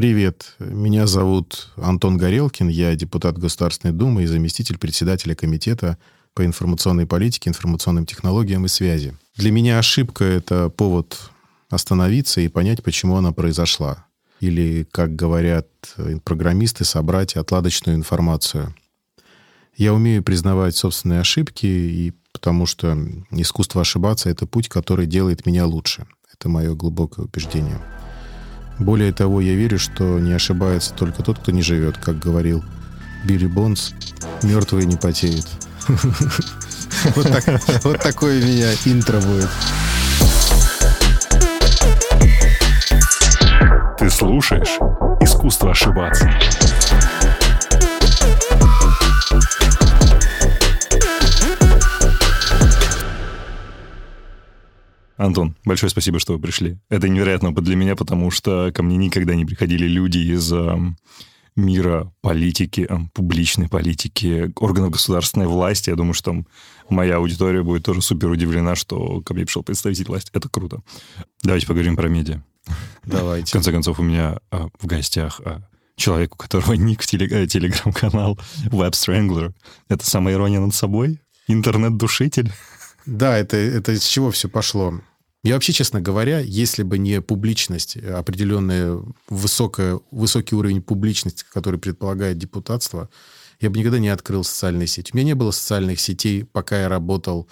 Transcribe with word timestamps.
Привет, 0.00 0.54
меня 0.58 1.06
зовут 1.06 1.68
Антон 1.76 2.16
Горелкин, 2.16 2.68
я 2.68 2.96
депутат 2.96 3.36
Государственной 3.36 3.92
Думы 3.92 4.22
и 4.22 4.26
заместитель 4.26 4.78
председателя 4.78 5.34
Комитета 5.34 5.98
по 6.32 6.42
информационной 6.46 7.04
политике, 7.04 7.50
информационным 7.50 8.06
технологиям 8.06 8.64
и 8.64 8.68
связи. 8.68 9.14
Для 9.36 9.50
меня 9.50 9.78
ошибка— 9.78 10.24
это 10.24 10.70
повод 10.70 11.20
остановиться 11.68 12.40
и 12.40 12.48
понять, 12.48 12.82
почему 12.82 13.16
она 13.16 13.32
произошла. 13.32 14.06
Или, 14.40 14.88
как 14.90 15.14
говорят 15.14 15.68
программисты, 16.24 16.86
собрать 16.86 17.36
отладочную 17.36 17.94
информацию. 17.94 18.74
Я 19.76 19.92
умею 19.92 20.22
признавать 20.22 20.74
собственные 20.76 21.20
ошибки, 21.20 21.66
и 21.66 22.14
потому 22.32 22.64
что 22.64 22.96
искусство 23.32 23.82
ошибаться— 23.82 24.30
это 24.30 24.46
путь, 24.46 24.70
который 24.70 25.04
делает 25.04 25.44
меня 25.44 25.66
лучше. 25.66 26.06
Это 26.32 26.48
мое 26.48 26.72
глубокое 26.72 27.26
убеждение. 27.26 27.78
Более 28.80 29.12
того, 29.12 29.42
я 29.42 29.54
верю, 29.54 29.78
что 29.78 30.18
не 30.18 30.32
ошибается 30.32 30.94
только 30.94 31.22
тот, 31.22 31.38
кто 31.38 31.52
не 31.52 31.62
живет, 31.62 31.98
как 31.98 32.18
говорил 32.18 32.64
Билли 33.24 33.46
Бонс, 33.46 33.92
мертвые 34.42 34.86
не 34.86 34.96
потеют. 34.96 35.46
Вот, 37.14 37.28
так, 37.28 37.44
вот 37.84 38.00
такое 38.00 38.42
у 38.42 38.44
меня 38.44 38.72
интро 38.84 39.20
будет. 39.20 39.48
Ты 43.98 44.10
слушаешь 44.10 44.76
«Искусство 45.20 45.70
ошибаться». 45.70 46.28
Антон, 55.20 55.54
большое 55.66 55.90
спасибо, 55.90 56.18
что 56.18 56.32
вы 56.32 56.38
пришли. 56.38 56.78
Это 56.88 57.06
невероятно 57.06 57.54
для 57.54 57.76
меня, 57.76 57.94
потому 57.94 58.30
что 58.30 58.72
ко 58.74 58.82
мне 58.82 58.96
никогда 58.96 59.34
не 59.34 59.44
приходили 59.44 59.86
люди 59.86 60.16
из 60.16 60.50
мира 61.56 62.10
политики, 62.22 62.88
публичной 63.12 63.68
политики, 63.68 64.50
органов 64.56 64.92
государственной 64.92 65.46
власти. 65.46 65.90
Я 65.90 65.96
думаю, 65.96 66.14
что 66.14 66.30
там 66.30 66.46
моя 66.88 67.16
аудитория 67.16 67.62
будет 67.62 67.84
тоже 67.84 68.00
супер 68.00 68.30
удивлена, 68.30 68.74
что 68.74 69.20
ко 69.20 69.34
мне 69.34 69.44
пришел 69.44 69.62
представитель 69.62 70.06
власти. 70.06 70.30
Это 70.32 70.48
круто. 70.48 70.80
Давайте 71.42 71.66
поговорим 71.66 71.96
про 71.96 72.08
медиа. 72.08 72.42
Давайте. 73.04 73.50
В 73.50 73.52
конце 73.52 73.72
концов, 73.72 74.00
у 74.00 74.02
меня 74.02 74.38
а, 74.50 74.68
в 74.78 74.86
гостях 74.86 75.42
а, 75.44 75.60
человек, 75.96 76.34
у 76.34 76.38
которого 76.38 76.72
ник 76.74 77.02
в 77.02 77.06
телег- 77.06 77.46
телеграм-канал 77.46 78.38
Web 78.70 78.92
Strangler. 78.92 79.52
Это 79.90 80.08
самая 80.08 80.34
ирония 80.34 80.60
над 80.60 80.74
собой? 80.74 81.20
Интернет-душитель? 81.46 82.52
Да, 83.04 83.36
это, 83.36 83.58
это 83.58 83.98
с 83.98 84.04
чего 84.04 84.30
все 84.30 84.48
пошло? 84.48 85.00
Я 85.42 85.54
вообще, 85.54 85.72
честно 85.72 86.00
говоря, 86.00 86.40
если 86.40 86.82
бы 86.82 86.98
не 86.98 87.22
публичность, 87.22 87.96
определенный 87.96 89.02
высокая, 89.28 89.98
высокий 90.10 90.54
уровень 90.54 90.82
публичности, 90.82 91.44
который 91.50 91.80
предполагает 91.80 92.36
депутатство, 92.36 93.08
я 93.58 93.70
бы 93.70 93.78
никогда 93.78 93.98
не 93.98 94.08
открыл 94.08 94.44
социальные 94.44 94.86
сети. 94.86 95.12
У 95.12 95.16
меня 95.16 95.28
не 95.28 95.34
было 95.34 95.50
социальных 95.50 96.00
сетей, 96.00 96.44
пока 96.44 96.82
я 96.82 96.88
работал 96.88 97.48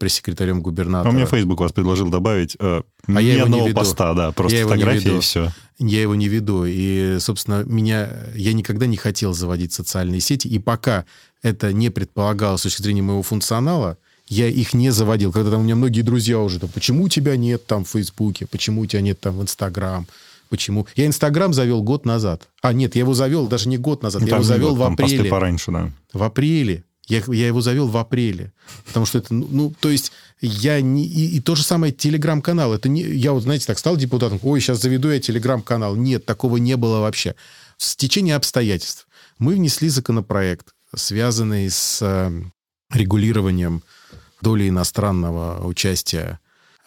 пресс-секретарем 0.00 0.62
губернатора. 0.62 1.10
А 1.10 1.12
у 1.12 1.14
меня 1.14 1.26
Facebook 1.26 1.60
вас 1.60 1.72
предложил 1.72 2.08
добавить. 2.08 2.56
Э, 2.58 2.82
а 3.06 3.20
я 3.20 3.34
его 3.34 3.48
не 3.48 3.68
веду. 3.68 3.78
поста, 3.78 4.14
да, 4.14 4.32
просто 4.32 4.58
я 4.58 4.66
фотографии 4.66 5.18
и 5.18 5.20
все. 5.20 5.52
Я 5.78 6.00
его 6.00 6.14
не 6.14 6.26
веду. 6.26 6.64
И, 6.66 7.18
собственно, 7.20 7.64
меня, 7.64 8.08
я 8.34 8.54
никогда 8.54 8.86
не 8.86 8.96
хотел 8.96 9.34
заводить 9.34 9.74
социальные 9.74 10.20
сети. 10.20 10.48
И 10.48 10.58
пока 10.58 11.04
это 11.42 11.74
не 11.74 11.90
предполагалось 11.90 12.60
с 12.60 12.64
точки 12.64 12.82
зрения 12.82 13.02
моего 13.02 13.22
функционала, 13.22 13.98
я 14.30 14.46
их 14.48 14.72
не 14.74 14.90
заводил. 14.90 15.32
Когда 15.32 15.50
там 15.50 15.60
у 15.60 15.64
меня 15.64 15.74
многие 15.74 16.02
друзья 16.02 16.38
уже, 16.38 16.60
там, 16.60 16.70
почему 16.70 17.04
у 17.04 17.08
тебя 17.08 17.36
нет 17.36 17.66
там 17.66 17.84
в 17.84 17.88
Фейсбуке, 17.90 18.46
почему 18.46 18.82
у 18.82 18.86
тебя 18.86 19.02
нет 19.02 19.18
там 19.20 19.36
в 19.36 19.42
Инстаграм, 19.42 20.06
почему... 20.48 20.86
Я 20.94 21.06
Инстаграм 21.06 21.52
завел 21.52 21.82
год 21.82 22.06
назад. 22.06 22.48
А, 22.62 22.72
нет, 22.72 22.94
я 22.94 23.00
его 23.00 23.12
завел 23.12 23.48
даже 23.48 23.68
не 23.68 23.76
год 23.76 24.04
назад, 24.04 24.22
ну, 24.22 24.28
я 24.28 24.34
его 24.34 24.44
завел 24.44 24.76
год, 24.76 24.78
в 24.78 24.82
апреле. 24.92 25.24
пораньше, 25.24 25.72
да. 25.72 25.90
В 26.12 26.22
апреле. 26.22 26.84
Я, 27.08 27.22
я 27.26 27.48
его 27.48 27.60
завел 27.60 27.88
в 27.88 27.96
апреле. 27.96 28.52
Потому 28.86 29.04
что 29.04 29.18
это, 29.18 29.34
ну, 29.34 29.48
ну 29.50 29.74
то 29.80 29.90
есть, 29.90 30.12
я 30.40 30.80
не... 30.80 31.04
И, 31.04 31.36
и 31.36 31.40
то 31.40 31.56
же 31.56 31.64
самое 31.64 31.92
телеграм-канал. 31.92 32.72
Это 32.72 32.88
не... 32.88 33.02
Я 33.02 33.32
вот, 33.32 33.42
знаете, 33.42 33.66
так 33.66 33.80
стал 33.80 33.96
депутатом, 33.96 34.38
ой, 34.44 34.60
сейчас 34.60 34.80
заведу 34.80 35.10
я 35.10 35.18
телеграм-канал. 35.18 35.96
Нет, 35.96 36.24
такого 36.24 36.58
не 36.58 36.76
было 36.76 37.00
вообще. 37.00 37.34
В 37.78 37.96
течение 37.96 38.36
обстоятельств 38.36 39.08
мы 39.40 39.54
внесли 39.54 39.88
законопроект, 39.88 40.68
связанный 40.94 41.68
с 41.68 41.98
э, 42.00 42.30
регулированием 42.92 43.82
доли 44.40 44.68
иностранного 44.68 45.64
участия 45.66 46.40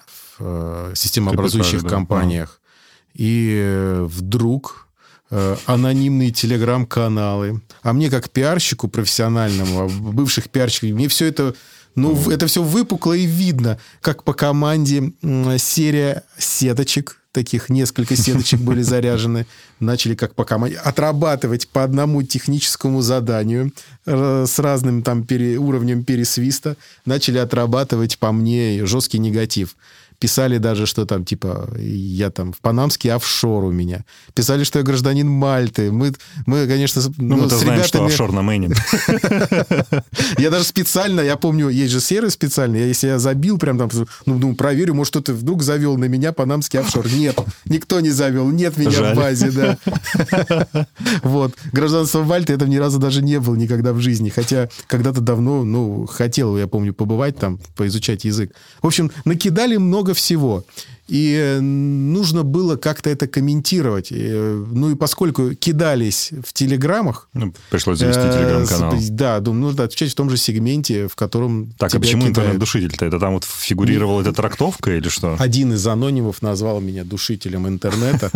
в 0.06 0.38
э, 0.40 0.94
системообразующих 0.96 1.86
компаниях. 1.86 2.60
Да. 2.62 3.24
И 3.24 3.60
э, 3.62 4.08
вдруг 4.10 4.88
э, 5.30 5.56
анонимные 5.66 6.32
телеграм-каналы. 6.32 7.62
А 7.82 7.94
мне 7.94 8.10
как 8.10 8.30
пиарщику 8.30 8.88
профессиональному, 8.88 9.84
а 9.84 9.88
бывших 9.88 10.50
пиарщиков, 10.50 10.92
мне 10.92 11.08
все 11.08 11.28
это 11.28 11.56
ну, 11.96 12.32
это 12.32 12.48
все 12.48 12.64
выпукло 12.64 13.14
и 13.14 13.26
видно, 13.28 13.78
как 14.02 14.24
по 14.24 14.34
команде 14.34 15.14
серия 15.60 16.24
сеточек, 16.40 17.23
таких 17.34 17.68
несколько 17.70 18.16
сеточек 18.16 18.62
были 18.62 18.82
заряжены, 18.94 19.46
начали 19.82 20.16
как 20.16 20.36
по 20.36 20.46
команде 20.46 20.78
отрабатывать 20.78 21.68
по 21.68 21.84
одному 21.84 22.24
техническому 22.24 23.02
заданию 23.02 23.74
с 24.06 24.60
разным 24.60 25.04
там 25.04 25.26
пере, 25.26 25.58
уровнем 25.58 26.06
пересвиста, 26.06 26.78
начали 27.06 27.40
отрабатывать 27.40 28.18
по 28.20 28.32
мне 28.32 28.86
жесткий 28.86 29.20
негатив. 29.20 29.76
Писали 30.24 30.58
даже, 30.58 30.86
что 30.86 31.06
там, 31.06 31.26
типа, 31.26 31.68
я 31.78 32.30
там 32.30 32.54
в 32.54 32.62
панамский 32.62 33.12
офшор 33.12 33.66
у 33.66 33.72
меня. 33.72 34.06
Писали, 34.34 34.64
что 34.64 34.80
я 34.80 34.86
гражданин 34.86 35.28
Мальты. 35.28 35.92
Мы, 35.92 36.14
мы 36.46 36.66
конечно, 36.66 37.02
ну, 37.18 37.36
ну, 37.36 37.44
мы 37.44 37.50
с 37.50 37.54
знаем, 37.54 37.82
ребятами... 37.82 37.88
что 37.88 38.06
офшор 38.06 38.32
на 38.32 38.42
Мэне. 38.42 38.70
Я 40.38 40.50
даже 40.50 40.64
специально, 40.64 41.20
я 41.20 41.36
помню, 41.36 41.68
есть 41.68 41.92
же 41.92 42.00
сервис 42.00 42.34
специальный, 42.34 42.88
если 42.88 43.08
я 43.08 43.20
забил 43.20 43.58
прям 43.58 43.78
там, 43.78 43.90
ну, 44.26 44.38
ну 44.38 44.56
проверю, 44.56 44.94
может, 44.94 45.12
кто-то 45.12 45.34
вдруг 45.34 45.62
завел 45.62 45.98
на 45.98 46.06
меня 46.06 46.32
панамский 46.32 46.80
офшор. 46.80 47.12
Нет, 47.12 47.38
никто 47.66 48.00
не 48.00 48.10
завел, 48.10 48.50
нет 48.50 48.78
меня 48.78 49.14
в 49.14 49.16
базе, 49.16 49.52
да. 49.52 49.78
Вот. 51.24 51.54
Гражданство 51.74 52.24
Мальты 52.24 52.54
это 52.54 52.66
ни 52.66 52.78
разу 52.78 52.98
даже 52.98 53.22
не 53.22 53.40
был 53.40 53.56
никогда 53.56 53.92
в 53.94 54.00
жизни. 54.00 54.30
Хотя 54.30 54.70
когда-то 54.88 55.22
давно, 55.22 55.64
ну, 55.64 56.06
хотел, 56.06 56.58
я 56.58 56.68
помню, 56.68 56.94
побывать 56.94 57.38
там, 57.38 57.60
поизучать 57.76 58.24
язык. 58.24 58.54
В 58.82 58.88
общем, 58.88 59.12
накидали 59.26 59.78
много 59.78 60.13
всего. 60.14 60.66
И 61.08 61.36
э, 61.38 61.60
нужно 61.60 62.44
было 62.44 62.78
как-то 62.78 63.10
это 63.10 63.28
комментировать. 63.28 64.08
Э, 64.12 64.66
ну 64.72 64.92
и 64.92 64.96
поскольку 64.96 65.54
кидались 65.54 66.32
в 66.46 66.54
телеграммах... 66.54 67.28
Ну, 67.34 67.54
пришлось 67.70 68.00
завести 68.00 68.22
э, 68.24 68.32
телеграм-канал. 68.32 68.96
Да, 69.10 69.40
думаю, 69.42 69.64
нужно 69.64 69.84
отвечать 69.84 70.12
в 70.12 70.16
том 70.16 70.30
же 70.30 70.38
сегменте, 70.38 71.10
в 71.10 71.16
котором 71.16 71.74
Так, 71.78 71.94
а 71.94 72.00
почему 72.00 72.26
интернет-душитель-то? 72.26 73.06
Это 73.06 73.20
там 73.20 73.34
вот 73.34 73.44
фигурировала 73.44 74.22
эта 74.22 74.32
трактовка 74.32 74.96
или 74.96 75.10
что? 75.10 75.36
Один 75.40 75.74
из 75.74 75.86
анонимов 75.86 76.42
назвал 76.42 76.80
меня 76.80 77.04
душителем 77.04 77.68
интернета. 77.68 78.32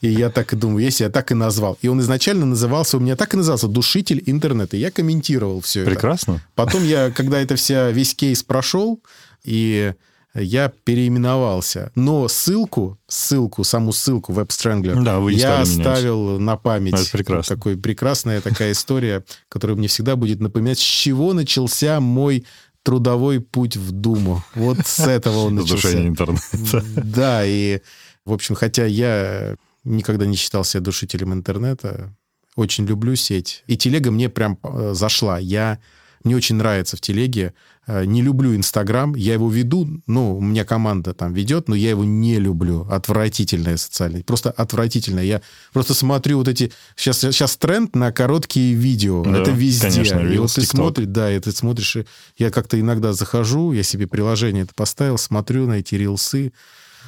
И 0.00 0.08
я 0.08 0.30
так 0.30 0.52
и 0.52 0.56
думаю, 0.56 0.84
если 0.84 1.04
я 1.04 1.10
так 1.10 1.32
и 1.32 1.34
назвал. 1.34 1.76
И 1.82 1.88
он 1.88 2.00
изначально 2.00 2.46
назывался, 2.46 2.98
у 2.98 3.00
меня 3.00 3.16
так 3.16 3.34
и 3.34 3.36
назывался, 3.36 3.66
душитель 3.66 4.22
интернета. 4.26 4.76
Я 4.76 4.92
комментировал 4.92 5.60
все 5.60 5.84
Прекрасно. 5.84 6.34
это. 6.34 6.42
Потом 6.54 6.84
я, 6.84 7.10
когда 7.10 7.40
это 7.40 7.56
вся, 7.56 7.90
весь 7.90 8.14
кейс 8.14 8.44
прошел, 8.44 9.00
и 9.42 9.92
я 10.34 10.72
переименовался. 10.84 11.92
Но 11.94 12.26
ссылку, 12.28 12.98
ссылку, 13.06 13.64
саму 13.64 13.92
ссылку 13.92 14.32
Web 14.32 14.48
Strangler 14.48 15.02
да, 15.02 15.18
вы 15.18 15.32
я 15.32 15.60
оставил 15.60 16.38
на 16.38 16.56
память. 16.56 16.94
Это 16.94 17.10
прекрасно. 17.10 17.56
Такой 17.56 17.76
прекрасная 17.76 18.40
такая 18.40 18.72
история, 18.72 19.24
которая 19.48 19.76
мне 19.76 19.88
всегда 19.88 20.16
будет 20.16 20.40
напоминать, 20.40 20.78
с 20.78 20.82
чего 20.82 21.34
начался 21.34 22.00
мой 22.00 22.46
трудовой 22.82 23.40
путь 23.40 23.76
в 23.76 23.92
Думу. 23.92 24.42
Вот 24.54 24.78
с 24.86 25.00
этого 25.00 25.38
он 25.46 25.54
начался. 25.56 25.92
интернета. 26.06 26.84
Да, 26.96 27.44
и, 27.44 27.80
в 28.24 28.32
общем, 28.32 28.54
хотя 28.54 28.86
я 28.86 29.56
никогда 29.84 30.26
не 30.26 30.36
считал 30.36 30.64
себя 30.64 30.80
душителем 30.80 31.32
интернета, 31.32 32.14
очень 32.56 32.86
люблю 32.86 33.16
сеть. 33.16 33.64
И 33.66 33.76
телега 33.76 34.10
мне 34.10 34.28
прям 34.28 34.58
э, 34.62 34.92
зашла. 34.94 35.38
Я 35.38 35.78
мне 36.24 36.36
очень 36.36 36.56
нравится 36.56 36.96
в 36.96 37.00
телеге. 37.00 37.54
Э, 37.86 38.04
не 38.04 38.22
люблю 38.22 38.54
Инстаграм. 38.54 39.14
Я 39.16 39.34
его 39.34 39.50
веду, 39.50 39.88
ну, 40.06 40.36
у 40.36 40.40
меня 40.40 40.64
команда 40.64 41.14
там 41.14 41.32
ведет, 41.32 41.68
но 41.68 41.74
я 41.74 41.90
его 41.90 42.04
не 42.04 42.38
люблю. 42.38 42.86
Отвратительная 42.88 43.76
социальная. 43.76 44.22
Просто 44.22 44.50
отвратительная. 44.50 45.24
Я 45.24 45.42
просто 45.72 45.94
смотрю 45.94 46.38
вот 46.38 46.48
эти... 46.48 46.72
Сейчас, 46.96 47.18
сейчас 47.18 47.56
тренд 47.56 47.96
на 47.96 48.12
короткие 48.12 48.74
видео. 48.74 49.24
Да, 49.24 49.38
это 49.38 49.50
везде. 49.50 49.88
Конечно, 49.88 50.20
и 50.20 50.38
вот 50.38 50.52
ты 50.52 50.62
смотришь, 50.62 51.06
да, 51.08 51.32
и 51.32 51.40
ты 51.40 51.50
смотришь... 51.50 51.96
Я 52.36 52.50
как-то 52.50 52.78
иногда 52.78 53.12
захожу, 53.12 53.72
я 53.72 53.82
себе 53.82 54.06
приложение 54.06 54.64
это 54.64 54.74
поставил, 54.74 55.18
смотрю 55.18 55.66
на 55.66 55.74
эти 55.74 55.96
рилсы, 55.96 56.52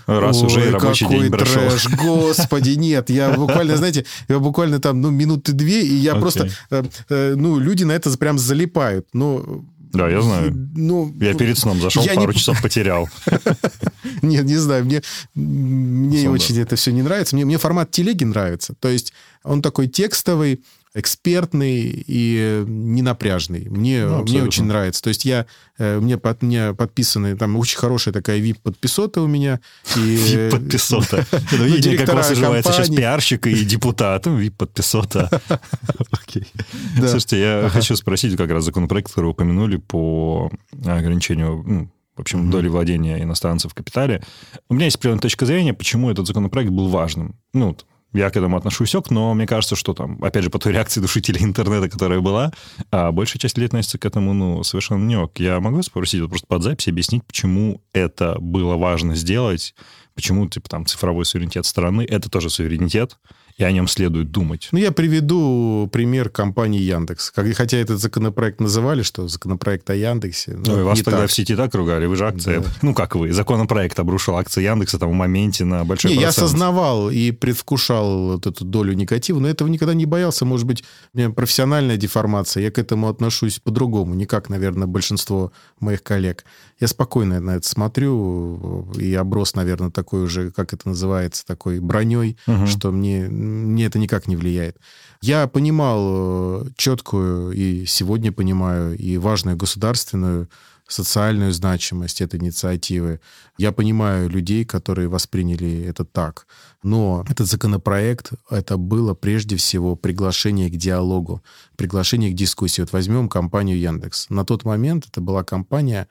Раз 0.06 0.42
Ой, 0.42 0.46
уже 0.46 0.68
и 0.68 0.70
рабочий 0.70 1.06
какой 1.06 1.20
день 1.20 1.30
прошел. 1.30 1.62
трэш, 1.62 1.88
господи, 1.96 2.70
нет. 2.72 3.08
Я 3.08 3.32
буквально, 3.32 3.76
знаете, 3.78 4.04
я 4.28 4.38
буквально 4.38 4.78
там, 4.78 5.00
ну, 5.00 5.10
минуты 5.10 5.52
две, 5.52 5.82
и 5.82 5.94
я 5.94 6.12
okay. 6.12 6.20
просто, 6.20 6.48
э, 6.70 6.82
э, 7.08 7.34
ну, 7.36 7.58
люди 7.58 7.84
на 7.84 7.92
это 7.92 8.10
прям 8.18 8.38
залипают. 8.38 9.08
Ну, 9.14 9.64
Да, 9.94 10.08
я 10.08 10.20
знаю. 10.22 10.52
Ну, 10.74 11.14
я 11.20 11.34
перед 11.34 11.58
сном 11.58 11.80
зашел, 11.80 12.02
я 12.04 12.14
пару 12.14 12.32
не... 12.32 12.38
часов 12.38 12.60
потерял. 12.60 13.08
Нет, 14.22 14.44
не 14.44 14.56
знаю, 14.56 14.84
мне, 14.84 15.02
мне 15.34 16.28
очень 16.28 16.58
это 16.58 16.76
все 16.76 16.90
не 16.90 17.02
нравится. 17.02 17.36
Мне, 17.36 17.44
мне 17.44 17.58
формат 17.58 17.90
телеги 17.90 18.24
нравится. 18.24 18.74
То 18.80 18.88
есть 18.88 19.12
он 19.44 19.62
такой 19.62 19.86
текстовый, 19.86 20.62
экспертный 20.94 22.04
и 22.06 22.64
ненапряжный. 22.66 23.66
Мне, 23.68 24.06
ну, 24.06 24.22
мне 24.22 24.42
очень 24.42 24.64
нравится. 24.64 25.02
То 25.02 25.08
есть 25.08 25.24
я, 25.24 25.46
э, 25.76 25.98
мне, 25.98 26.18
под, 26.18 26.42
мне 26.42 26.72
подписаны, 26.72 27.36
там 27.36 27.56
очень 27.56 27.78
хорошая 27.78 28.14
такая 28.14 28.38
VIP-подписота 28.38 29.20
у 29.20 29.26
меня. 29.26 29.60
VIP-подписота. 29.96 31.26
Ну, 31.56 31.64
видите, 31.64 31.96
как 31.98 32.14
у 32.14 32.16
вас 32.16 32.30
уживается 32.30 32.72
сейчас 32.72 32.88
пиарщик 32.88 33.46
и 33.46 33.64
депутат. 33.64 34.26
VIP-подписота. 34.26 35.40
Слушайте, 36.96 37.40
я 37.40 37.68
хочу 37.70 37.96
спросить 37.96 38.36
как 38.36 38.50
раз 38.50 38.64
законопроект, 38.64 39.08
который 39.08 39.30
упомянули 39.30 39.76
по 39.76 40.50
ограничению 40.84 41.62
ну, 41.66 41.90
в 42.16 42.20
общем, 42.20 42.46
mm-hmm. 42.46 42.50
доли 42.50 42.68
владения 42.68 43.22
иностранцев 43.22 43.72
в 43.72 43.74
капитале. 43.74 44.22
У 44.68 44.74
меня 44.74 44.84
есть 44.84 44.96
определенная 44.96 45.22
точка 45.22 45.46
зрения, 45.46 45.74
почему 45.74 46.10
этот 46.10 46.26
законопроект 46.26 46.70
был 46.70 46.88
важным. 46.88 47.34
Ну, 47.52 47.76
я 48.14 48.30
к 48.30 48.36
этому 48.36 48.56
отношусь 48.56 48.94
ок, 48.94 49.10
но 49.10 49.34
мне 49.34 49.46
кажется, 49.46 49.76
что 49.76 49.92
там, 49.92 50.22
опять 50.22 50.44
же, 50.44 50.50
по 50.50 50.58
той 50.58 50.72
реакции 50.72 51.00
душителей 51.00 51.42
интернета, 51.42 51.88
которая 51.88 52.20
была, 52.20 52.52
а 52.90 53.12
большая 53.12 53.40
часть 53.40 53.56
людей 53.58 53.66
относится 53.66 53.98
к 53.98 54.04
этому, 54.06 54.32
ну, 54.32 54.62
совершенно 54.62 55.04
не 55.04 55.16
ок. 55.16 55.38
Я 55.38 55.60
могу 55.60 55.82
спросить, 55.82 56.20
вот 56.20 56.30
просто 56.30 56.46
под 56.46 56.62
запись 56.62 56.88
объяснить, 56.88 57.24
почему 57.24 57.82
это 57.92 58.36
было 58.40 58.76
важно 58.76 59.14
сделать, 59.14 59.74
почему, 60.14 60.48
типа, 60.48 60.68
там, 60.68 60.86
цифровой 60.86 61.24
суверенитет 61.24 61.66
страны— 61.66 62.06
это 62.08 62.30
тоже 62.30 62.50
суверенитет, 62.50 63.18
и 63.56 63.64
о 63.64 63.70
нем 63.70 63.86
следует 63.86 64.30
думать. 64.30 64.68
Ну, 64.72 64.78
я 64.78 64.90
приведу 64.90 65.88
пример 65.92 66.28
компании 66.28 66.80
Яндекс. 66.80 67.32
Хотя 67.34 67.76
этот 67.76 68.00
законопроект 68.00 68.60
называли, 68.60 69.02
что 69.02 69.28
законопроект 69.28 69.88
о 69.90 69.94
Яндексе. 69.94 70.58
Ну, 70.64 70.80
и 70.80 70.82
вас 70.82 71.00
тогда 71.02 71.22
так. 71.22 71.30
в 71.30 71.32
сети 71.32 71.54
так 71.54 71.74
ругали, 71.74 72.06
вы 72.06 72.16
же 72.16 72.26
акции... 72.26 72.58
Да. 72.58 72.64
Ну, 72.82 72.94
как 72.94 73.14
вы, 73.14 73.32
законопроект 73.32 73.98
обрушил 73.98 74.36
акции 74.36 74.62
Яндекса 74.62 74.98
там 74.98 75.10
в 75.10 75.14
моменте 75.14 75.64
на 75.64 75.84
большой 75.84 76.10
не, 76.10 76.16
процент. 76.16 76.36
я 76.36 76.44
осознавал 76.44 77.10
и 77.10 77.30
предвкушал 77.30 78.32
вот 78.32 78.46
эту 78.46 78.64
долю 78.64 78.92
негатива, 78.94 79.38
но 79.38 79.48
этого 79.48 79.68
никогда 79.68 79.94
не 79.94 80.06
боялся. 80.06 80.44
Может 80.44 80.66
быть, 80.66 80.84
у 81.12 81.18
меня 81.18 81.30
профессиональная 81.30 81.96
деформация, 81.96 82.64
я 82.64 82.70
к 82.72 82.78
этому 82.78 83.08
отношусь 83.08 83.60
по-другому, 83.60 84.14
не 84.14 84.26
как, 84.26 84.48
наверное, 84.48 84.88
большинство 84.88 85.52
моих 85.78 86.02
коллег. 86.02 86.44
Я 86.80 86.88
спокойно 86.88 87.40
на 87.40 87.56
это 87.56 87.68
смотрю 87.68 88.92
и 88.98 89.14
оброс, 89.14 89.54
наверное, 89.54 89.90
такой 89.90 90.24
уже, 90.24 90.50
как 90.50 90.72
это 90.72 90.88
называется, 90.88 91.46
такой 91.46 91.78
броней, 91.78 92.36
угу. 92.48 92.66
что 92.66 92.90
мне 92.90 93.28
мне 93.44 93.86
это 93.86 93.98
никак 93.98 94.26
не 94.26 94.36
влияет. 94.36 94.76
Я 95.20 95.46
понимал 95.46 96.64
э, 96.66 96.70
четкую 96.76 97.52
и 97.52 97.86
сегодня 97.86 98.32
понимаю 98.32 98.96
и 98.96 99.16
важную 99.18 99.56
государственную 99.56 100.48
социальную 100.86 101.52
значимость 101.52 102.20
этой 102.20 102.40
инициативы. 102.40 103.20
Я 103.56 103.72
понимаю 103.72 104.28
людей, 104.28 104.64
которые 104.64 105.08
восприняли 105.08 105.82
это 105.82 106.04
так. 106.04 106.46
Но 106.82 107.24
этот 107.28 107.46
законопроект, 107.46 108.32
это 108.50 108.76
было 108.76 109.14
прежде 109.14 109.56
всего 109.56 109.96
приглашение 109.96 110.68
к 110.68 110.76
диалогу, 110.76 111.42
приглашение 111.76 112.30
к 112.30 112.34
дискуссии. 112.34 112.82
Вот 112.82 112.92
возьмем 112.92 113.28
компанию 113.28 113.78
Яндекс. 113.78 114.28
На 114.28 114.44
тот 114.44 114.64
момент 114.64 115.06
это 115.08 115.20
была 115.20 115.42
компания 115.42 116.06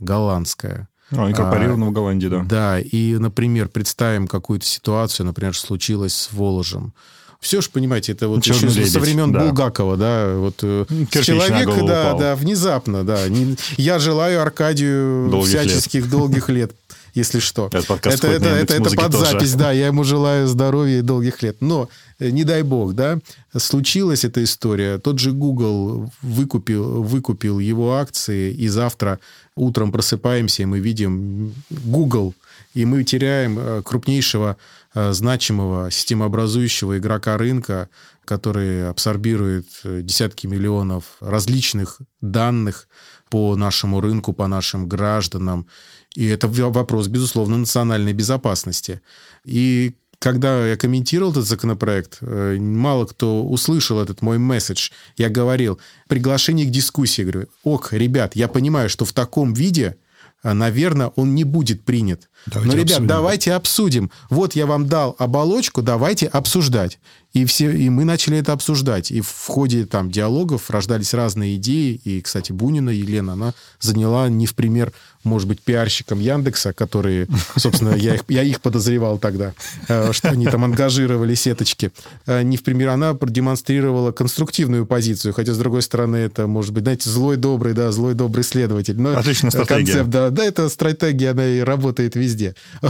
голландская. 0.00 0.88
А, 1.10 1.28
инкорпорирована 1.28 1.86
а, 1.86 1.88
в 1.88 1.92
Голландии, 1.92 2.28
да. 2.28 2.44
Да, 2.44 2.80
и, 2.80 3.14
например, 3.14 3.68
представим 3.68 4.26
какую-то 4.28 4.66
ситуацию, 4.66 5.26
например, 5.26 5.56
случилось 5.56 6.14
с 6.14 6.32
Воложем. 6.32 6.92
Все 7.40 7.60
же, 7.60 7.70
понимаете, 7.70 8.12
это 8.12 8.28
вот 8.28 8.42
Черный 8.42 8.68
еще 8.68 8.80
лебедь, 8.80 8.92
со 8.92 8.98
времен 8.98 9.32
да. 9.32 9.44
Булгакова, 9.44 9.96
да, 9.96 10.34
вот 10.34 10.56
э, 10.62 10.86
Кирпич 10.88 11.26
человек, 11.26 11.66
да, 11.68 11.74
упал. 11.74 12.18
да, 12.18 12.36
внезапно, 12.36 13.04
да. 13.04 13.28
Не, 13.28 13.56
я 13.76 14.00
желаю 14.00 14.42
Аркадию 14.42 15.30
долгих 15.30 15.48
всяческих 15.48 16.02
лет. 16.02 16.10
долгих 16.10 16.48
лет 16.48 16.72
если 17.18 17.40
что. 17.40 17.66
Это 17.66 17.86
подкаст 17.86 18.24
это, 18.24 18.28
это, 18.28 18.48
это, 18.48 18.74
это 18.74 18.90
под 18.96 19.12
тоже. 19.12 19.32
запись, 19.32 19.54
да, 19.54 19.72
я 19.72 19.88
ему 19.88 20.04
желаю 20.04 20.46
здоровья 20.46 21.00
и 21.00 21.02
долгих 21.02 21.42
лет. 21.42 21.56
Но, 21.60 21.88
э, 22.18 22.30
не 22.30 22.44
дай 22.44 22.62
бог, 22.62 22.94
да, 22.94 23.18
случилась 23.56 24.24
эта 24.24 24.42
история, 24.42 24.98
тот 24.98 25.18
же 25.18 25.32
Google 25.32 26.10
выкупил, 26.22 27.02
выкупил 27.02 27.58
его 27.58 27.96
акции, 27.96 28.52
и 28.52 28.68
завтра 28.68 29.18
утром 29.56 29.92
просыпаемся, 29.92 30.62
и 30.62 30.66
мы 30.66 30.78
видим 30.78 31.52
Google, 31.70 32.34
и 32.74 32.84
мы 32.84 33.04
теряем 33.04 33.58
э, 33.58 33.82
крупнейшего 33.82 34.56
э, 34.94 35.12
значимого 35.12 35.90
системообразующего 35.90 36.98
игрока 36.98 37.36
рынка, 37.36 37.88
который 38.24 38.88
абсорбирует 38.88 39.66
десятки 39.84 40.46
миллионов 40.46 41.16
различных 41.20 41.98
данных 42.20 42.86
по 43.30 43.56
нашему 43.56 44.00
рынку, 44.00 44.32
по 44.32 44.46
нашим 44.46 44.88
гражданам. 44.88 45.66
И 46.14 46.26
это 46.26 46.48
вопрос, 46.48 47.08
безусловно, 47.08 47.58
национальной 47.58 48.12
безопасности. 48.12 49.00
И 49.44 49.94
когда 50.18 50.66
я 50.66 50.76
комментировал 50.76 51.30
этот 51.30 51.46
законопроект, 51.46 52.18
э, 52.20 52.56
мало 52.58 53.06
кто 53.06 53.44
услышал 53.44 54.00
этот 54.00 54.22
мой 54.22 54.38
месседж. 54.38 54.90
Я 55.16 55.28
говорил, 55.28 55.78
приглашение 56.08 56.66
к 56.66 56.70
дискуссии. 56.70 57.22
Я 57.22 57.30
говорю, 57.30 57.48
ок, 57.62 57.92
ребят, 57.92 58.34
я 58.34 58.48
понимаю, 58.48 58.88
что 58.88 59.04
в 59.04 59.12
таком 59.12 59.54
виде, 59.54 59.96
наверное, 60.42 61.08
он 61.16 61.34
не 61.34 61.44
будет 61.44 61.84
принят. 61.84 62.28
Давайте 62.46 62.68
Но, 62.68 62.74
ребят, 62.74 62.90
обсудим. 62.90 63.06
давайте 63.06 63.52
обсудим. 63.54 64.10
Вот 64.30 64.54
я 64.54 64.66
вам 64.66 64.86
дал 64.86 65.16
оболочку, 65.18 65.82
давайте 65.82 66.26
обсуждать. 66.26 66.98
И, 67.32 67.44
все, 67.44 67.70
и 67.70 67.90
мы 67.90 68.04
начали 68.04 68.38
это 68.38 68.52
обсуждать. 68.52 69.10
И 69.10 69.20
в 69.20 69.46
ходе 69.46 69.84
там, 69.84 70.10
диалогов 70.10 70.70
рождались 70.70 71.12
разные 71.12 71.56
идеи. 71.56 72.00
И, 72.04 72.20
кстати, 72.20 72.52
Бунина 72.52 72.90
Елена, 72.90 73.34
она 73.34 73.54
заняла 73.80 74.28
не 74.28 74.46
в 74.46 74.54
пример, 74.54 74.92
может 75.28 75.46
быть, 75.46 75.60
пиарщиком 75.60 76.18
Яндекса, 76.18 76.72
которые, 76.72 77.28
собственно, 77.56 77.94
я 77.94 78.16
их, 78.16 78.24
я 78.28 78.42
их 78.42 78.60
подозревал 78.60 79.18
тогда, 79.18 79.52
э, 79.88 80.12
что 80.12 80.30
они 80.30 80.46
там 80.46 80.64
ангажировали 80.64 81.34
сеточки. 81.34 81.92
Э, 82.26 82.42
не 82.42 82.56
в 82.56 82.62
пример, 82.62 82.88
она 82.88 83.14
продемонстрировала 83.14 84.10
конструктивную 84.10 84.86
позицию. 84.86 85.34
Хотя, 85.34 85.54
с 85.54 85.58
другой 85.58 85.82
стороны, 85.82 86.16
это, 86.16 86.46
может 86.46 86.72
быть, 86.72 86.82
знаете, 86.82 87.10
злой 87.10 87.36
добрый, 87.36 87.74
да, 87.74 87.92
злой 87.92 88.14
добрый 88.14 88.42
следователь. 88.42 88.98
Но 89.00 89.16
Отличная 89.16 89.50
стратегия. 89.50 89.84
Концепт, 89.84 90.10
да, 90.10 90.30
да, 90.30 90.44
эта 90.44 90.68
стратегия, 90.68 91.30
она 91.30 91.46
и 91.46 91.60
работает 91.60 92.16
везде. 92.16 92.54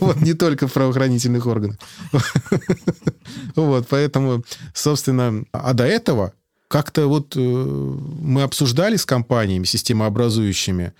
Вот, 0.00 0.20
не 0.20 0.34
только 0.34 0.66
в 0.66 0.72
правоохранительных 0.72 1.46
органах. 1.46 1.78
Вот, 3.54 3.86
поэтому, 3.88 4.44
собственно, 4.74 5.44
а 5.52 5.72
до 5.72 5.84
этого 5.84 6.32
как-то 6.68 7.06
вот 7.06 7.36
э, 7.36 7.40
мы 7.40 8.42
обсуждали 8.42 8.96
с 8.96 9.04
компаниями 9.06 9.64
системообразующими 9.64 10.92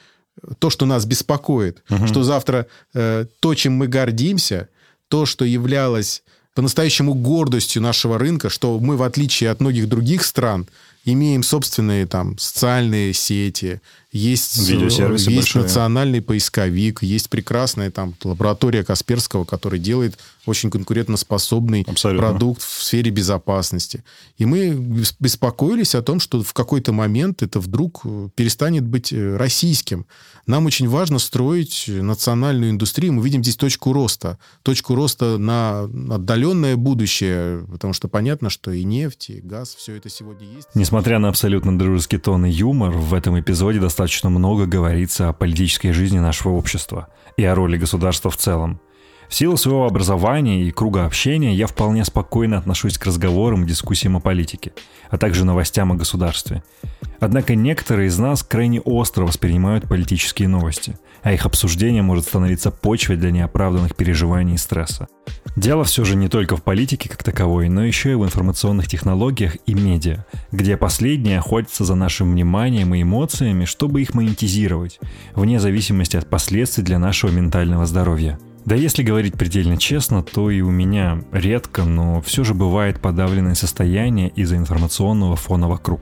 то, 0.59 0.71
что 0.71 0.87
нас 0.87 1.05
беспокоит, 1.05 1.83
угу. 1.88 2.06
что 2.06 2.23
завтра 2.23 2.67
э, 2.94 3.27
то, 3.41 3.55
чем 3.55 3.75
мы 3.75 3.87
гордимся, 3.87 4.69
то, 5.09 5.27
что 5.27 5.44
являлось 5.44 6.23
по-настоящему 6.55 7.15
гордостью 7.15 7.83
нашего 7.83 8.19
рынка, 8.19 8.49
что 8.49 8.79
мы, 8.81 8.97
в 8.97 9.03
отличие 9.03 9.50
от 9.50 9.61
многих 9.61 9.88
других 9.88 10.25
стран, 10.25 10.66
имеем 11.05 11.43
собственные 11.43 12.07
там 12.07 12.38
социальные 12.38 13.12
сети, 13.12 13.81
есть, 14.16 14.56
есть 14.68 15.00
большие. 15.28 15.62
национальный 15.62 16.23
поисковик, 16.23 17.02
есть 17.02 17.28
прекрасная 17.30 17.90
там 17.90 18.14
лаборатория 18.25 18.85
Касперского, 18.85 19.44
которая 19.44 19.80
делает 19.80 20.18
очень 20.46 20.70
конкурентоспособный 20.70 21.85
Абсолютно. 21.87 22.28
продукт 22.28 22.62
в 22.62 22.82
сфере 22.82 23.11
безопасности. 23.11 24.04
И 24.38 24.46
мы 24.46 24.70
беспокоились 25.18 25.94
о 25.94 26.02
том, 26.02 26.20
что 26.20 26.42
в 26.42 26.52
какой-то 26.52 26.92
момент 26.92 27.42
это 27.42 27.61
вдруг 27.61 28.02
э, 28.04 28.28
перестанет 28.35 28.85
быть 28.85 29.12
э, 29.12 29.37
российским. 29.37 30.06
Нам 30.46 30.66
очень 30.66 30.88
важно 30.88 31.18
строить 31.18 31.87
национальную 31.88 32.70
индустрию. 32.70 33.12
Мы 33.12 33.25
видим 33.25 33.42
здесь 33.42 33.56
точку 33.56 33.92
роста. 33.92 34.38
Точку 34.62 34.94
роста 34.94 35.38
на 35.38 35.82
отдаленное 35.82 36.76
будущее, 36.76 37.66
потому 37.68 37.92
что 37.92 38.06
понятно, 38.06 38.49
что 38.49 38.70
и 38.70 38.85
нефть, 38.85 39.30
и 39.30 39.40
газ, 39.40 39.75
все 39.75 39.96
это 39.96 40.08
сегодня 40.08 40.46
есть. 40.46 40.68
Несмотря 40.75 41.18
на 41.18 41.30
абсолютно 41.30 41.76
дружеский 41.76 42.18
тон 42.18 42.46
и 42.46 42.50
юмор, 42.50 42.92
в 42.92 43.12
этом 43.12 43.38
эпизоде 43.40 43.80
достаточно 43.80 44.05
много 44.30 44.66
говорится 44.66 45.28
о 45.28 45.32
политической 45.32 45.92
жизни 45.92 46.18
нашего 46.18 46.52
общества 46.52 47.08
и 47.36 47.44
о 47.44 47.54
роли 47.54 47.76
государства 47.76 48.30
в 48.30 48.36
целом. 48.36 48.80
В 49.28 49.35
силу 49.35 49.56
своего 49.56 49.87
образования 49.87 50.62
и 50.62 50.71
круга 50.71 51.04
общения 51.04 51.54
я 51.54 51.66
вполне 51.66 52.04
спокойно 52.04 52.59
отношусь 52.59 52.99
к 52.99 53.06
разговорам 53.06 53.64
и 53.64 53.66
дискуссиям 53.66 54.16
о 54.16 54.21
политике, 54.21 54.73
а 55.11 55.18
также 55.18 55.45
новостям 55.45 55.92
о 55.92 55.97
государстве. 55.97 56.62
Однако 57.18 57.54
некоторые 57.54 58.09
из 58.09 58.18
нас 58.18 58.42
крайне 58.42 58.80
остро 58.80 59.25
воспринимают 59.25 59.88
политические 59.88 60.49
новости, 60.49 60.99
а 61.23 61.33
их 61.33 61.47
обсуждение 61.47 62.02
может 62.02 62.26
становиться 62.26 62.71
почвой 62.71 63.16
для 63.16 63.30
неоправданных 63.30 63.97
переживаний 63.97 64.54
и 64.54 64.59
стресса. 64.59 65.09
Дело 65.56 65.85
все 65.85 66.04
же 66.04 66.16
не 66.16 66.28
только 66.28 66.56
в 66.56 66.62
политике 66.62 67.09
как 67.09 67.23
таковой, 67.23 67.71
но 67.71 67.85
еще 67.85 68.12
и 68.12 68.14
в 68.14 68.25
информационных 68.25 68.88
технологиях 68.88 69.56
и 69.64 69.75
медиа, 69.75 70.26
где 70.52 70.76
последние 70.76 71.38
охотятся 71.38 71.85
за 71.85 71.95
нашим 71.95 72.33
вниманием 72.33 72.95
и 72.95 73.02
эмоциями, 73.02 73.64
чтобы 73.64 74.02
их 74.02 74.12
монетизировать, 74.12 75.00
вне 75.35 75.59
зависимости 75.59 76.16
от 76.16 76.28
последствий 76.28 76.85
для 76.85 76.99
нашего 76.99 77.30
ментального 77.30 77.87
здоровья. 77.87 78.38
Да 78.66 78.75
если 78.75 79.04
говорить 79.04 79.35
предельно 79.35 79.76
честно, 79.76 80.25
то 80.25 80.50
и 80.50 80.61
у 80.61 80.70
меня 80.73 81.23
редко, 81.30 81.85
но 81.85 82.20
все 82.20 82.42
же 82.42 82.52
бывает 82.52 83.00
подавленное 83.00 83.54
состояние 83.54 84.28
из-за 84.30 84.56
информационного 84.56 85.37
фона 85.37 85.68
вокруг. 85.68 86.00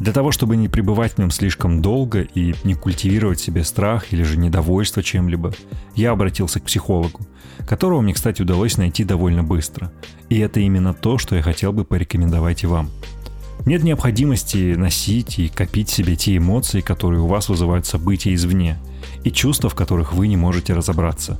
Для 0.00 0.14
того, 0.14 0.32
чтобы 0.32 0.56
не 0.56 0.68
пребывать 0.68 1.12
в 1.12 1.18
нем 1.18 1.30
слишком 1.30 1.82
долго 1.82 2.22
и 2.22 2.54
не 2.64 2.72
культивировать 2.72 3.40
себе 3.40 3.62
страх 3.62 4.10
или 4.10 4.22
же 4.22 4.38
недовольство 4.38 5.02
чем-либо, 5.02 5.52
я 5.94 6.12
обратился 6.12 6.60
к 6.60 6.64
психологу, 6.64 7.20
которого 7.68 8.00
мне, 8.00 8.14
кстати, 8.14 8.40
удалось 8.40 8.78
найти 8.78 9.04
довольно 9.04 9.44
быстро. 9.44 9.92
И 10.30 10.38
это 10.38 10.60
именно 10.60 10.94
то, 10.94 11.18
что 11.18 11.36
я 11.36 11.42
хотел 11.42 11.74
бы 11.74 11.84
порекомендовать 11.84 12.62
и 12.62 12.66
вам. 12.66 12.88
Нет 13.66 13.82
необходимости 13.82 14.74
носить 14.76 15.38
и 15.38 15.48
копить 15.48 15.90
себе 15.90 16.16
те 16.16 16.38
эмоции, 16.38 16.80
которые 16.80 17.20
у 17.20 17.26
вас 17.26 17.50
вызывают 17.50 17.84
события 17.84 18.32
извне, 18.32 18.78
и 19.24 19.30
чувства, 19.30 19.68
в 19.68 19.74
которых 19.74 20.14
вы 20.14 20.26
не 20.26 20.38
можете 20.38 20.72
разобраться. 20.72 21.38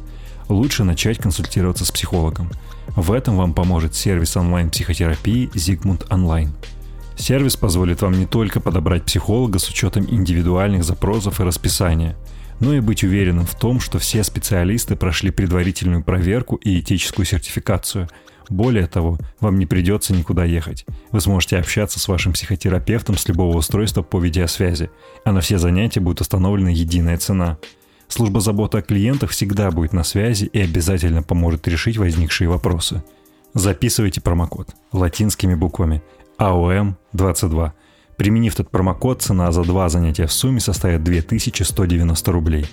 Лучше 0.52 0.84
начать 0.84 1.16
консультироваться 1.16 1.86
с 1.86 1.90
психологом. 1.90 2.50
В 2.88 3.12
этом 3.12 3.38
вам 3.38 3.54
поможет 3.54 3.94
сервис 3.94 4.36
онлайн-психотерапии 4.36 5.48
Zigmund 5.54 6.06
Online. 6.08 6.50
Сервис 7.16 7.56
позволит 7.56 8.02
вам 8.02 8.18
не 8.18 8.26
только 8.26 8.60
подобрать 8.60 9.04
психолога 9.04 9.58
с 9.58 9.70
учетом 9.70 10.04
индивидуальных 10.06 10.84
запросов 10.84 11.40
и 11.40 11.44
расписания, 11.44 12.16
но 12.60 12.74
и 12.74 12.80
быть 12.80 13.02
уверенным 13.02 13.46
в 13.46 13.54
том, 13.54 13.80
что 13.80 13.98
все 13.98 14.22
специалисты 14.22 14.94
прошли 14.94 15.30
предварительную 15.30 16.04
проверку 16.04 16.56
и 16.56 16.80
этическую 16.80 17.24
сертификацию. 17.24 18.10
Более 18.50 18.86
того, 18.88 19.18
вам 19.40 19.58
не 19.58 19.64
придется 19.64 20.12
никуда 20.12 20.44
ехать. 20.44 20.84
Вы 21.12 21.22
сможете 21.22 21.56
общаться 21.56 21.98
с 21.98 22.08
вашим 22.08 22.34
психотерапевтом 22.34 23.16
с 23.16 23.26
любого 23.26 23.56
устройства 23.56 24.02
по 24.02 24.20
видеосвязи, 24.20 24.90
а 25.24 25.32
на 25.32 25.40
все 25.40 25.56
занятия 25.56 26.00
будет 26.00 26.20
установлена 26.20 26.68
единая 26.68 27.16
цена. 27.16 27.56
Служба 28.12 28.40
заботы 28.40 28.76
о 28.76 28.82
клиентах 28.82 29.30
всегда 29.30 29.70
будет 29.70 29.94
на 29.94 30.04
связи 30.04 30.44
и 30.44 30.60
обязательно 30.60 31.22
поможет 31.22 31.66
решить 31.66 31.96
возникшие 31.96 32.46
вопросы. 32.46 33.02
Записывайте 33.54 34.20
промокод 34.20 34.68
латинскими 34.92 35.54
буквами 35.54 36.02
AOM22. 36.38 37.72
Применив 38.18 38.52
этот 38.52 38.70
промокод, 38.70 39.22
цена 39.22 39.50
за 39.50 39.62
два 39.62 39.88
занятия 39.88 40.26
в 40.26 40.32
сумме 40.34 40.60
составит 40.60 41.02
2190 41.02 42.32
рублей. 42.32 42.66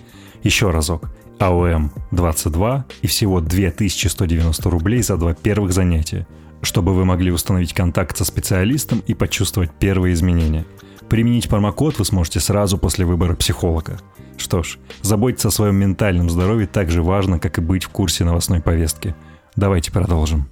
Еще 0.44 0.72
разок. 0.72 1.10
AOM22 1.40 2.84
и 3.02 3.08
всего 3.08 3.40
2190 3.40 4.70
рублей 4.70 5.02
за 5.04 5.16
два 5.16 5.34
первых 5.36 5.72
занятия, 5.72 6.28
чтобы 6.62 6.94
вы 6.94 7.06
могли 7.06 7.32
установить 7.32 7.74
контакт 7.74 8.18
со 8.18 8.26
специалистом 8.26 9.02
и 9.08 9.14
почувствовать 9.14 9.72
первые 9.72 10.16
изменения. 10.16 10.66
Применить 11.10 11.50
промокод 11.50 11.98
вы 11.98 12.06
сможете 12.06 12.40
сразу 12.40 12.78
после 12.78 13.04
выбора 13.04 13.36
психолога. 13.36 14.00
Что 14.38 14.62
ж, 14.62 14.78
заботиться 15.02 15.48
о 15.48 15.52
своем 15.52 15.76
ментальном 15.76 16.30
здоровье 16.30 16.68
так 16.68 16.92
же 16.92 17.02
важно, 17.02 17.40
как 17.40 17.58
и 17.58 17.62
быть 17.62 17.84
в 17.84 17.90
курсе 17.90 18.24
новостной 18.24 18.62
повестки. 18.62 19.16
Давайте 19.56 19.92
продолжим. 19.92 20.48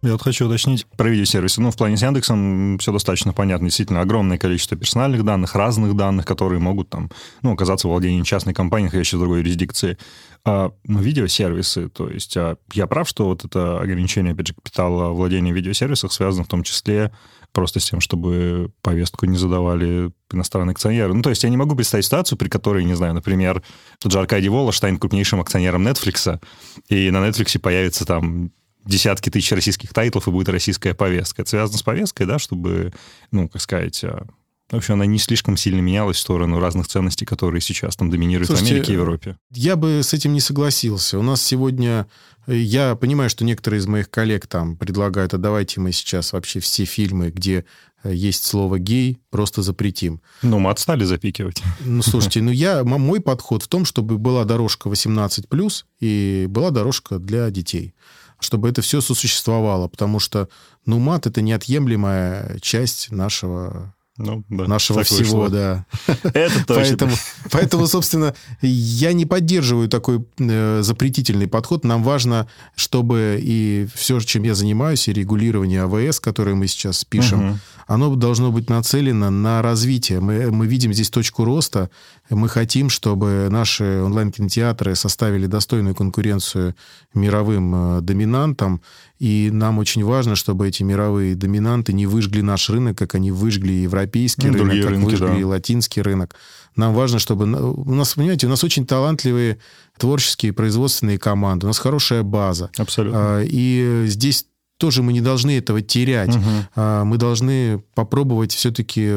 Я 0.00 0.12
вот 0.12 0.22
хочу 0.22 0.46
уточнить 0.46 0.86
про 0.96 1.08
видеосервисы. 1.08 1.60
Ну, 1.60 1.72
в 1.72 1.76
плане 1.76 1.96
с 1.96 2.02
Яндексом 2.02 2.78
все 2.78 2.92
достаточно 2.92 3.32
понятно. 3.32 3.66
Действительно, 3.66 4.00
огромное 4.00 4.38
количество 4.38 4.76
персональных 4.76 5.24
данных, 5.24 5.56
разных 5.56 5.96
данных, 5.96 6.24
которые 6.24 6.60
могут 6.60 6.88
там, 6.88 7.10
ну, 7.42 7.52
оказаться 7.52 7.88
в 7.88 7.90
владении 7.90 8.22
частной 8.22 8.54
компании, 8.54 8.86
находящейся 8.86 9.16
в 9.16 9.20
другой 9.20 9.40
юрисдикции. 9.40 9.98
А, 10.44 10.70
ну, 10.84 11.00
видеосервисы, 11.00 11.88
то 11.88 12.08
есть 12.08 12.36
а, 12.36 12.56
я 12.72 12.86
прав, 12.86 13.08
что 13.08 13.26
вот 13.26 13.44
это 13.44 13.80
ограничение, 13.80 14.34
опять 14.34 14.46
же, 14.46 14.54
капитала 14.54 15.10
владения 15.10 15.52
видеосервисах 15.52 16.12
связано 16.12 16.44
в 16.44 16.48
том 16.48 16.62
числе 16.62 17.12
просто 17.52 17.80
с 17.80 17.84
тем, 17.84 18.00
чтобы 18.00 18.70
повестку 18.82 19.26
не 19.26 19.36
задавали 19.36 20.12
иностранные 20.32 20.72
акционеры. 20.72 21.14
Ну, 21.14 21.22
то 21.22 21.30
есть 21.30 21.42
я 21.42 21.50
не 21.50 21.56
могу 21.56 21.74
представить 21.74 22.04
ситуацию, 22.04 22.38
при 22.38 22.48
которой, 22.48 22.84
не 22.84 22.94
знаю, 22.94 23.14
например, 23.14 23.62
тот 23.98 24.12
же 24.12 24.18
Аркадий 24.18 24.48
Вола 24.48 24.70
станет 24.72 25.00
крупнейшим 25.00 25.40
акционером 25.40 25.86
Netflix, 25.86 26.40
и 26.88 27.10
на 27.10 27.26
Netflix 27.26 27.58
появится 27.58 28.04
там 28.04 28.52
десятки 28.84 29.30
тысяч 29.30 29.52
российских 29.52 29.92
тайтлов, 29.92 30.28
и 30.28 30.30
будет 30.30 30.48
российская 30.48 30.94
повестка. 30.94 31.42
Это 31.42 31.50
связано 31.50 31.78
с 31.78 31.82
повесткой, 31.82 32.26
да, 32.26 32.38
чтобы, 32.38 32.92
ну, 33.30 33.48
как 33.48 33.60
сказать, 33.60 34.02
а, 34.04 34.26
в 34.70 34.76
общем, 34.76 34.94
она 34.94 35.06
не 35.06 35.18
слишком 35.18 35.56
сильно 35.56 35.80
менялась 35.80 36.18
в 36.18 36.20
сторону 36.20 36.60
разных 36.60 36.88
ценностей, 36.88 37.24
которые 37.24 37.60
сейчас 37.60 37.96
там 37.96 38.10
доминируют 38.10 38.48
Слушайте, 38.48 38.70
в 38.70 38.76
Америке 38.76 38.92
и 38.92 38.96
Европе. 38.96 39.38
Я 39.50 39.76
бы 39.76 40.02
с 40.02 40.12
этим 40.12 40.34
не 40.34 40.40
согласился. 40.40 41.18
У 41.18 41.22
нас 41.22 41.42
сегодня... 41.42 42.06
Я 42.46 42.94
понимаю, 42.94 43.30
что 43.30 43.44
некоторые 43.44 43.80
из 43.80 43.86
моих 43.86 44.10
коллег 44.10 44.46
там 44.46 44.76
предлагают, 44.76 45.34
а 45.34 45.38
давайте 45.38 45.80
мы 45.80 45.92
сейчас 45.92 46.32
вообще 46.32 46.60
все 46.60 46.84
фильмы, 46.84 47.30
где 47.30 47.64
есть 48.04 48.44
слово 48.44 48.78
«гей», 48.78 49.18
просто 49.30 49.62
запретим. 49.62 50.20
Ну, 50.42 50.58
мы 50.58 50.70
отстали 50.70 51.04
запикивать. 51.04 51.62
Ну, 51.80 52.02
слушайте, 52.02 52.40
ну 52.40 52.50
я, 52.50 52.84
мой 52.84 53.20
подход 53.20 53.62
в 53.62 53.68
том, 53.68 53.84
чтобы 53.84 54.18
была 54.18 54.44
дорожка 54.44 54.88
18+, 54.88 55.84
и 56.00 56.46
была 56.48 56.70
дорожка 56.70 57.18
для 57.18 57.50
детей 57.50 57.94
чтобы 58.40 58.68
это 58.68 58.82
все 58.82 59.00
сосуществовало, 59.00 59.88
потому 59.88 60.20
что, 60.20 60.48
ну, 60.86 61.00
мат— 61.00 61.26
это 61.26 61.42
неотъемлемая 61.42 62.60
часть 62.60 63.10
нашего 63.10 63.96
ну, 64.18 64.44
да, 64.48 64.66
нашего 64.66 65.04
всего, 65.04 65.42
вышло. 65.42 65.48
да. 65.48 65.86
Это 66.34 66.66
точно. 66.66 66.74
Поэтому, 66.74 67.12
поэтому, 67.50 67.86
собственно, 67.86 68.34
я 68.60 69.12
не 69.12 69.26
поддерживаю 69.26 69.88
такой 69.88 70.26
э, 70.38 70.80
запретительный 70.82 71.46
подход. 71.46 71.84
Нам 71.84 72.02
важно, 72.02 72.48
чтобы 72.74 73.38
и 73.40 73.86
все, 73.94 74.18
чем 74.20 74.42
я 74.42 74.54
занимаюсь, 74.54 75.06
и 75.08 75.12
регулирование 75.12 75.82
АВС, 75.82 76.18
которое 76.18 76.56
мы 76.56 76.66
сейчас 76.66 77.04
пишем, 77.04 77.50
угу. 77.50 77.58
Оно 77.88 78.14
должно 78.14 78.52
быть 78.52 78.68
нацелено 78.68 79.30
на 79.30 79.62
развитие. 79.62 80.20
Мы, 80.20 80.50
мы 80.52 80.66
видим 80.66 80.92
здесь 80.92 81.08
точку 81.08 81.44
роста. 81.44 81.88
Мы 82.28 82.46
хотим, 82.50 82.90
чтобы 82.90 83.48
наши 83.50 84.02
онлайн-кинотеатры 84.02 84.94
составили 84.94 85.46
достойную 85.46 85.94
конкуренцию 85.94 86.76
мировым 87.14 87.74
э, 87.74 88.00
доминантам. 88.02 88.82
И 89.18 89.48
нам 89.50 89.78
очень 89.78 90.04
важно, 90.04 90.36
чтобы 90.36 90.68
эти 90.68 90.82
мировые 90.82 91.34
доминанты 91.34 91.94
не 91.94 92.06
выжгли 92.06 92.42
наш 92.42 92.68
рынок, 92.68 92.98
как 92.98 93.14
они 93.14 93.32
выжгли 93.32 93.72
европейский 93.72 94.48
ну, 94.48 94.58
рынок, 94.58 94.82
как 94.82 94.90
рынки, 94.90 95.04
выжгли 95.06 95.40
да. 95.40 95.46
латинский 95.46 96.02
рынок. 96.02 96.36
Нам 96.76 96.92
важно, 96.92 97.18
чтобы... 97.18 97.46
У 97.46 97.94
нас, 97.94 98.12
понимаете, 98.12 98.46
у 98.48 98.50
нас 98.50 98.62
очень 98.62 98.86
талантливые 98.86 99.58
творческие 99.96 100.52
производственные 100.52 101.18
команды, 101.18 101.64
у 101.64 101.68
нас 101.68 101.78
хорошая 101.78 102.22
база. 102.22 102.70
Абсолютно. 102.76 103.38
А, 103.38 103.42
и 103.42 104.04
здесь 104.08 104.44
тоже 104.78 105.02
мы 105.02 105.12
не 105.12 105.20
должны 105.20 105.58
этого 105.58 105.82
терять. 105.82 106.34
Угу. 106.34 106.80
Мы 107.04 107.16
должны 107.18 107.82
попробовать 107.94 108.52
все-таки 108.52 109.16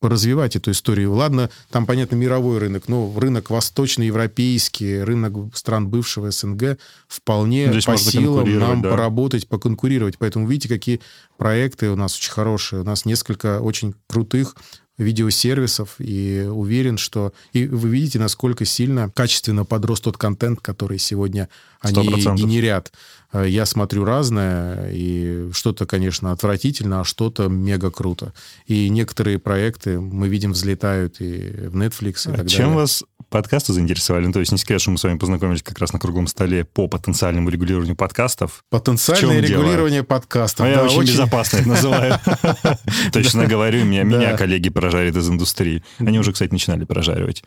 развивать 0.00 0.54
эту 0.54 0.70
историю. 0.70 1.12
Ладно, 1.12 1.50
там, 1.70 1.84
понятно, 1.84 2.14
мировой 2.14 2.58
рынок, 2.58 2.84
но 2.86 3.12
рынок 3.16 3.50
восточноевропейский, 3.50 5.02
рынок 5.02 5.56
стран 5.56 5.88
бывшего 5.88 6.30
СНГ 6.30 6.78
вполне 7.08 7.68
Здесь 7.70 7.86
по 7.86 7.96
силам 7.96 8.58
нам 8.60 8.82
да. 8.82 8.90
поработать, 8.90 9.48
поконкурировать. 9.48 10.16
Поэтому 10.18 10.46
видите, 10.46 10.68
какие 10.68 11.00
проекты 11.36 11.90
у 11.90 11.96
нас 11.96 12.16
очень 12.16 12.30
хорошие. 12.30 12.82
У 12.82 12.84
нас 12.84 13.06
несколько 13.06 13.60
очень 13.60 13.94
крутых 14.06 14.54
видеосервисов, 14.98 15.94
и 15.98 16.48
уверен, 16.50 16.98
что... 16.98 17.32
И 17.52 17.66
вы 17.66 17.88
видите, 17.88 18.18
насколько 18.18 18.64
сильно, 18.64 19.10
качественно 19.10 19.64
подрос 19.64 20.00
тот 20.00 20.16
контент, 20.16 20.60
который 20.60 20.98
сегодня 20.98 21.48
они 21.80 22.08
100%. 22.08 22.34
генерят. 22.36 22.92
Э, 23.32 23.44
я 23.46 23.66
смотрю 23.66 24.04
разное, 24.04 24.90
и 24.92 25.50
что-то, 25.52 25.86
конечно, 25.86 26.32
отвратительно, 26.32 27.00
а 27.00 27.04
что-то 27.04 27.48
мега 27.48 27.90
круто. 27.90 28.32
И 28.66 28.88
некоторые 28.88 29.38
проекты, 29.38 30.00
мы 30.00 30.28
видим, 30.28 30.52
взлетают 30.52 31.20
и 31.20 31.68
в 31.68 31.76
Netflix, 31.76 32.30
и 32.30 32.34
а 32.34 32.38
так 32.38 32.48
чем 32.48 32.66
далее. 32.66 32.76
вас 32.76 33.04
подкасты 33.28 33.72
заинтересовали? 33.72 34.26
Ну, 34.26 34.32
то 34.32 34.40
есть 34.40 34.52
не 34.52 34.58
секрет, 34.58 34.80
что 34.80 34.90
мы 34.90 34.98
с 34.98 35.04
вами 35.04 35.18
познакомились 35.18 35.62
как 35.62 35.78
раз 35.78 35.92
на 35.92 35.98
круглом 35.98 36.26
столе 36.26 36.64
по 36.64 36.88
потенциальному 36.88 37.50
регулированию 37.50 37.96
подкастов. 37.96 38.64
Потенциальное 38.70 39.40
регулирование 39.40 40.00
дело? 40.00 40.06
подкастов. 40.06 40.66
А 40.66 40.68
да, 40.68 40.80
я 40.80 40.84
очень, 40.84 40.98
очень 40.98 41.12
безопасно 41.12 41.58
это 41.58 41.68
называю. 41.68 42.20
Точно 43.12 43.46
говорю, 43.46 43.84
меня 43.84 44.36
коллеги 44.36 44.70
прожарят 44.70 45.16
из 45.16 45.28
индустрии. 45.28 45.82
Они 45.98 46.18
уже, 46.18 46.32
кстати, 46.32 46.52
начинали 46.52 46.84
прожаривать. 46.84 47.44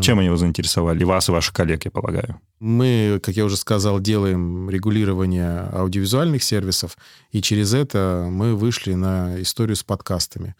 Чем 0.00 0.18
они 0.18 0.26
его 0.26 0.36
заинтересовали? 0.36 1.04
вас, 1.04 1.28
и 1.28 1.32
ваших 1.32 1.54
коллег, 1.54 1.84
я 1.84 1.90
полагаю. 1.90 2.40
Мы, 2.60 3.20
как 3.22 3.36
я 3.36 3.44
уже 3.44 3.56
сказал, 3.56 4.00
делаем 4.00 4.68
регулирование 4.68 5.68
аудиовизуальных 5.72 6.42
сервисов, 6.42 6.96
и 7.30 7.40
через 7.40 7.74
это 7.74 8.28
мы 8.30 8.54
вышли 8.54 8.94
на 8.94 9.40
историю 9.40 9.76
с 9.76 9.82
подкастами. 9.82 10.54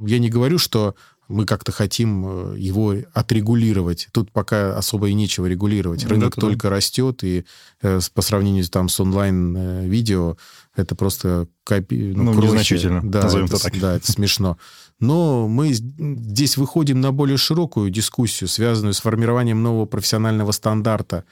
Я 0.00 0.18
не 0.18 0.28
говорю, 0.28 0.58
что 0.58 0.94
мы 1.28 1.46
как-то 1.46 1.72
хотим 1.72 2.52
э, 2.54 2.58
его 2.58 2.94
отрегулировать. 3.12 4.08
Тут 4.12 4.30
пока 4.30 4.76
особо 4.76 5.08
и 5.08 5.14
нечего 5.14 5.46
регулировать. 5.46 6.04
Рынок 6.04 6.34
да, 6.36 6.40
только 6.40 6.68
да. 6.68 6.76
растет, 6.76 7.24
и 7.24 7.44
э, 7.80 8.00
по 8.12 8.22
сравнению 8.22 8.64
там, 8.68 8.88
с 8.88 9.00
онлайн-видео 9.00 10.36
э, 10.76 10.82
это 10.82 10.94
просто 10.94 11.48
копи... 11.64 12.12
ну, 12.14 12.34
ну 12.34 12.42
незначительно, 12.42 13.00
да, 13.02 13.20
это, 13.20 13.58
так. 13.58 13.78
Да, 13.80 13.96
это 13.96 14.10
смешно. 14.10 14.58
Но 15.00 15.48
мы 15.48 15.72
здесь 15.72 16.56
выходим 16.56 17.00
на 17.00 17.12
более 17.12 17.36
широкую 17.36 17.90
дискуссию, 17.90 18.48
связанную 18.48 18.94
с 18.94 19.00
формированием 19.00 19.62
нового 19.62 19.86
профессионального 19.86 20.52
стандарта. 20.52 21.24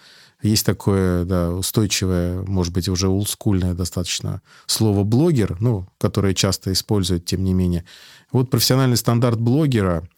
Есть 0.42 0.66
такое 0.66 1.24
да, 1.24 1.52
устойчивое, 1.52 2.42
может 2.42 2.72
быть, 2.72 2.88
уже 2.88 3.08
олдскульное 3.08 3.74
достаточно 3.74 4.42
слово 4.66 5.04
«блогер», 5.04 5.56
ну, 5.60 5.86
которое 5.98 6.34
часто 6.34 6.72
используют, 6.72 7.24
тем 7.24 7.44
не 7.44 7.54
менее. 7.54 7.84
Вот 8.32 8.50
профессиональный 8.50 8.96
стандарт 8.96 9.40
блогера 9.40 10.08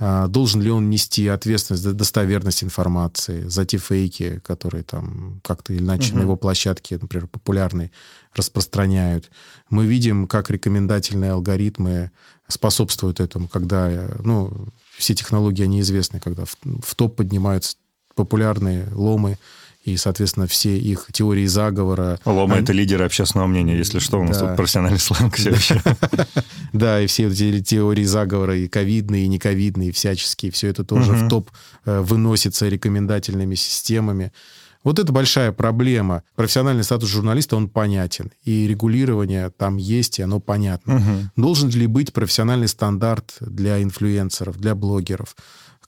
должен 0.00 0.62
ли 0.62 0.70
он 0.70 0.88
нести 0.88 1.28
ответственность 1.28 1.82
за 1.82 1.92
достоверность 1.92 2.64
информации, 2.64 3.46
за 3.46 3.66
те 3.66 3.76
фейки, 3.76 4.40
которые 4.42 4.82
там 4.82 5.40
как-то 5.44 5.74
или 5.74 5.82
иначе 5.82 6.10
угу. 6.10 6.18
на 6.18 6.22
его 6.22 6.36
площадке, 6.36 6.98
например, 7.00 7.26
популярные, 7.26 7.90
распространяют. 8.34 9.30
Мы 9.68 9.86
видим, 9.86 10.26
как 10.26 10.50
рекомендательные 10.50 11.32
алгоритмы 11.32 12.10
способствуют 12.48 13.20
этому, 13.20 13.46
когда, 13.48 14.08
ну, 14.24 14.68
все 14.96 15.14
технологии, 15.14 15.64
они 15.64 15.80
известны, 15.80 16.18
когда 16.18 16.44
в, 16.44 16.56
в 16.82 16.94
топ 16.94 17.16
поднимаются 17.16 17.76
популярные 18.14 18.88
ломы, 18.92 19.38
и, 19.82 19.96
соответственно, 19.96 20.46
все 20.46 20.76
их 20.76 21.06
теории 21.12 21.46
заговора... 21.46 22.18
Лома 22.24 22.54
они...— 22.54 22.62
это 22.64 22.72
лидеры 22.72 23.04
общественного 23.04 23.46
мнения, 23.46 23.76
если 23.76 23.98
что, 23.98 24.20
у 24.20 24.24
нас 24.24 24.38
да. 24.38 24.48
тут 24.48 24.56
профессиональный 24.56 24.98
сленг 24.98 25.36
все 25.36 25.50
еще. 25.50 25.82
Да, 26.72 27.00
и 27.00 27.06
все 27.08 27.26
эти 27.26 27.60
теории 27.60 28.04
заговора, 28.04 28.56
и 28.56 28.68
ковидные, 28.68 29.24
и 29.24 29.28
нековидные, 29.28 29.88
и 29.88 29.92
всяческие, 29.92 30.52
все 30.52 30.68
это 30.68 30.84
тоже 30.84 31.12
в 31.12 31.28
топ 31.28 31.50
э, 31.84 32.00
выносится 32.00 32.68
рекомендательными 32.68 33.56
системами. 33.56 34.32
Вот 34.82 34.98
это 34.98 35.12
большая 35.12 35.52
проблема. 35.52 36.22
Профессиональный 36.36 36.84
статус 36.84 37.08
журналиста, 37.08 37.56
он 37.56 37.68
понятен. 37.68 38.30
И 38.44 38.66
регулирование 38.66 39.50
там 39.50 39.76
есть, 39.76 40.18
и 40.18 40.22
оно 40.22 40.40
понятно. 40.40 40.96
Угу. 40.96 41.42
Должен 41.42 41.70
ли 41.70 41.86
быть 41.86 42.12
профессиональный 42.12 42.68
стандарт 42.68 43.36
для 43.40 43.82
инфлюенсеров, 43.82 44.58
для 44.58 44.74
блогеров? 44.74 45.36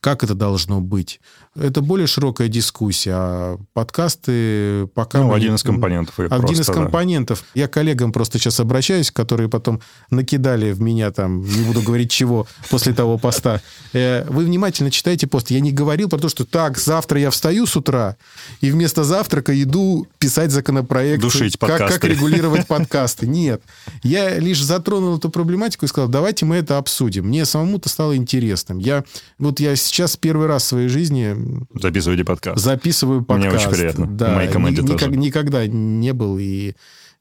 Как 0.02 0.24
это 0.24 0.34
должно 0.34 0.80
быть? 0.80 1.20
Это 1.54 1.80
более 1.80 2.08
широкая 2.08 2.48
дискуссия. 2.48 3.12
А 3.14 3.58
подкасты 3.72 4.88
пока... 4.94 5.20
Ну, 5.20 5.28
мы... 5.28 5.36
один 5.36 5.54
из 5.54 5.62
компонентов. 5.62 6.18
Один 6.18 6.40
просто, 6.40 6.62
из 6.62 6.66
компонентов. 6.66 7.44
Да. 7.54 7.60
Я 7.60 7.68
коллегам 7.68 8.10
просто 8.10 8.40
сейчас 8.40 8.58
обращаюсь, 8.58 9.12
которые 9.12 9.48
потом 9.48 9.80
накидали 10.10 10.72
в 10.72 10.80
меня 10.80 11.12
там, 11.12 11.44
не 11.44 11.64
буду 11.64 11.82
говорить 11.82 12.10
чего, 12.10 12.48
после 12.68 12.94
того 12.94 13.16
поста. 13.16 13.60
Э, 13.92 14.24
вы 14.28 14.44
внимательно 14.44 14.90
читайте 14.90 15.28
пост. 15.28 15.52
Я 15.52 15.60
не 15.60 15.70
говорил 15.70 16.08
про 16.08 16.18
то, 16.18 16.28
что 16.28 16.44
так, 16.44 16.78
завтра 16.78 17.20
я 17.20 17.30
встаю 17.30 17.66
с 17.66 17.76
утра 17.76 18.16
и 18.60 18.72
вместо 18.72 19.04
завтрака 19.04 19.62
иду 19.62 20.08
писать 20.18 20.50
законопроект. 20.50 21.22
Душить 21.22 21.56
как, 21.58 21.70
подкасты. 21.70 22.00
Как 22.00 22.10
регулировать 22.10 22.66
подкасты. 22.66 23.28
Нет. 23.28 23.62
Я 24.02 24.36
лишь 24.40 24.60
затронул 24.60 25.16
эту 25.16 25.30
проблематику 25.30 25.84
и 25.84 25.88
сказал, 25.88 26.08
давайте 26.08 26.44
мы 26.44 26.56
это 26.56 26.78
обсудим. 26.78 27.28
Мне 27.28 27.44
самому-то 27.44 27.88
стало 27.88 28.16
интересным. 28.16 28.78
Я, 28.78 29.04
вот 29.38 29.60
я 29.60 29.76
сейчас 29.76 29.91
первый 30.16 30.46
раз 30.46 30.62
в 30.64 30.66
своей 30.66 30.88
жизни 30.88 31.36
Записываете 31.74 32.24
подкаст. 32.24 32.62
Записываю 32.62 33.22
подкаст. 33.22 33.54
Мне 33.54 33.62
очень 33.62 33.70
приятно. 33.70 34.06
Да. 34.06 34.34
Моей 34.34 34.50
команде 34.50 34.82
Никак, 34.82 35.00
тоже. 35.00 35.16
Никогда 35.16 35.66
не 35.66 36.12
был 36.12 36.38
и 36.38 36.72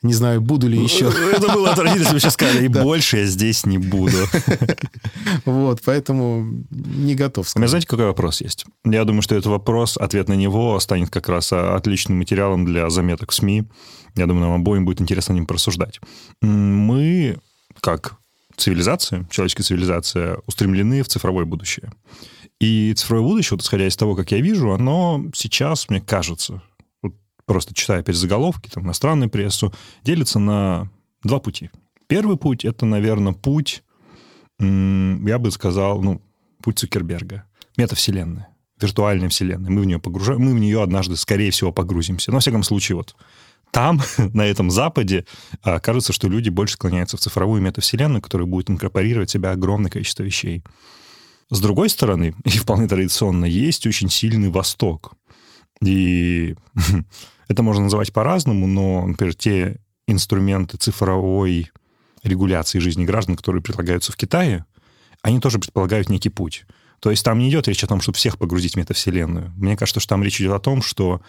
не 0.01 0.13
знаю, 0.13 0.41
буду 0.41 0.67
ли 0.67 0.81
еще. 0.81 1.11
Это 1.31 1.53
было 1.53 1.73
бы 1.73 2.19
сейчас 2.19 2.33
сказали, 2.33 2.65
и 2.65 2.67
больше 2.69 3.17
я 3.17 3.25
здесь 3.25 3.65
не 3.65 3.77
буду. 3.77 4.17
Вот, 5.45 5.81
поэтому 5.85 6.65
не 6.69 7.15
готов 7.15 7.47
сказать. 7.47 7.57
У 7.57 7.59
меня, 7.59 7.67
знаете, 7.67 7.87
какой 7.87 8.05
вопрос 8.05 8.41
есть? 8.41 8.65
Я 8.85 9.05
думаю, 9.05 9.21
что 9.21 9.35
этот 9.35 9.47
вопрос, 9.47 9.97
ответ 9.97 10.27
на 10.27 10.33
него 10.33 10.79
станет 10.79 11.09
как 11.09 11.29
раз 11.29 11.51
отличным 11.53 12.17
материалом 12.17 12.65
для 12.65 12.89
заметок 12.89 13.31
в 13.31 13.35
СМИ. 13.35 13.65
Я 14.15 14.25
думаю, 14.27 14.47
нам 14.47 14.61
обоим 14.61 14.85
будет 14.85 15.01
интересно 15.01 15.33
ним 15.33 15.45
порассуждать. 15.45 15.99
Мы, 16.41 17.37
как 17.81 18.17
цивилизация, 18.57 19.27
человеческая 19.29 19.63
цивилизация, 19.63 20.39
устремлены 20.47 21.03
в 21.03 21.07
цифровое 21.07 21.45
будущее. 21.45 21.91
И 22.61 22.93
цифровое 22.93 23.27
будущее, 23.27 23.57
вот 23.57 23.63
исходя 23.63 23.87
из 23.87 23.97
того, 23.97 24.15
как 24.15 24.31
я 24.31 24.39
вижу, 24.39 24.71
оно 24.71 25.25
сейчас, 25.33 25.89
мне 25.89 25.99
кажется, 25.99 26.61
вот 27.01 27.15
просто 27.47 27.73
читая 27.73 28.01
опять 28.01 28.15
заголовки, 28.15 28.69
там, 28.69 28.83
иностранную 28.83 29.31
прессу, 29.31 29.73
делится 30.03 30.37
на 30.37 30.91
два 31.23 31.39
пути. 31.39 31.71
Первый 32.05 32.37
путь— 32.37 32.63
это, 32.65 32.85
наверное, 32.85 33.33
путь, 33.33 33.81
я 34.59 35.39
бы 35.39 35.49
сказал, 35.49 36.03
ну, 36.03 36.21
путь 36.61 36.77
Цукерберга. 36.77 37.45
Метавселенная, 37.77 38.49
виртуальная 38.79 39.29
вселенная. 39.29 39.71
Мы 39.71 39.81
в 39.81 39.85
нее 39.85 39.99
погружаем, 39.99 40.41
мы 40.41 40.53
в 40.53 40.59
нее 40.59 40.83
однажды, 40.83 41.15
скорее 41.15 41.49
всего, 41.49 41.71
погрузимся. 41.71 42.29
Но, 42.29 42.35
во 42.35 42.41
всяком 42.41 42.61
случае, 42.61 42.97
вот 42.97 43.15
там, 43.71 44.01
на 44.17 44.45
этом 44.45 44.69
Западе, 44.69 45.25
а, 45.63 45.79
кажется, 45.79 46.13
что 46.13 46.27
люди 46.27 46.49
больше 46.49 46.75
склоняются 46.75 47.17
в 47.17 47.21
цифровую 47.21 47.59
метавселенную, 47.63 48.21
которая 48.21 48.45
будет 48.45 48.69
инкорпорировать 48.69 49.29
в 49.29 49.33
себя 49.33 49.49
огромное 49.49 49.89
количество 49.89 50.21
вещей. 50.21 50.61
С 51.51 51.59
другой 51.59 51.89
стороны, 51.89 52.33
и 52.45 52.49
вполне 52.49 52.87
традиционно, 52.87 53.45
есть 53.45 53.85
очень 53.85 54.09
сильный 54.09 54.49
Восток. 54.49 55.13
И 55.83 56.55
это 57.47 57.61
можно 57.61 57.83
называть 57.83 58.11
по-разному, 58.11 58.65
но, 58.65 59.05
например, 59.05 59.35
те 59.35 59.79
инструменты 60.07 60.77
цифровой 60.77 61.69
регуляции 62.23 62.79
жизни 62.79 63.05
граждан, 63.05 63.35
которые 63.35 63.61
предлагаются 63.61 64.11
в 64.11 64.15
Китае, 64.15 64.65
они 65.21 65.39
тоже 65.39 65.59
предполагают 65.59 66.09
некий 66.09 66.29
путь. 66.29 66.65
То 66.99 67.09
есть 67.09 67.25
там 67.25 67.39
не 67.39 67.49
идет 67.49 67.67
речь 67.67 67.83
о 67.83 67.87
том, 67.87 67.99
чтобы 67.99 68.17
всех 68.17 68.37
погрузить 68.37 68.73
в 68.73 68.77
метавселенную. 68.77 69.51
Мне 69.57 69.75
кажется, 69.75 69.99
что 69.99 70.09
там 70.09 70.23
речь 70.23 70.39
идет 70.39 70.53
о 70.53 70.59
том, 70.59 70.81
что 70.81 71.21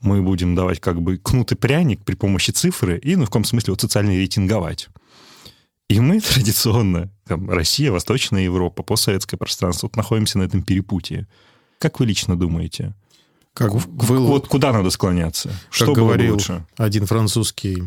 мы 0.00 0.22
будем 0.22 0.54
давать 0.54 0.78
как 0.78 1.00
бы 1.00 1.16
кнутый 1.16 1.56
пряник 1.56 2.04
при 2.04 2.14
помощи 2.14 2.50
цифры 2.50 2.98
и, 2.98 3.16
ну, 3.16 3.24
в 3.24 3.28
каком 3.28 3.44
смысле, 3.44 3.72
вот 3.72 3.80
социально 3.80 4.10
рейтинговать. 4.10 4.88
И 5.88 6.00
мы 6.00 6.20
традиционно, 6.34 7.10
там, 7.26 7.50
Россия, 7.50 7.92
Восточная 7.92 8.42
Европа, 8.42 8.82
постсоветское 8.82 9.38
пространство, 9.38 9.86
вот 9.86 9.96
находимся 9.96 10.38
на 10.38 10.44
этом 10.44 10.62
перепутье. 10.62 11.26
Как 11.78 12.00
вы 12.00 12.06
лично 12.06 12.36
думаете? 12.36 12.94
Как 13.54 13.72
вы... 13.72 14.18
Вот 14.18 14.48
куда 14.48 14.72
надо 14.72 14.90
склоняться? 14.90 15.48
Как 15.48 15.58
Что 15.70 15.92
говорил 15.92 16.34
лучше? 16.34 16.66
один 16.76 17.06
французский 17.06 17.84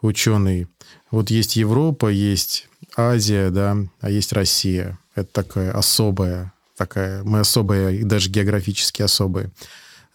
ученый, 0.00 0.66
вот 1.10 1.30
есть 1.30 1.56
Европа, 1.56 2.08
есть 2.08 2.68
Азия, 2.96 3.50
да, 3.50 3.76
а 4.00 4.10
есть 4.10 4.32
Россия. 4.32 4.98
Это 5.14 5.30
такая 5.32 5.72
особая, 5.72 6.52
такая, 6.76 7.22
мы 7.24 7.40
особая, 7.40 7.90
и 7.90 8.02
даже 8.02 8.30
географически 8.30 9.02
особые. 9.02 9.50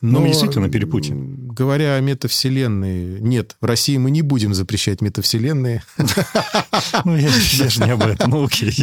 Но, 0.01 0.11
Но 0.11 0.19
мы 0.21 0.27
действительно 0.29 0.69
перепутье. 0.69 1.13
Говоря 1.15 1.95
о 1.95 1.99
метавселенной, 1.99 3.19
нет, 3.19 3.57
в 3.59 3.65
России 3.65 3.97
мы 3.97 4.11
не 4.11 4.21
будем 4.21 4.53
запрещать 4.53 5.01
метавселенные. 5.01 5.83
Ну, 7.05 7.15
я 7.15 7.29
же 7.29 7.83
не 7.83 7.91
об 7.91 8.01
этом, 8.01 8.31
ну 8.31 8.45
окей, 8.45 8.73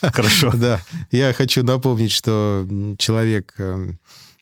хорошо. 0.00 0.52
Да, 0.54 0.80
я 1.10 1.32
хочу 1.32 1.62
напомнить, 1.62 2.12
что 2.12 2.66
человек 2.98 3.54
э, 3.58 3.92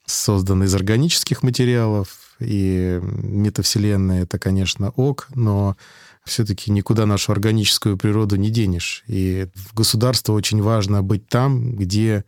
создан 0.07 0.63
из 0.65 0.75
органических 0.75 1.43
материалов, 1.43 2.09
и 2.41 3.01
метавселенная— 3.03 4.23
это, 4.25 4.39
конечно, 4.39 4.91
ок, 4.91 5.29
но 5.35 5.77
все-таки 6.25 6.71
никуда 6.71 7.07
нашу 7.07 7.33
органическую 7.33 7.97
природу 7.97 8.37
не 8.37 8.51
денешь. 8.51 9.05
И 9.07 9.49
в 9.55 9.75
государство 9.75 10.33
очень 10.33 10.63
важно 10.63 11.03
быть 11.03 11.29
там, 11.29 11.77
где 11.77 12.25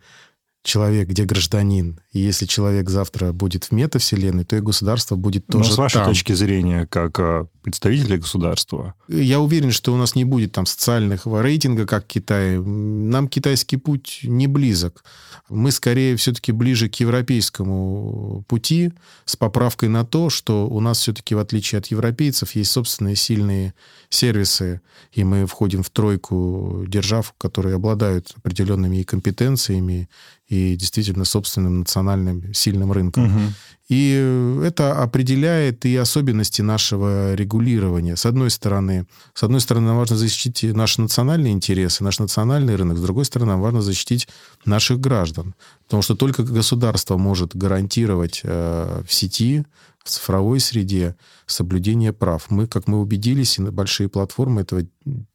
человек, 0.67 1.07
где 1.07 1.23
гражданин. 1.23 1.99
И 2.11 2.19
если 2.19 2.45
человек 2.45 2.89
завтра 2.89 3.31
будет 3.31 3.63
в 3.65 3.71
метавселенной, 3.71 4.43
то 4.43 4.57
и 4.57 4.59
государство 4.59 5.15
будет 5.15 5.47
тоже 5.47 5.69
Но 5.69 5.75
с 5.75 5.77
вашей 5.77 5.95
там. 5.95 6.07
точки 6.07 6.33
зрения, 6.33 6.85
как 6.85 7.17
а, 7.19 7.47
представителя 7.63 8.17
государства? 8.17 8.93
Я 9.07 9.39
уверен, 9.39 9.71
что 9.71 9.93
у 9.93 9.97
нас 9.97 10.13
не 10.13 10.25
будет 10.25 10.51
там 10.51 10.65
социальных 10.65 11.25
рейтинга, 11.25 11.87
как 11.87 12.05
Китай. 12.05 12.59
Нам 12.59 13.29
китайский 13.29 13.77
путь 13.77 14.19
не 14.23 14.47
близок. 14.47 15.05
Мы 15.49 15.71
скорее 15.71 16.17
все-таки 16.17 16.51
ближе 16.51 16.89
к 16.89 16.95
европейскому 16.95 18.43
пути 18.49 18.91
с 19.23 19.37
поправкой 19.37 19.87
на 19.87 20.05
то, 20.05 20.29
что 20.29 20.67
у 20.67 20.81
нас 20.81 20.99
все-таки, 20.99 21.33
в 21.33 21.39
отличие 21.39 21.79
от 21.79 21.87
европейцев, 21.87 22.55
есть 22.55 22.71
собственные 22.71 23.15
сильные 23.15 23.73
сервисы, 24.09 24.81
и 25.13 25.23
мы 25.23 25.45
входим 25.45 25.83
в 25.83 25.89
тройку 25.89 26.83
держав, 26.87 27.33
которые 27.37 27.75
обладают 27.75 28.33
определенными 28.35 28.97
и 28.97 29.03
компетенциями, 29.03 30.09
и 30.47 30.75
действительно 30.75 31.25
собственным 31.25 31.79
национальным 31.79 32.53
сильным 32.53 32.91
рынком. 32.91 33.25
Угу. 33.25 33.53
И 33.89 34.61
это 34.63 35.01
определяет 35.01 35.85
и 35.85 35.95
особенности 35.95 36.61
нашего 36.61 37.35
регулирования. 37.35 38.15
С 38.15 38.25
одной 38.25 38.49
стороны, 38.49 39.07
с 39.33 39.43
одной 39.43 39.61
стороны, 39.61 39.87
нам 39.87 39.97
важно 39.97 40.17
защитить 40.17 40.73
наши 40.73 41.01
национальные 41.01 41.53
интересы, 41.53 42.03
наш 42.03 42.19
национальный 42.19 42.75
рынок. 42.75 42.97
С 42.97 43.01
другой 43.01 43.25
стороны, 43.25 43.51
нам 43.51 43.61
важно 43.61 43.81
защитить 43.81 44.27
наших 44.65 44.99
граждан. 44.99 45.53
Потому 45.85 46.01
что 46.01 46.15
только 46.15 46.43
государство 46.43 47.17
может 47.17 47.55
гарантировать 47.55 48.41
э, 48.43 49.03
в 49.07 49.13
сети 49.13 49.65
в 50.07 50.11
цифровой 50.11 50.59
среде 50.59 51.15
соблюдение 51.45 52.13
прав. 52.13 52.45
Мы, 52.49 52.67
как 52.67 52.87
мы 52.87 52.99
убедились, 52.99 53.57
и 53.57 53.61
большие 53.61 54.09
платформы 54.09 54.61
этого 54.61 54.83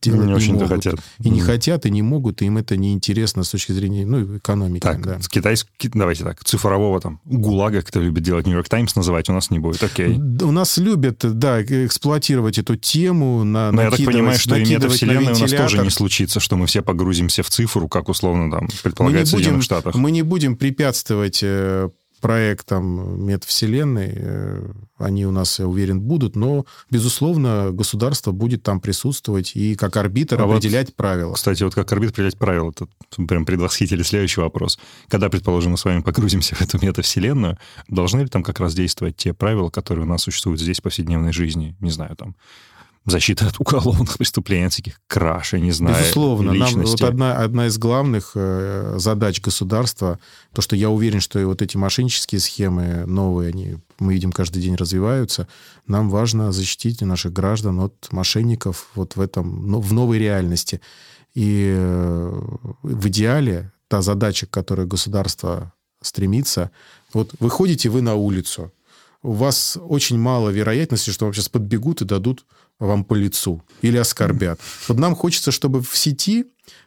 делать 0.02 0.26
не, 0.26 0.46
не 0.46 0.52
могут. 0.52 0.68
хотят. 0.68 0.94
И 1.20 1.28
mm. 1.28 1.30
не 1.30 1.40
хотят, 1.40 1.86
и 1.86 1.90
не 1.90 2.02
могут, 2.02 2.42
и 2.42 2.46
им 2.46 2.58
это 2.58 2.76
неинтересно 2.76 3.44
с 3.44 3.50
точки 3.50 3.72
зрения 3.72 4.04
ну, 4.04 4.36
экономики. 4.36 4.82
Так, 4.82 5.02
да. 5.02 5.18
китайский, 5.28 5.88
давайте 5.88 6.24
так, 6.24 6.44
цифрового 6.44 7.00
там 7.00 7.20
гулага, 7.24 7.82
кто 7.82 8.00
любит 8.00 8.22
делать 8.22 8.46
Нью-Йорк 8.46 8.68
Таймс, 8.68 8.94
называть 8.94 9.28
у 9.30 9.32
нас 9.32 9.50
не 9.50 9.58
будет, 9.58 9.82
окей. 9.82 10.18
У 10.18 10.50
нас 10.50 10.76
любят, 10.76 11.18
да, 11.20 11.62
эксплуатировать 11.62 12.58
эту 12.58 12.76
тему, 12.76 13.44
на, 13.44 13.72
Но 13.72 13.82
я 13.82 13.90
так 13.90 14.04
понимаю, 14.04 14.38
что 14.38 14.56
и 14.56 14.64
метавселенная 14.64 15.34
у 15.34 15.38
нас 15.38 15.50
тоже 15.50 15.78
не 15.82 15.90
случится, 15.90 16.40
что 16.40 16.56
мы 16.56 16.66
все 16.66 16.82
погрузимся 16.82 17.42
в 17.42 17.48
цифру, 17.48 17.88
как 17.88 18.08
условно 18.08 18.50
там 18.50 18.68
предполагается 18.82 19.36
мы 19.36 19.42
не 19.42 19.48
будем, 19.48 19.60
в 19.60 19.64
Штатах. 19.64 19.94
Мы 19.94 20.10
не 20.10 20.22
будем 20.22 20.56
препятствовать 20.56 21.40
э, 21.42 21.88
проектам 22.22 23.26
метавселенной, 23.26 24.12
э, 24.14 24.72
они 24.96 25.26
у 25.26 25.32
нас, 25.32 25.58
я 25.58 25.66
уверен, 25.66 26.00
будут, 26.00 26.36
но, 26.36 26.64
безусловно, 26.88 27.70
государство 27.72 28.30
будет 28.30 28.62
там 28.62 28.80
присутствовать 28.80 29.56
и 29.56 29.74
как 29.74 29.96
арбитр 29.96 30.40
а 30.40 30.44
определять 30.44 30.86
вот, 30.86 30.96
правила. 30.96 31.34
Кстати, 31.34 31.64
вот 31.64 31.74
как 31.74 31.92
арбитр 31.92 32.12
определять 32.12 32.38
правила, 32.38 32.70
это 32.70 32.86
прям 33.26 33.44
предвосхитили 33.44 34.02
следующий 34.02 34.40
вопрос. 34.40 34.78
Когда, 35.08 35.28
предположим, 35.28 35.72
мы 35.72 35.78
с 35.78 35.84
вами 35.84 36.00
погрузимся 36.00 36.54
в 36.54 36.62
эту 36.62 36.78
метавселенную, 36.80 37.58
должны 37.88 38.20
ли 38.20 38.28
там 38.28 38.44
как 38.44 38.60
раз 38.60 38.74
действовать 38.74 39.16
те 39.16 39.34
правила, 39.34 39.68
которые 39.68 40.04
у 40.04 40.08
нас 40.08 40.22
существуют 40.22 40.60
здесь 40.60 40.78
в 40.78 40.82
повседневной 40.82 41.32
жизни? 41.32 41.76
Не 41.80 41.90
знаю, 41.90 42.14
там, 42.14 42.36
защита 43.06 43.46
от 43.46 43.60
уголовных 43.60 44.16
преступлений, 44.18 44.66
от 44.66 44.72
всяких 44.72 45.00
краш, 45.06 45.52
я 45.52 45.60
не 45.60 45.72
знаю, 45.72 45.96
Безусловно. 45.98 46.52
Нам 46.52 46.82
вот 46.82 47.02
одна, 47.02 47.36
одна 47.36 47.66
из 47.66 47.78
главных 47.78 48.32
э, 48.34 48.94
задач 48.98 49.40
государства, 49.40 50.18
то, 50.52 50.62
что 50.62 50.76
я 50.76 50.90
уверен, 50.90 51.20
что 51.20 51.38
и 51.38 51.44
вот 51.44 51.62
эти 51.62 51.76
мошеннические 51.76 52.40
схемы 52.40 53.04
новые, 53.06 53.48
они, 53.48 53.76
мы 53.98 54.14
видим, 54.14 54.32
каждый 54.32 54.62
день 54.62 54.76
развиваются, 54.76 55.48
нам 55.86 56.10
важно 56.10 56.52
защитить 56.52 57.00
наших 57.00 57.32
граждан 57.32 57.80
от 57.80 58.08
мошенников 58.12 58.88
вот 58.94 59.16
в 59.16 59.20
этом, 59.20 59.70
ну, 59.70 59.80
в 59.80 59.92
новой 59.92 60.18
реальности. 60.18 60.80
И 61.34 61.74
э, 61.76 62.40
в 62.82 63.08
идеале 63.08 63.72
та 63.88 64.02
задача, 64.02 64.46
к 64.46 64.50
которой 64.50 64.86
государство 64.86 65.72
стремится, 66.00 66.70
вот 67.12 67.32
выходите 67.40 67.88
вы 67.88 68.00
на 68.02 68.14
улицу, 68.14 68.72
у 69.22 69.32
вас 69.32 69.78
очень 69.80 70.18
мало 70.18 70.50
вероятности, 70.50 71.10
что 71.10 71.26
вам 71.26 71.34
сейчас 71.34 71.48
подбегут 71.48 72.02
и 72.02 72.04
дадут 72.04 72.44
вам 72.86 73.04
по 73.04 73.14
лицу 73.14 73.62
или 73.80 73.96
оскорбят. 73.96 74.60
Вот 74.88 74.98
нам 74.98 75.14
хочется, 75.14 75.50
чтобы 75.50 75.82
в 75.82 75.96
сети, 75.96 76.46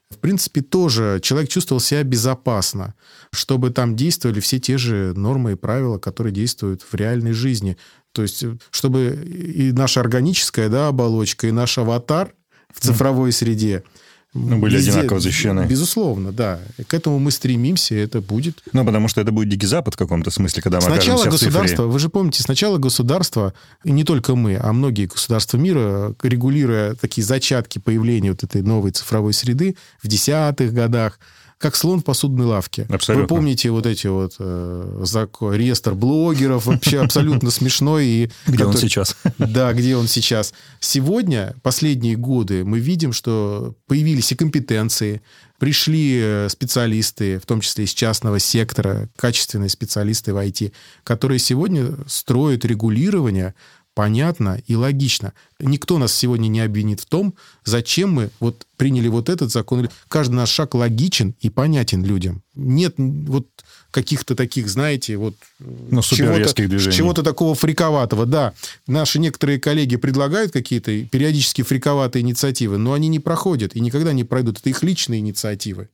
в 0.10 0.18
принципе, 0.18 0.62
тоже 0.62 1.20
человек 1.22 1.50
чувствовал 1.50 1.80
себя 1.80 2.04
безопасно, 2.04 2.94
чтобы 3.32 3.72
там 3.72 3.96
действовали 3.96 4.40
все 4.40 4.60
те 4.60 4.78
же 4.78 5.14
нормы 5.16 5.54
и 5.54 5.56
правила, 5.56 5.98
которые 5.98 6.34
действуют 6.34 6.84
в 6.84 6.94
реальной 6.96 7.34
жизни. 7.34 7.78
То 8.12 8.22
есть, 8.22 8.46
чтобы 8.72 9.16
и 9.16 9.72
наша 9.72 10.00
органическая 10.00 10.70
да, 10.70 10.88
оболочка, 10.88 11.48
и 11.48 11.52
наш 11.52 11.78
аватар 11.78 12.34
в 12.74 12.82
цифровой 12.82 13.32
среде– 13.32 13.84
ну, 14.36 14.60
были 14.60 14.76
Везде, 14.76 14.92
одинаково 14.92 15.22
защищены. 15.22 15.66
Безусловно, 15.66 16.34
да. 16.34 16.60
И 16.78 16.84
к 16.84 16.94
этому 16.94 17.20
мы 17.20 17.32
стремимся, 17.32 17.96
и 17.96 18.00
это 18.00 18.20
будет. 18.20 18.62
Ну, 18.74 18.86
потому 18.86 19.08
что 19.08 19.22
это 19.22 19.32
будет 19.32 19.48
Дикий 19.48 19.66
Запад 19.66 19.94
в 19.94 19.98
каком-то 19.98 20.30
смысле, 20.30 20.62
когда 20.62 20.80
мы 20.80 20.84
Сначала 20.84 21.24
государство, 21.24 21.84
вы 21.84 22.00
же 22.00 22.10
помните, 22.10 22.44
сначала 22.44 22.78
государство, 22.78 23.54
и 23.86 23.92
не 23.92 24.04
только 24.04 24.36
мы, 24.36 24.58
а 24.62 24.74
многие 24.74 25.06
государства 25.06 25.58
мира, 25.58 26.14
регулируя 26.22 26.96
такие 26.96 27.24
зачатки 27.24 27.80
появления 27.80 28.32
вот 28.32 28.44
этой 28.44 28.62
новой 28.62 28.92
цифровой 28.92 29.32
среды 29.32 29.78
в 30.04 30.10
десятых 30.10 30.74
годах, 30.74 31.18
как 31.58 31.76
слон 31.76 32.02
в 32.02 32.04
посудной 32.04 32.46
лавке. 32.46 32.86
Абсолютно. 32.90 33.24
Вы 33.24 33.28
помните 33.28 33.72
вот 33.72 33.86
эти 33.86 34.08
вот 34.08 34.36
э, 34.40 35.02
закон, 35.04 35.54
реестр 35.54 35.94
блогеров, 35.94 36.66
вообще 36.66 37.00
абсолютно 37.00 37.50
смешной. 37.50 38.06
И 38.06 38.32
где 38.48 38.66
он 38.66 38.76
сейчас? 38.78 39.16
Да, 39.38 39.74
где 39.74 39.96
он 39.96 40.08
сейчас. 40.08 40.54
Сегодня, 40.80 41.56
последние 41.62 42.16
годы, 42.16 42.66
мы 42.66 42.80
видим, 42.80 43.14
что 43.14 43.76
появились 43.88 44.32
и 44.32 44.36
компетенции, 44.36 45.22
пришли 45.60 46.20
э, 46.22 46.50
специалисты, 46.50 47.40
в 47.40 47.46
том 47.46 47.62
числе 47.62 47.86
из 47.86 47.94
частного 47.94 48.40
сектора, 48.40 49.10
качественные 49.16 49.70
специалисты 49.70 50.34
в 50.34 50.38
IT, 50.38 50.74
которые 51.04 51.40
сегодня 51.40 51.96
строят 52.08 52.66
регулирование 52.66 53.56
понятно 53.96 54.62
и 54.68 54.76
логично. 54.76 55.34
Никто 55.60 55.98
нас 55.98 56.14
сегодня 56.14 56.50
не 56.50 56.60
обвинит 56.60 57.00
в 57.00 57.06
том, 57.06 57.34
зачем 57.64 58.12
мы 58.12 58.30
вот 58.40 58.68
приняли 58.78 59.08
вот 59.08 59.30
этот 59.30 59.52
закон. 59.52 59.90
Каждый 60.10 60.34
наш 60.34 60.50
шаг 60.50 60.76
логичен 60.76 61.34
и 61.40 61.50
понятен 61.50 62.04
людям. 62.04 62.44
Нет 62.54 62.96
вот 62.98 63.48
каких-то 63.92 64.36
таких, 64.36 64.68
знаете, 64.68 65.16
вот 65.16 65.36
ну, 65.60 66.02
чего-то, 66.02 66.92
чего-то 66.92 67.24
такого 67.24 67.56
фриковатого. 67.56 68.26
Да, 68.26 68.54
наши 68.86 69.18
некоторые 69.18 69.60
коллеги 69.60 69.96
предлагают 69.96 70.52
какие-то 70.52 70.92
периодически 71.06 71.62
фриковатые 71.62 72.22
инициативы, 72.22 72.78
но 72.78 72.92
они 72.92 73.08
не 73.08 73.20
проходят 73.20 73.76
и 73.76 73.80
никогда 73.80 74.12
не 74.12 74.26
пройдут. 74.26 74.60
Это 74.60 74.70
их 74.70 74.84
личные 74.84 75.22
инициативы. 75.22 75.88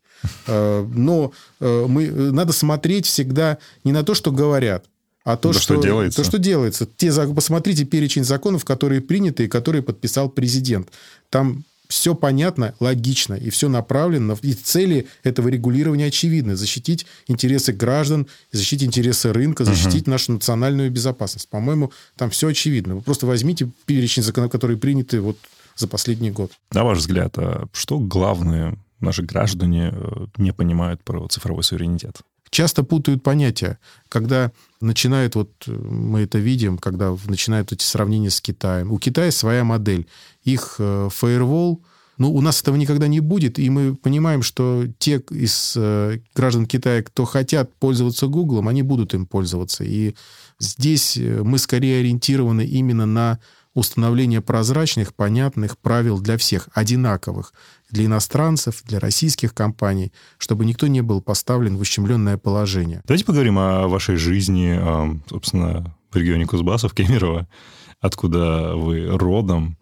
Э, 0.47 0.85
но 0.91 1.31
э, 1.59 1.85
мы, 1.87 2.05
э, 2.05 2.31
надо 2.31 2.53
смотреть 2.53 3.05
всегда 3.05 3.59
не 3.83 3.91
на 3.91 4.03
то, 4.03 4.15
что 4.15 4.31
говорят, 4.31 4.85
а 5.23 5.37
то, 5.37 5.49
да 5.49 5.59
что, 5.59 5.75
что 5.75 5.81
делается. 5.81 6.21
То, 6.21 6.27
что 6.27 6.39
делается. 6.39 6.87
Те, 6.97 7.11
посмотрите 7.33 7.85
перечень 7.85 8.23
законов, 8.23 8.65
которые 8.65 9.01
приняты 9.01 9.45
и 9.45 9.47
которые 9.47 9.81
подписал 9.81 10.29
президент. 10.29 10.89
Там 11.29 11.63
все 11.91 12.15
понятно, 12.15 12.73
логично, 12.79 13.33
и 13.33 13.49
все 13.49 13.67
направлено, 13.67 14.37
и 14.41 14.53
цели 14.53 15.07
этого 15.23 15.49
регулирования 15.49 16.05
очевидны. 16.05 16.55
Защитить 16.55 17.05
интересы 17.27 17.73
граждан, 17.73 18.27
защитить 18.51 18.87
интересы 18.87 19.33
рынка, 19.33 19.65
защитить 19.65 20.03
угу. 20.03 20.11
нашу 20.11 20.31
национальную 20.31 20.89
безопасность. 20.89 21.49
По-моему, 21.49 21.91
там 22.15 22.29
все 22.29 22.47
очевидно. 22.47 22.95
Вы 22.95 23.01
просто 23.01 23.27
возьмите 23.27 23.69
перечень 23.85 24.23
законов, 24.23 24.51
которые 24.51 24.77
приняты 24.77 25.19
вот 25.19 25.37
за 25.75 25.87
последний 25.87 26.31
год. 26.31 26.51
На 26.71 26.85
ваш 26.85 26.99
взгляд, 26.99 27.37
а 27.37 27.67
что 27.73 27.99
главное 27.99 28.77
наши 29.01 29.23
граждане 29.23 29.91
э, 29.93 30.25
не 30.37 30.53
понимают 30.53 31.03
про 31.03 31.27
цифровой 31.27 31.63
суверенитет? 31.63 32.21
Часто 32.51 32.83
путают 32.83 33.23
понятия. 33.23 33.79
Когда 34.07 34.51
начинают, 34.79 35.35
вот 35.35 35.51
мы 35.67 36.21
это 36.21 36.37
видим, 36.37 36.77
когда 36.77 37.17
начинают 37.25 37.71
эти 37.71 37.83
сравнения 37.83 38.29
с 38.29 38.41
Китаем. 38.41 38.91
У 38.91 38.99
Китая 38.99 39.31
своя 39.31 39.63
модель. 39.63 40.07
Их 40.43 40.75
фаервол, 40.77 41.81
ну, 42.21 42.31
у 42.31 42.41
нас 42.41 42.61
этого 42.61 42.75
никогда 42.75 43.07
не 43.07 43.19
будет, 43.19 43.57
и 43.57 43.67
мы 43.71 43.95
понимаем, 43.95 44.43
что 44.43 44.85
те 44.99 45.23
из 45.31 45.73
э, 45.75 46.19
граждан 46.35 46.67
Китая, 46.67 47.01
кто 47.01 47.25
хотят 47.25 47.73
пользоваться 47.73 48.27
Гуглом, 48.27 48.67
они 48.67 48.83
будут 48.83 49.15
им 49.15 49.25
пользоваться. 49.25 49.83
И 49.83 50.13
здесь 50.59 51.17
э, 51.17 51.41
мы 51.43 51.57
скорее 51.57 52.01
ориентированы 52.01 52.63
именно 52.63 53.07
на 53.07 53.39
установление 53.73 54.41
прозрачных, 54.41 55.13
понятных 55.13 55.77
правил 55.77 56.19
для 56.19 56.37
всех, 56.37 56.69
одинаковых 56.73 57.53
для 57.89 58.05
иностранцев, 58.05 58.83
для 58.85 58.99
российских 58.99 59.53
компаний, 59.53 60.11
чтобы 60.37 60.65
никто 60.65 60.87
не 60.87 61.01
был 61.01 61.21
поставлен 61.21 61.77
в 61.77 61.81
ущемленное 61.81 62.37
положение. 62.37 63.01
Давайте 63.05 63.25
поговорим 63.25 63.59
о 63.59 63.87
вашей 63.87 64.15
жизни, 64.15 64.79
собственно, 65.29 65.95
в 66.09 66.15
регионе 66.15 66.45
Кузбасса, 66.45 66.89
в 66.89 66.93
Кемерово, 66.93 67.47
откуда 67.99 68.75
вы 68.75 69.07
родом. 69.17 69.77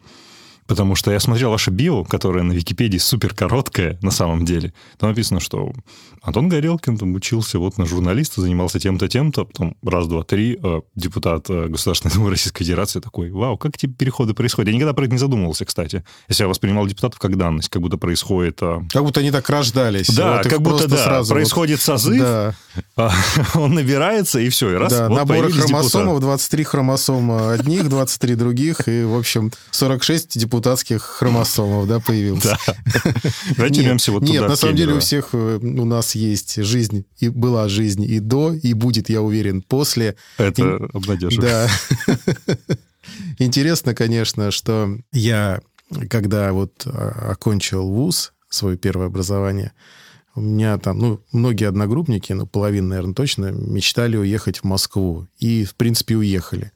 Потому 0.70 0.94
что 0.94 1.12
я 1.12 1.20
смотрел 1.20 1.50
ваше 1.50 1.72
био, 1.72 2.04
которое 2.04 2.44
на 2.44 2.52
Википедии 2.52 3.00
супер 3.00 3.34
короткое 3.34 3.98
на 4.04 4.12
самом 4.12 4.46
деле. 4.46 4.72
Там 5.00 5.10
написано, 5.10 5.40
что 5.40 5.74
Антон 6.22 6.48
Горелкин 6.48 6.96
там 6.96 7.16
учился 7.16 7.58
вот 7.58 7.80
на 7.80 7.88
журналиста, 7.88 8.42
занимался 8.42 8.80
тем-то, 8.80 9.08
тем-то, 9.08 9.46
потом 9.46 9.76
раз, 9.84 10.06
два, 10.06 10.24
три, 10.24 10.60
э, 10.62 10.82
депутат 10.94 11.50
э, 11.50 11.70
Государственной 11.70 12.14
Думы 12.14 12.30
Российской 12.30 12.64
Федерации 12.64 13.00
такой, 13.00 13.32
вау, 13.32 13.58
как 13.58 13.78
эти 13.78 13.88
переходы 13.88 14.36
происходят? 14.36 14.70
Я 14.70 14.76
никогда 14.76 14.94
про 14.94 15.06
это 15.06 15.14
не 15.14 15.18
задумывался, 15.18 15.66
кстати. 15.66 16.04
Если 16.28 16.44
я 16.44 16.48
воспринимал 16.48 16.86
депутатов 16.86 17.18
как 17.18 17.36
данность, 17.36 17.70
как 17.70 17.82
будто 17.82 17.98
происходит... 17.98 18.60
Э... 18.62 18.82
Как 18.92 19.04
будто 19.04 19.22
они 19.22 19.32
так 19.32 19.50
рождались. 19.50 20.10
Да, 20.10 20.38
вот 20.38 20.48
как 20.48 20.62
будто, 20.62 20.88
да, 20.88 20.98
сразу 20.98 21.34
происходит 21.34 21.80
вот... 21.80 21.84
созыв, 21.84 22.22
да. 22.22 22.54
А, 22.96 23.12
он 23.56 23.74
набирается, 23.74 24.40
и 24.40 24.50
все, 24.50 24.70
и 24.70 24.76
раз, 24.76 24.94
да, 24.94 25.10
вот 25.10 25.16
набор 25.16 25.50
хромосомов, 25.52 26.20
депутат. 26.20 26.22
23 26.22 26.64
хромосома 26.64 27.54
одних, 27.54 27.90
23 27.90 28.36
других, 28.36 28.88
и, 28.88 29.04
в 29.04 29.18
общем, 29.18 29.52
46 29.72 30.38
депутатов 30.38 30.59
депутатских 30.60 31.02
хромосомов, 31.02 31.88
да, 31.88 32.00
появился. 32.00 32.58
Да. 32.68 33.14
Давайте 33.56 33.82
вернемся 33.82 34.12
вот 34.12 34.24
Нет, 34.24 34.48
на 34.48 34.56
самом 34.56 34.76
деле 34.76 34.94
у 34.94 35.00
всех 35.00 35.30
э, 35.34 35.58
у 35.62 35.86
нас 35.86 36.16
есть 36.16 36.62
жизнь, 36.64 37.06
и 37.20 37.30
была 37.30 37.70
жизнь 37.70 38.04
и 38.04 38.20
до, 38.20 38.54
и 38.54 38.74
будет, 38.74 39.10
я 39.10 39.22
уверен, 39.22 39.62
после. 39.62 40.16
Это 40.38 40.76
обнадеживает. 40.94 41.40
Да. 41.40 41.70
Интересно, 43.40 43.96
конечно, 43.96 44.52
что 44.52 44.98
я, 45.14 45.62
когда 46.10 46.52
вот 46.52 46.84
а, 46.86 47.32
окончил 47.32 47.88
вуз, 47.88 48.34
свое 48.50 48.78
первое 48.78 49.08
образование, 49.08 49.72
у 50.36 50.42
меня 50.42 50.78
там, 50.78 51.00
ну, 51.00 51.22
многие 51.32 51.70
одногруппники, 51.70 52.34
ну, 52.34 52.46
половина, 52.46 52.90
наверное, 52.90 53.14
точно, 53.14 53.52
мечтали 53.52 54.18
уехать 54.18 54.60
в 54.60 54.64
Москву. 54.66 55.28
И, 55.38 55.64
в 55.64 55.76
принципе, 55.76 56.18
уехали. 56.18 56.72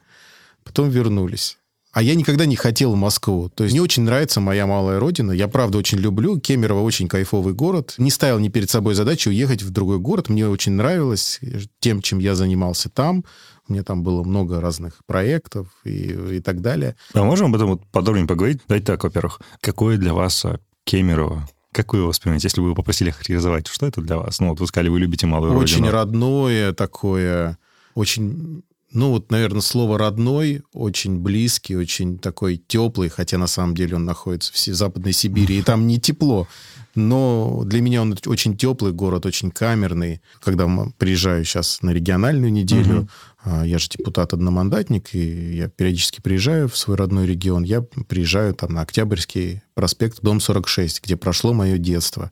Потом 0.63 0.89
вернулись. 0.89 1.57
А 1.93 2.01
я 2.01 2.15
никогда 2.15 2.47
не 2.47 2.55
хотел 2.55 2.93
в 2.93 2.95
Москву. 2.95 3.49
То 3.49 3.63
есть 3.63 3.73
мне 3.73 3.81
очень 3.81 4.01
нравится 4.01 4.41
моя 4.41 4.65
малая 4.65 4.99
родина. 4.99 5.31
Я, 5.31 5.47
правда, 5.47 5.77
очень 5.77 5.99
люблю. 5.99 6.39
Кемерово 6.39 6.81
очень 6.81 7.07
кайфовый 7.07 7.53
город. 7.53 7.93
Не 7.99 8.09
ставил 8.09 8.39
ни 8.39 8.49
перед 8.49 8.67
собой 8.71 8.95
задачу 8.95 9.29
уехать 9.29 9.61
в 9.61 9.69
другой 9.69 9.99
город. 9.99 10.27
Мне 10.27 10.47
очень 10.47 10.71
нравилось 10.71 11.39
тем, 11.79 12.01
чем 12.01 12.17
я 12.17 12.33
занимался 12.33 12.89
там. 12.89 13.23
У 13.67 13.73
меня 13.73 13.83
там 13.83 14.01
было 14.01 14.23
много 14.23 14.59
разных 14.59 15.05
проектов 15.05 15.67
и, 15.83 16.37
и 16.37 16.39
так 16.39 16.61
далее. 16.61 16.95
А 17.13 17.23
можем 17.23 17.49
об 17.49 17.55
этом 17.55 17.69
вот 17.69 17.85
подробнее 17.91 18.25
поговорить? 18.27 18.61
Давайте 18.67 18.87
так, 18.87 19.03
во-первых, 19.03 19.39
какое 19.61 19.97
для 19.97 20.15
вас 20.15 20.43
а, 20.45 20.59
Кемерово? 20.85 21.47
Как 21.71 21.93
вы 21.93 21.99
его 21.99 22.07
воспринимаете, 22.07 22.47
если 22.47 22.59
бы 22.59 22.69
вы 22.69 22.75
попросили 22.75 23.11
характеризовать? 23.11 23.67
Что 23.67 23.85
это 23.85 24.01
для 24.01 24.17
вас? 24.17 24.39
Ну, 24.39 24.49
вот 24.49 24.59
вы 24.59 24.65
сказали, 24.65 24.89
вы 24.89 24.99
любите 24.99 25.27
малую 25.27 25.53
очень 25.53 25.75
родину. 25.75 25.87
Очень 25.87 25.93
родное 25.93 26.73
такое, 26.73 27.59
очень 27.93 28.63
ну, 28.93 29.09
вот, 29.09 29.31
наверное, 29.31 29.61
слово 29.61 29.97
«родной» 29.97 30.61
очень 30.71 31.19
близкий, 31.19 31.75
очень 31.75 32.19
такой 32.19 32.57
теплый, 32.57 33.09
хотя 33.09 33.37
на 33.37 33.47
самом 33.47 33.75
деле 33.75 33.95
он 33.95 34.05
находится 34.05 34.53
в 34.53 34.57
Западной 34.57 35.13
Сибири, 35.13 35.59
и 35.59 35.63
там 35.63 35.87
не 35.87 35.99
тепло. 35.99 36.47
Но 36.95 37.63
для 37.65 37.81
меня 37.81 38.03
он 38.03 38.15
очень 38.27 38.55
теплый 38.55 38.93
город, 38.93 39.25
очень 39.25 39.49
камерный. 39.49 40.21
Когда 40.39 40.69
приезжаю 40.97 41.43
сейчас 41.43 41.81
на 41.81 41.89
региональную 41.89 42.51
неделю, 42.51 43.07
угу. 43.43 43.63
я 43.63 43.79
же 43.79 43.89
депутат-одномандатник, 43.89 45.15
и 45.15 45.55
я 45.55 45.69
периодически 45.69 46.21
приезжаю 46.21 46.69
в 46.69 46.77
свой 46.77 46.95
родной 46.95 47.25
регион. 47.25 47.63
Я 47.63 47.81
приезжаю 47.81 48.53
там 48.53 48.73
на 48.73 48.81
Октябрьский 48.81 49.63
проспект, 49.73 50.21
дом 50.21 50.39
46, 50.39 51.03
где 51.03 51.17
прошло 51.17 51.53
мое 51.53 51.79
детство. 51.79 52.31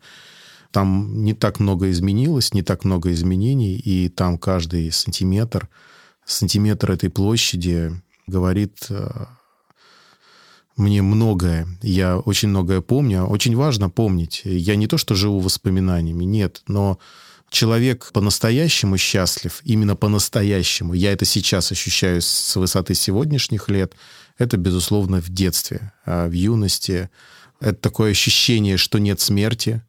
Там 0.69 1.23
не 1.23 1.33
так 1.33 1.59
много 1.59 1.89
изменилось, 1.89 2.53
не 2.53 2.61
так 2.61 2.85
много 2.85 3.11
изменений, 3.11 3.75
и 3.75 4.09
там 4.09 4.37
каждый 4.37 4.91
сантиметр, 4.91 5.69
сантиметр 6.25 6.91
этой 6.91 7.09
площади 7.09 7.91
говорит 8.27 8.87
э, 8.89 9.25
мне 10.77 11.01
многое. 11.01 11.67
Я 11.81 12.17
очень 12.17 12.49
многое 12.49 12.81
помню. 12.81 13.25
Очень 13.25 13.55
важно 13.55 13.89
помнить. 13.89 14.41
Я 14.43 14.75
не 14.75 14.87
то, 14.87 14.97
что 14.97 15.15
живу 15.15 15.39
воспоминаниями, 15.39 16.23
нет, 16.23 16.63
но 16.67 16.99
человек 17.49 18.11
по-настоящему 18.13 18.97
счастлив, 18.97 19.61
именно 19.63 19.95
по-настоящему. 19.95 20.93
Я 20.93 21.11
это 21.11 21.25
сейчас 21.25 21.71
ощущаю 21.71 22.21
с 22.21 22.55
высоты 22.55 22.95
сегодняшних 22.95 23.69
лет. 23.69 23.93
Это, 24.37 24.57
безусловно, 24.57 25.21
в 25.21 25.29
детстве, 25.29 25.93
а 26.05 26.27
в 26.27 26.31
юности. 26.31 27.09
Это 27.59 27.75
такое 27.75 28.11
ощущение, 28.11 28.77
что 28.77 28.97
нет 28.97 29.19
смерти, 29.19 29.83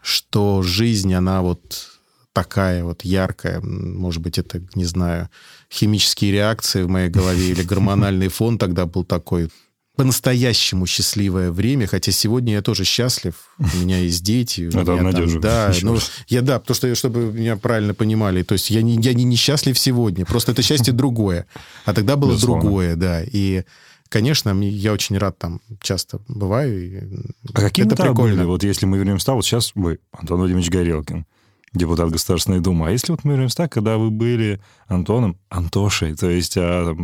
что 0.00 0.62
жизнь, 0.62 1.12
она 1.12 1.42
вот 1.42 1.95
такая 2.36 2.84
вот 2.84 3.02
яркая. 3.02 3.62
Может 3.62 4.20
быть, 4.20 4.36
это, 4.36 4.60
не 4.74 4.84
знаю, 4.84 5.30
химические 5.72 6.32
реакции 6.32 6.82
в 6.82 6.88
моей 6.88 7.08
голове 7.08 7.48
или 7.48 7.62
гормональный 7.72 8.28
фон 8.28 8.58
тогда 8.58 8.84
был 8.84 9.04
такой 9.04 9.48
по-настоящему 9.96 10.84
счастливое 10.84 11.50
время, 11.50 11.86
хотя 11.86 12.12
сегодня 12.12 12.52
я 12.52 12.60
тоже 12.60 12.84
счастлив, 12.84 13.34
у 13.58 13.78
меня 13.78 13.96
есть 14.00 14.22
дети. 14.22 14.68
Это 14.78 14.92
обнадеживает. 14.92 15.40
Да, 15.40 15.72
ну, 15.80 15.96
я, 16.28 16.42
да, 16.42 16.60
потому 16.60 16.74
что, 16.74 16.94
чтобы 16.94 17.32
меня 17.32 17.56
правильно 17.56 17.94
понимали, 17.94 18.42
то 18.42 18.52
есть 18.52 18.68
я 18.68 18.82
не, 18.82 18.96
я 19.00 19.14
не 19.14 19.24
несчастлив 19.24 19.78
сегодня, 19.78 20.26
просто 20.26 20.52
это 20.52 20.60
счастье 20.60 20.92
другое, 20.92 21.46
а 21.86 21.94
тогда 21.94 22.16
было 22.16 22.32
Безусловно. 22.32 22.62
другое, 22.62 22.96
да, 22.96 23.22
и 23.24 23.64
Конечно, 24.08 24.50
я 24.62 24.92
очень 24.92 25.18
рад 25.18 25.36
там 25.36 25.60
часто 25.82 26.20
бываю. 26.28 27.34
А 27.52 27.60
какие 27.60 27.86
это 27.86 27.96
прикольно. 27.96 28.36
были? 28.36 28.46
Вот 28.46 28.62
если 28.62 28.86
мы 28.86 28.98
вернемся, 28.98 29.32
вот 29.32 29.44
сейчас 29.44 29.72
вы, 29.74 29.98
Антон 30.12 30.38
Владимирович 30.38 30.70
Горелкин, 30.70 31.26
депутат 31.72 32.10
Государственной 32.10 32.60
Думы. 32.60 32.88
А 32.88 32.90
если 32.90 33.12
вот 33.12 33.24
мы 33.24 33.32
вернемся 33.32 33.56
так, 33.56 33.72
когда 33.72 33.98
вы 33.98 34.10
были 34.10 34.60
Антоном, 34.86 35.38
Антошей, 35.48 36.14
то 36.14 36.30
есть 36.30 36.56
а, 36.56 36.96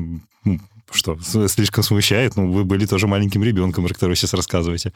что, 0.91 1.19
слишком 1.49 1.85
смущает? 1.85 2.37
Ну, 2.37 2.51
вы 2.51 2.65
были 2.65 2.87
тоже 2.87 3.07
маленьким 3.07 3.43
ребенком, 3.43 3.85
про 3.85 3.95
который 3.95 4.11
вы 4.11 4.17
сейчас 4.17 4.35
рассказываете. 4.35 4.93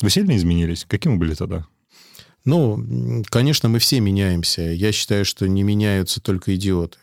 Вы 0.00 0.10
сильно 0.10 0.36
изменились? 0.36 0.84
Каким 0.88 1.12
вы 1.12 1.18
были 1.18 1.34
тогда? 1.34 1.66
Ну, 2.44 3.22
конечно, 3.28 3.68
мы 3.68 3.78
все 3.78 4.00
меняемся. 4.00 4.62
Я 4.62 4.92
считаю, 4.92 5.24
что 5.24 5.46
не 5.46 5.62
меняются 5.62 6.20
только 6.20 6.54
идиоты. 6.54 6.98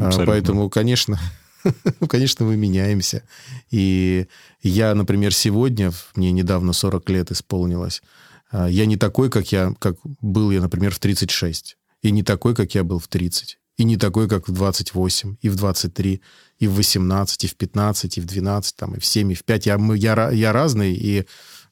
А, 0.00 0.06
Абсолютно. 0.06 0.26
Поэтому, 0.26 0.70
конечно, 0.70 1.20
конечно, 2.08 2.44
мы 2.44 2.56
меняемся. 2.56 3.22
И 3.70 4.26
я, 4.62 4.94
например, 4.94 5.34
сегодня, 5.34 5.92
мне 6.14 6.32
недавно 6.32 6.72
40 6.72 7.08
лет 7.10 7.30
исполнилось, 7.30 8.02
а, 8.02 8.06
я 8.52 8.86
не 8.86 8.96
такой, 8.96 9.30
как 9.30 9.52
я, 9.52 9.74
как 9.78 9.96
был 10.20 10.50
я, 10.50 10.60
например, 10.60 10.92
в 10.92 10.98
36. 10.98 11.76
И 12.02 12.10
не 12.10 12.22
такой, 12.22 12.54
как 12.54 12.74
я 12.74 12.84
был 12.84 12.98
в 12.98 13.08
30. 13.08 13.58
И 13.76 13.84
не 13.84 13.96
такой, 13.96 14.28
как 14.28 14.48
в 14.48 14.52
28, 14.52 15.36
и 15.40 15.48
в 15.48 15.56
23, 15.56 16.20
и 16.58 16.66
в 16.66 16.74
18, 16.74 17.44
и 17.44 17.46
в 17.46 17.56
15, 17.56 18.18
и 18.18 18.20
в 18.20 18.26
12, 18.26 18.76
там, 18.76 18.94
и 18.94 19.00
в 19.00 19.06
7, 19.06 19.32
и 19.32 19.34
в 19.34 19.44
5. 19.44 19.66
Я, 19.66 19.78
мы, 19.78 19.96
я, 19.96 20.30
я 20.30 20.52
разный, 20.52 20.92
и, 20.92 21.26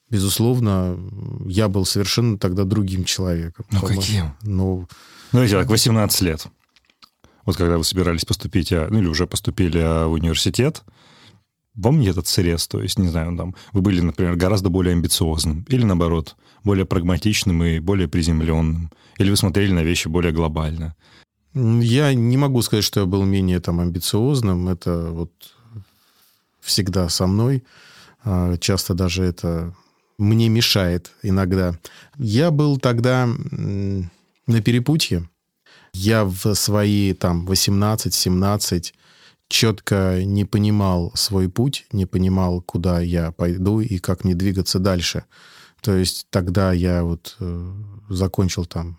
безусловно, 0.09 0.97
я 1.45 1.67
был 1.67 1.85
совершенно 1.85 2.39
тогда 2.39 2.63
другим 2.63 3.03
человеком. 3.03 3.65
Ну, 3.71 3.81
каким? 3.81 4.33
Ну, 4.41 4.87
ну, 5.31 5.41
видите, 5.41 5.59
так, 5.59 5.69
18 5.69 6.21
лет. 6.21 6.47
Вот 7.45 7.57
когда 7.57 7.77
вы 7.77 7.83
собирались 7.83 8.25
поступить, 8.25 8.71
а, 8.73 8.87
ну, 8.89 8.99
или 8.99 9.07
уже 9.07 9.27
поступили 9.27 9.79
а, 9.79 10.07
в 10.07 10.13
университет, 10.13 10.83
вам 11.75 11.99
нет 11.99 12.11
этот 12.11 12.27
срез, 12.27 12.67
то 12.67 12.81
есть, 12.81 12.97
не 12.97 13.07
знаю, 13.07 13.37
там, 13.37 13.55
вы 13.71 13.81
были, 13.81 14.01
например, 14.01 14.35
гораздо 14.35 14.69
более 14.69 14.93
амбициозным, 14.93 15.65
или, 15.69 15.83
наоборот, 15.83 16.35
более 16.63 16.85
прагматичным 16.85 17.63
и 17.63 17.79
более 17.79 18.07
приземленным, 18.07 18.91
или 19.17 19.29
вы 19.29 19.37
смотрели 19.37 19.71
на 19.71 19.83
вещи 19.83 20.07
более 20.07 20.31
глобально. 20.31 20.95
Я 21.53 22.13
не 22.13 22.37
могу 22.37 22.61
сказать, 22.61 22.85
что 22.85 23.01
я 23.01 23.05
был 23.05 23.23
менее 23.23 23.59
там 23.59 23.79
амбициозным. 23.79 24.69
Это 24.69 25.09
вот 25.11 25.31
всегда 26.61 27.09
со 27.09 27.27
мной. 27.27 27.63
А, 28.23 28.57
часто 28.57 28.93
даже 28.93 29.23
это 29.23 29.73
мне 30.17 30.49
мешает 30.49 31.11
иногда. 31.23 31.77
Я 32.17 32.51
был 32.51 32.77
тогда 32.77 33.27
на 33.27 34.61
перепутье. 34.61 35.27
Я 35.93 36.23
в 36.23 36.53
свои 36.53 37.13
там 37.13 37.47
18-17 37.47 38.93
четко 39.47 40.21
не 40.23 40.45
понимал 40.45 41.11
свой 41.15 41.49
путь, 41.49 41.87
не 41.91 42.05
понимал, 42.05 42.61
куда 42.61 43.01
я 43.01 43.31
пойду 43.31 43.79
и 43.79 43.97
как 43.97 44.23
мне 44.23 44.35
двигаться 44.35 44.77
дальше. 44.77 45.23
То 45.81 45.95
есть 45.95 46.27
тогда 46.29 46.73
я 46.73 47.03
вот 47.03 47.35
э, 47.39 47.73
закончил 48.09 48.65
там 48.65 48.97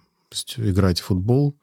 играть 0.56 1.00
в 1.00 1.04
футбол, 1.04 1.56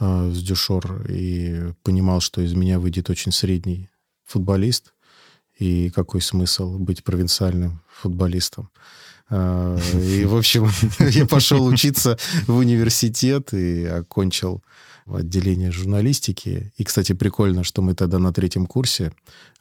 э, 0.00 0.32
с 0.32 0.42
Дюшор 0.42 1.06
и 1.08 1.72
понимал, 1.82 2.20
что 2.20 2.40
из 2.40 2.54
меня 2.54 2.78
выйдет 2.78 3.10
очень 3.10 3.32
средний 3.32 3.90
футболист. 4.24 4.92
И 5.58 5.90
какой 5.90 6.20
смысл 6.20 6.78
быть 6.78 7.04
провинциальным 7.04 7.80
футболистом? 7.88 8.70
Э, 9.30 9.78
и, 9.94 10.24
в 10.24 10.36
общем, 10.36 10.68
я 10.98 11.26
пошел 11.26 11.64
учиться 11.64 12.18
в 12.46 12.56
университет 12.56 13.54
и 13.54 13.84
окончил 13.84 14.62
отделение 15.06 15.70
журналистики. 15.70 16.72
И, 16.76 16.84
кстати, 16.84 17.12
прикольно, 17.12 17.64
что 17.64 17.82
мы 17.82 17.94
тогда 17.94 18.18
на 18.18 18.32
третьем 18.32 18.66
курсе 18.66 19.12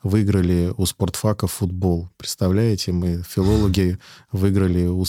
выиграли 0.01 0.73
у 0.75 0.85
спортфака 0.85 1.47
футбол. 1.47 2.09
Представляете, 2.17 2.91
мы, 2.91 3.23
филологи, 3.27 3.97
выиграли 4.31 4.85
у 4.87 5.05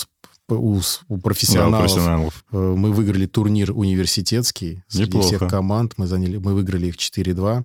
у, 0.48 0.80
у 1.08 1.18
профессионалов. 1.18 1.72
Да, 1.72 1.78
профессионалов. 1.78 2.44
Э, 2.52 2.56
мы 2.56 2.92
выиграли 2.92 3.26
турнир 3.26 3.72
университетский 3.72 4.82
среди 4.88 5.06
Неплохо. 5.06 5.26
всех 5.26 5.48
команд. 5.48 5.94
Мы, 5.96 6.06
заняли, 6.06 6.36
мы 6.36 6.54
выиграли 6.54 6.88
их 6.88 6.96
4-2. 6.96 7.64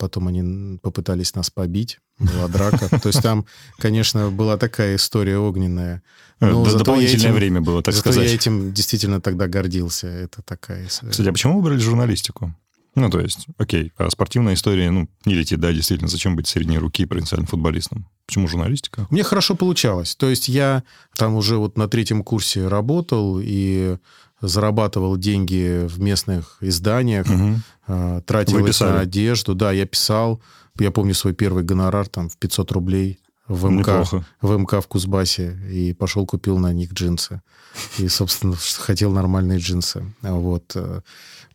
Потом 0.00 0.28
они 0.28 0.78
попытались 0.78 1.34
нас 1.34 1.50
побить. 1.50 1.98
Была 2.18 2.48
драка. 2.48 2.88
То 3.00 3.08
есть 3.08 3.22
там, 3.22 3.44
конечно, 3.78 4.30
была 4.30 4.56
такая 4.56 4.96
история 4.96 5.36
огненная. 5.36 6.02
Э, 6.40 6.50
Но 6.50 6.64
Дополнительное 6.64 7.26
этим, 7.26 7.34
время 7.34 7.60
было, 7.60 7.82
так 7.82 7.94
зато 7.94 8.12
сказать. 8.12 8.30
я 8.30 8.34
этим 8.34 8.72
действительно 8.72 9.20
тогда 9.20 9.46
гордился. 9.46 10.06
Это 10.06 10.40
такая... 10.40 10.86
Кстати, 10.86 11.28
а 11.28 11.32
почему 11.32 11.58
выбрали 11.58 11.78
журналистику? 11.78 12.54
Ну, 12.94 13.10
то 13.10 13.20
есть, 13.20 13.46
окей, 13.58 13.92
а 13.98 14.10
спортивная 14.10 14.54
история, 14.54 14.90
ну, 14.90 15.08
не 15.26 15.34
летит, 15.34 15.60
да, 15.60 15.70
действительно, 15.72 16.08
зачем 16.08 16.34
быть 16.34 16.48
средней 16.48 16.78
руки 16.78 17.04
провинциальным 17.04 17.46
футболистом? 17.46 18.08
Почему 18.26 18.48
журналистика? 18.48 19.06
Мне 19.10 19.22
хорошо 19.22 19.54
получалось. 19.54 20.16
То 20.16 20.30
есть 20.30 20.48
я 20.48 20.82
там 21.16 21.34
уже 21.34 21.58
вот 21.58 21.76
на 21.76 21.88
третьем 21.88 22.24
курсе 22.24 22.66
работал 22.66 23.38
и 23.38 23.98
зарабатывал 24.40 25.16
деньги 25.16 25.86
в 25.86 26.00
местных 26.00 26.56
изданиях, 26.60 27.26
угу. 27.26 28.22
тратил 28.22 28.64
их 28.66 28.80
на 28.80 29.00
одежду. 29.00 29.54
Да, 29.54 29.72
я 29.72 29.86
писал. 29.86 30.40
Я 30.78 30.90
помню 30.90 31.14
свой 31.14 31.34
первый 31.34 31.62
гонорар 31.62 32.08
там 32.08 32.28
в 32.28 32.36
500 32.36 32.72
рублей 32.72 33.20
в 33.48 33.68
МК, 33.68 34.04
в 34.40 34.56
МК 34.56 34.80
в 34.80 34.86
Кузбассе 34.86 35.58
и 35.68 35.92
пошел 35.92 36.24
купил 36.24 36.58
на 36.58 36.72
них 36.72 36.92
джинсы. 36.92 37.42
И, 37.98 38.08
собственно, 38.08 38.56
хотел 38.78 39.10
нормальные 39.10 39.58
джинсы. 39.58 40.04
Вот. 40.22 40.72
Э, 40.76 41.00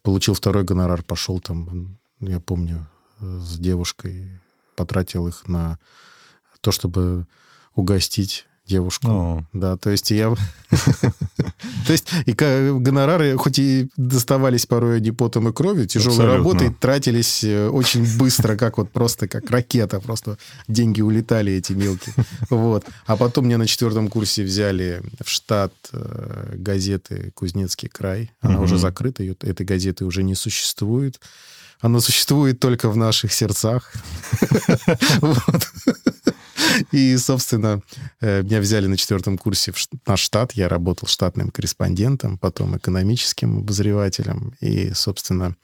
получил 0.01 0.33
второй 0.33 0.63
гонорар, 0.63 1.03
пошел 1.03 1.39
там, 1.39 1.97
я 2.19 2.39
помню, 2.39 2.85
с 3.19 3.57
девушкой, 3.57 4.29
потратил 4.75 5.27
их 5.27 5.47
на 5.47 5.79
то, 6.61 6.71
чтобы 6.71 7.27
угостить 7.75 8.45
девушку. 8.67 9.07
О. 9.07 9.43
Да, 9.53 9.77
то 9.77 9.89
есть 9.89 10.11
я... 10.11 10.33
То 11.87 11.91
есть 11.91 12.07
и 12.25 12.33
гонорары, 12.33 13.37
хоть 13.37 13.59
и 13.59 13.89
доставались 13.95 14.65
порой 14.65 14.99
не 15.01 15.11
потом 15.11 15.49
и 15.49 15.53
кровью, 15.53 15.87
тяжелой 15.87 16.25
работой, 16.25 16.73
тратились 16.73 17.43
э, 17.43 17.69
очень 17.69 18.05
быстро, 18.17 18.57
как 18.57 18.77
вот 18.77 18.91
просто 18.91 19.27
как 19.27 19.49
ракета, 19.51 19.99
просто 19.99 20.37
деньги 20.67 21.01
улетали 21.01 21.53
эти 21.53 21.73
мелкие. 21.73 22.15
Вот. 22.49 22.85
А 23.05 23.15
потом 23.15 23.45
меня 23.45 23.57
на 23.57 23.67
четвертом 23.67 24.07
курсе 24.07 24.43
взяли 24.43 25.01
в 25.23 25.29
штат 25.29 25.73
э, 25.91 26.55
газеты 26.55 27.31
«Кузнецкий 27.35 27.89
край». 27.89 28.31
Она 28.41 28.61
уже 28.61 28.77
закрыта, 28.77 29.23
этой 29.23 29.65
газеты 29.65 30.05
уже 30.05 30.23
не 30.23 30.35
существует. 30.35 31.19
Она 31.81 31.99
существует 31.99 32.59
только 32.59 32.89
в 32.89 32.97
наших 32.97 33.33
сердцах. 33.33 33.93
И, 36.91 37.17
собственно, 37.17 37.81
э, 38.21 38.43
меня 38.43 38.59
взяли 38.59 38.87
на 38.87 38.97
четвертом 38.97 39.37
курсе 39.37 39.71
в 39.71 39.77
наш 40.07 40.19
штат. 40.19 40.53
Я 40.53 40.69
работал 40.69 41.07
штатным 41.07 41.51
корреспондентом, 41.51 42.37
потом 42.37 42.77
экономическим 42.77 43.59
обозревателем. 43.59 44.53
И, 44.61 44.91
собственно, 44.93 45.55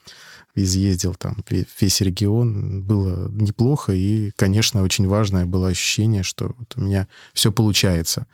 изъездил 0.54 1.14
там 1.14 1.36
весь 1.48 2.00
регион. 2.00 2.82
Было 2.82 3.28
неплохо, 3.30 3.92
и, 3.92 4.30
конечно, 4.36 4.82
очень 4.82 5.08
важное 5.08 5.46
было 5.46 5.68
ощущение, 5.68 6.22
что 6.22 6.54
вот 6.58 6.74
у 6.76 6.80
меня 6.80 7.08
все 7.32 7.52
получается. 7.52 8.26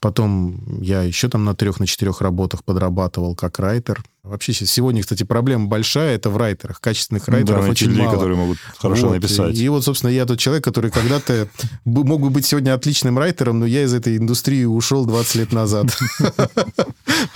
Потом 0.00 0.80
я 0.80 1.02
еще 1.02 1.28
там 1.28 1.44
на 1.44 1.54
трех, 1.54 1.80
на 1.80 1.86
четырех 1.86 2.20
работах 2.20 2.64
подрабатывал 2.64 3.34
как 3.34 3.58
райтер. 3.58 4.04
Вообще 4.24 4.54
сегодня, 4.54 5.02
кстати, 5.02 5.22
проблема 5.22 5.66
большая, 5.66 6.14
это 6.14 6.30
в 6.30 6.38
райтерах. 6.38 6.80
Качественных 6.80 7.28
райтеров 7.28 7.66
да, 7.66 7.70
очень 7.70 7.88
людей, 7.88 8.04
мало. 8.04 8.14
которые 8.14 8.38
могут 8.38 8.56
хорошо 8.78 9.08
вот. 9.08 9.16
написать. 9.16 9.54
И, 9.54 9.64
и 9.64 9.68
вот, 9.68 9.84
собственно, 9.84 10.08
я 10.08 10.24
тот 10.24 10.38
человек, 10.38 10.64
который 10.64 10.90
когда-то 10.90 11.46
мог 11.84 12.22
бы 12.22 12.30
быть 12.30 12.46
сегодня 12.46 12.72
отличным 12.72 13.18
райтером, 13.18 13.60
но 13.60 13.66
я 13.66 13.82
из 13.82 13.92
этой 13.92 14.16
индустрии 14.16 14.64
ушел 14.64 15.04
20 15.04 15.34
лет 15.34 15.52
назад. 15.52 15.94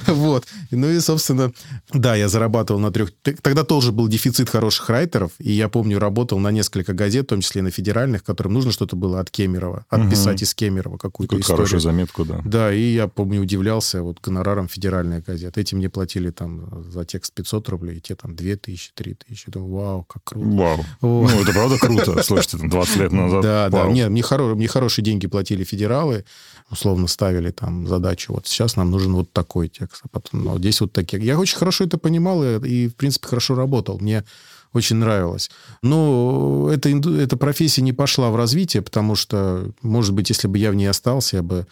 Вот. 0.07 0.46
Ну 0.70 0.88
и, 0.88 1.01
собственно, 1.01 1.53
да, 1.92 2.14
я 2.14 2.29
зарабатывал 2.29 2.81
на 2.81 2.90
трех... 2.90 3.12
Тогда 3.42 3.64
тоже 3.64 3.92
был 3.92 4.09
дефицит 4.09 4.48
хороших 4.48 4.88
райтеров, 4.88 5.33
и 5.38 5.53
я 5.53 5.68
помню, 5.68 5.98
работал 5.98 6.38
на 6.38 6.51
несколько 6.51 6.94
газет, 6.94 7.27
в 7.27 7.29
том 7.29 7.40
числе 7.40 7.62
на 7.62 7.70
федеральных, 7.70 8.24
которым 8.24 8.55
нужно 8.55 8.72
что-то 8.72 8.96
было 8.96 9.20
от 9.20 9.31
Кемерова, 9.31 9.85
отписать 9.88 10.42
из 10.42 10.55
Кемерова 10.55 10.96
какую-то 10.96 11.38
историю. 11.38 11.57
Хорошую 11.59 11.81
заметку, 11.81 12.24
да. 12.24 12.40
Да, 12.44 12.72
и 12.72 12.94
я 12.94 13.09
помню, 13.09 13.42
удивлялся 13.42 14.03
вот 14.03 14.20
гонораром 14.20 14.68
федеральной 14.68 15.20
газеты. 15.20 15.61
Эти 15.61 15.74
мне 15.74 15.90
платили 15.90 16.31
там 16.31 16.78
за 16.83 17.05
текст 17.05 17.33
500 17.33 17.69
рублей, 17.69 17.99
и 17.99 18.01
те 18.01 18.14
там 18.14 18.35
2000, 18.35 18.93
3000. 18.95 19.51
Думаю, 19.51 19.73
вау, 19.73 20.05
как 20.05 20.25
круто. 20.25 20.47
Вау. 20.49 20.85
Ну, 21.03 21.41
это 21.41 21.53
правда 21.53 21.79
круто. 21.79 22.23
Слушайте, 22.23 22.59
там 22.59 22.69
20 22.69 22.97
лет 22.97 23.12
назад. 23.12 23.43
Да, 23.43 23.69
да. 23.69 23.87
Нет, 23.87 24.11
мне, 24.11 24.23
хоро... 24.23 24.55
мне 24.55 24.69
хорошие 24.69 25.05
деньги 25.05 25.27
платили 25.27 25.64
федералы, 25.64 26.25
условно 26.71 27.07
ставили 27.07 27.51
там 27.51 27.87
задачу, 27.87 28.33
вот 28.35 28.47
сейчас 28.47 28.77
нам 28.77 28.91
нужен 28.91 29.14
вот 29.14 29.33
такой 29.33 29.69
текст, 29.69 30.03
а 30.05 30.09
потом, 30.09 30.45
ну, 30.45 30.59
здесь 30.59 30.81
вот 30.81 30.93
такие. 30.93 31.23
Я 31.25 31.38
очень 31.38 31.59
хорошо 31.59 31.85
это 31.85 31.99
понимал 31.99 32.45
и, 32.45 32.69
и 32.69 32.88
в 32.88 32.97
принципе, 32.97 33.29
хорошо 33.29 33.55
работал. 33.55 33.99
Мне 33.99 34.25
очень 34.73 34.97
нравилось. 34.97 35.51
Но 35.83 36.71
эта, 36.73 36.91
эта 36.91 37.37
профессия 37.37 37.83
не 37.83 37.93
пошла 37.93 38.31
в 38.31 38.37
развитие, 38.37 38.83
потому 38.83 39.14
что, 39.14 39.71
может 39.83 40.14
быть, 40.14 40.29
если 40.29 40.47
бы 40.47 40.59
я 40.59 40.71
в 40.71 40.75
ней 40.75 40.87
остался, 40.87 41.37
я 41.37 41.43
бы 41.43 41.67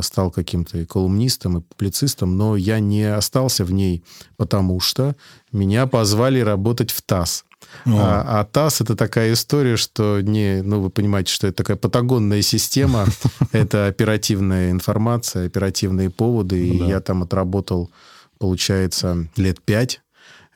стал 0.00 0.30
каким-то 0.30 0.78
и 0.78 0.84
колумнистом, 0.84 1.58
и 1.58 1.60
публицистом, 1.60 2.36
но 2.36 2.56
я 2.56 2.80
не 2.80 3.04
остался 3.04 3.64
в 3.64 3.72
ней, 3.72 4.04
потому 4.36 4.80
что 4.80 5.14
меня 5.52 5.86
позвали 5.86 6.40
работать 6.40 6.90
в 6.90 7.02
ТАСС. 7.02 7.44
А, 7.86 8.40
а 8.40 8.44
ТАСС 8.44 8.80
это 8.80 8.96
такая 8.96 9.32
история, 9.32 9.76
что 9.76 10.20
не, 10.20 10.62
ну 10.62 10.80
вы 10.80 10.90
понимаете, 10.90 11.32
что 11.32 11.46
это 11.46 11.58
такая 11.58 11.76
патагонная 11.76 12.42
система, 12.42 13.06
это 13.52 13.86
оперативная 13.86 14.70
информация, 14.70 15.46
оперативные 15.46 16.10
поводы, 16.10 16.66
и 16.66 16.76
я 16.76 17.00
там 17.00 17.22
отработал, 17.22 17.90
получается, 18.38 19.28
лет 19.36 19.60
пять 19.62 20.00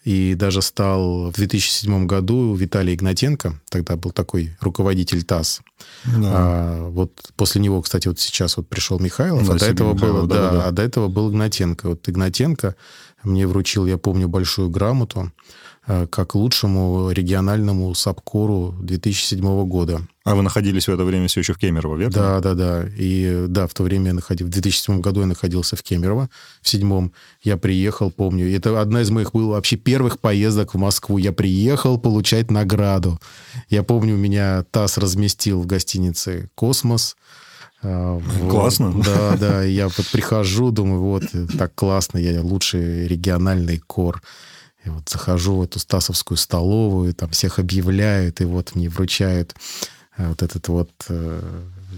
и 0.07 0.35
даже 0.35 0.63
стал 0.63 1.31
в 1.31 1.35
2007 1.35 2.07
году 2.07 2.55
Виталий 2.55 2.95
Игнатенко, 2.95 3.61
тогда 3.69 3.97
был 3.97 4.13
такой 4.13 4.57
руководитель 4.61 5.23
ТАСС. 5.25 5.61
Да. 6.05 6.33
А, 6.33 6.89
вот 6.89 7.13
после 7.37 7.61
него, 7.61 7.83
кстати, 7.83 8.09
вот 8.09 8.19
сейчас 8.19 8.57
вот 8.57 8.69
пришел 8.69 8.99
Михайлов, 8.99 9.49
а 9.51 9.59
до 9.59 9.67
этого 9.67 9.95
Михайлов, 9.95 10.21
было, 10.21 10.27
да, 10.29 10.51
да, 10.51 10.51
да, 10.51 10.69
а 10.69 10.71
до 10.71 10.83
этого 10.83 11.09
был 11.09 11.31
Игнатенко. 11.31 11.91
Вот 11.91 12.09
Игнатенко 12.09 12.77
мне 13.25 13.47
вручил, 13.47 13.87
я 13.87 13.99
помню, 13.99 14.29
большую 14.29 14.71
грамоту 14.71 15.33
Э, 15.87 16.07
как 16.09 16.35
лучшему 16.35 17.11
региональному 17.11 17.95
САПКОРу 17.95 18.75
2007 18.81 19.67
года. 19.67 20.03
А 20.27 20.35
вы 20.35 20.43
находились 20.43 20.89
в 20.89 20.91
это 20.91 21.05
время 21.05 21.29
все 21.29 21.39
еще 21.39 21.53
в 21.53 21.59
Кемерово, 21.59 21.97
верно? 21.97 22.13
Да, 22.13 22.41
да, 22.41 22.55
да. 22.55 22.85
И 22.99 23.45
да, 23.47 23.69
в 23.69 23.75
то 23.75 23.85
время 23.85 24.09
я 24.09 24.15
находил, 24.15 24.49
в 24.49 24.51
2007 24.51 25.01
году 25.01 25.21
я 25.21 25.27
находился 25.27 25.77
в 25.77 25.85
Кемерово, 25.85 26.29
в 26.61 26.69
седьмом. 26.69 27.13
Я 27.45 27.57
приехал, 27.57 28.11
помню, 28.11 28.53
это 28.53 28.81
одна 28.81 29.03
из 29.03 29.11
моих 29.11 29.31
было 29.31 29.53
вообще 29.53 29.77
первых 29.77 30.19
поездок 30.19 30.75
в 30.75 30.79
Москву. 30.79 31.19
Я 31.19 31.33
приехал 31.33 31.97
получать 31.97 32.51
награду. 32.51 33.21
Я 33.69 33.85
помню, 33.85 34.17
меня 34.17 34.65
ТАСС 34.73 34.99
разместил 34.99 35.63
в 35.63 35.67
гостинице 35.67 36.51
«Космос». 36.57 37.17
Э, 37.85 38.21
классно. 38.51 38.91
Вот, 38.91 39.07
да, 39.07 39.37
да. 39.37 39.63
Я 39.63 39.85
вот 39.85 40.07
прихожу, 40.11 40.73
думаю, 40.73 41.03
вот, 41.03 41.23
так 41.57 41.73
классно, 41.77 42.19
я 42.19 42.43
лучший 42.43 43.07
региональный 43.07 43.79
кор. 43.79 44.21
И 44.85 44.89
вот 44.89 45.09
захожу 45.09 45.59
в 45.59 45.63
эту 45.63 45.79
Стасовскую 45.79 46.37
столовую, 46.37 47.15
там 47.15 47.31
всех 47.31 47.61
объявляют, 47.61 48.41
и 48.41 48.45
вот 48.45 48.75
мне 48.75 48.89
вручают 48.89 49.53
э, 49.53 49.96
вот 50.19 50.43
этот 50.43 50.69
вот 50.69 50.91
э, 51.09 51.41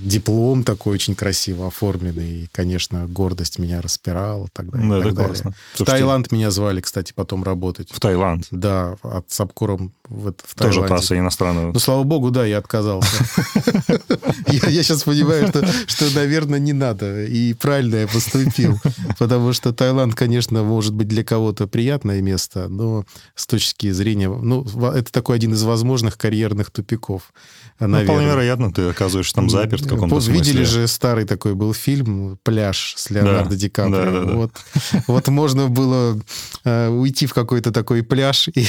диплом 0.03 0.65
такой 0.65 0.95
очень 0.95 1.15
красиво 1.15 1.69
оформленный. 1.69 2.43
И, 2.43 2.49
конечно, 2.53 3.07
гордость 3.07 3.59
меня 3.59 3.81
распирала. 3.81 4.49
Тогда, 4.53 4.79
ну, 4.79 4.95
это 4.97 5.09
так 5.09 5.27
классно. 5.27 5.51
Далее. 5.51 5.57
В 5.75 5.85
Таиланд 5.85 6.33
меня 6.33 6.51
звали, 6.51 6.81
кстати, 6.81 7.13
потом 7.15 7.45
работать. 7.45 7.91
В 7.91 8.01
Таиланд? 8.01 8.47
Да, 8.51 8.97
от 9.03 9.31
Сапкором 9.31 9.93
в, 10.09 10.33
в 10.33 10.55
Тоже 10.55 10.81
Таиланде. 10.83 11.19
иностранную. 11.19 11.73
Ну, 11.73 11.79
слава 11.79 12.03
богу, 12.03 12.31
да, 12.31 12.47
я 12.47 12.59
отказался. 12.59 13.09
Я 14.49 14.83
сейчас 14.83 15.03
понимаю, 15.03 15.53
что, 15.87 16.15
наверное, 16.15 16.59
не 16.59 16.73
надо. 16.73 17.25
И 17.25 17.53
правильно 17.55 17.97
я 17.97 18.09
поступил. 18.09 18.81
Потому 19.19 19.53
что 19.53 19.73
Таиланд, 19.73 20.15
конечно, 20.15 20.63
может 20.63 20.95
быть 20.95 21.09
для 21.09 21.25
кого-то 21.25 21.67
приятное 21.67 22.21
место, 22.23 22.69
но 22.69 23.05
с 23.35 23.47
точки 23.47 23.91
зрения... 23.91 24.29
Ну, 24.29 24.65
это 24.91 25.13
такой 25.13 25.37
один 25.37 25.53
из 25.53 25.63
возможных 25.63 26.17
карьерных 26.17 26.71
тупиков. 26.71 27.33
Ну, 27.81 28.03
вполне 28.03 28.27
вероятно, 28.27 28.73
ты 28.73 28.89
оказываешься 28.89 29.35
там 29.35 29.49
заперт 29.49 29.88
в 29.89 29.97
каком-то 29.97 30.21
смысле. 30.21 30.35
Видели 30.35 30.65
же 30.65 30.87
старый 30.87 31.25
такой 31.25 31.55
был 31.55 31.73
фильм 31.75 32.39
«Пляж» 32.43 32.95
с 32.97 33.11
Леонардо 33.11 33.51
да, 33.51 33.57
Ди 33.57 33.69
Каприо. 33.69 34.05
Да, 34.05 34.11
да, 34.11 34.25
да. 34.25 34.33
Вот, 34.35 34.53
вот 35.07 35.29
можно 35.29 35.69
было 35.69 36.19
э, 36.65 36.89
уйти 36.89 37.27
в 37.27 37.35
какой-то 37.35 37.73
такой 37.73 38.03
пляж 38.03 38.49
и, 38.49 38.67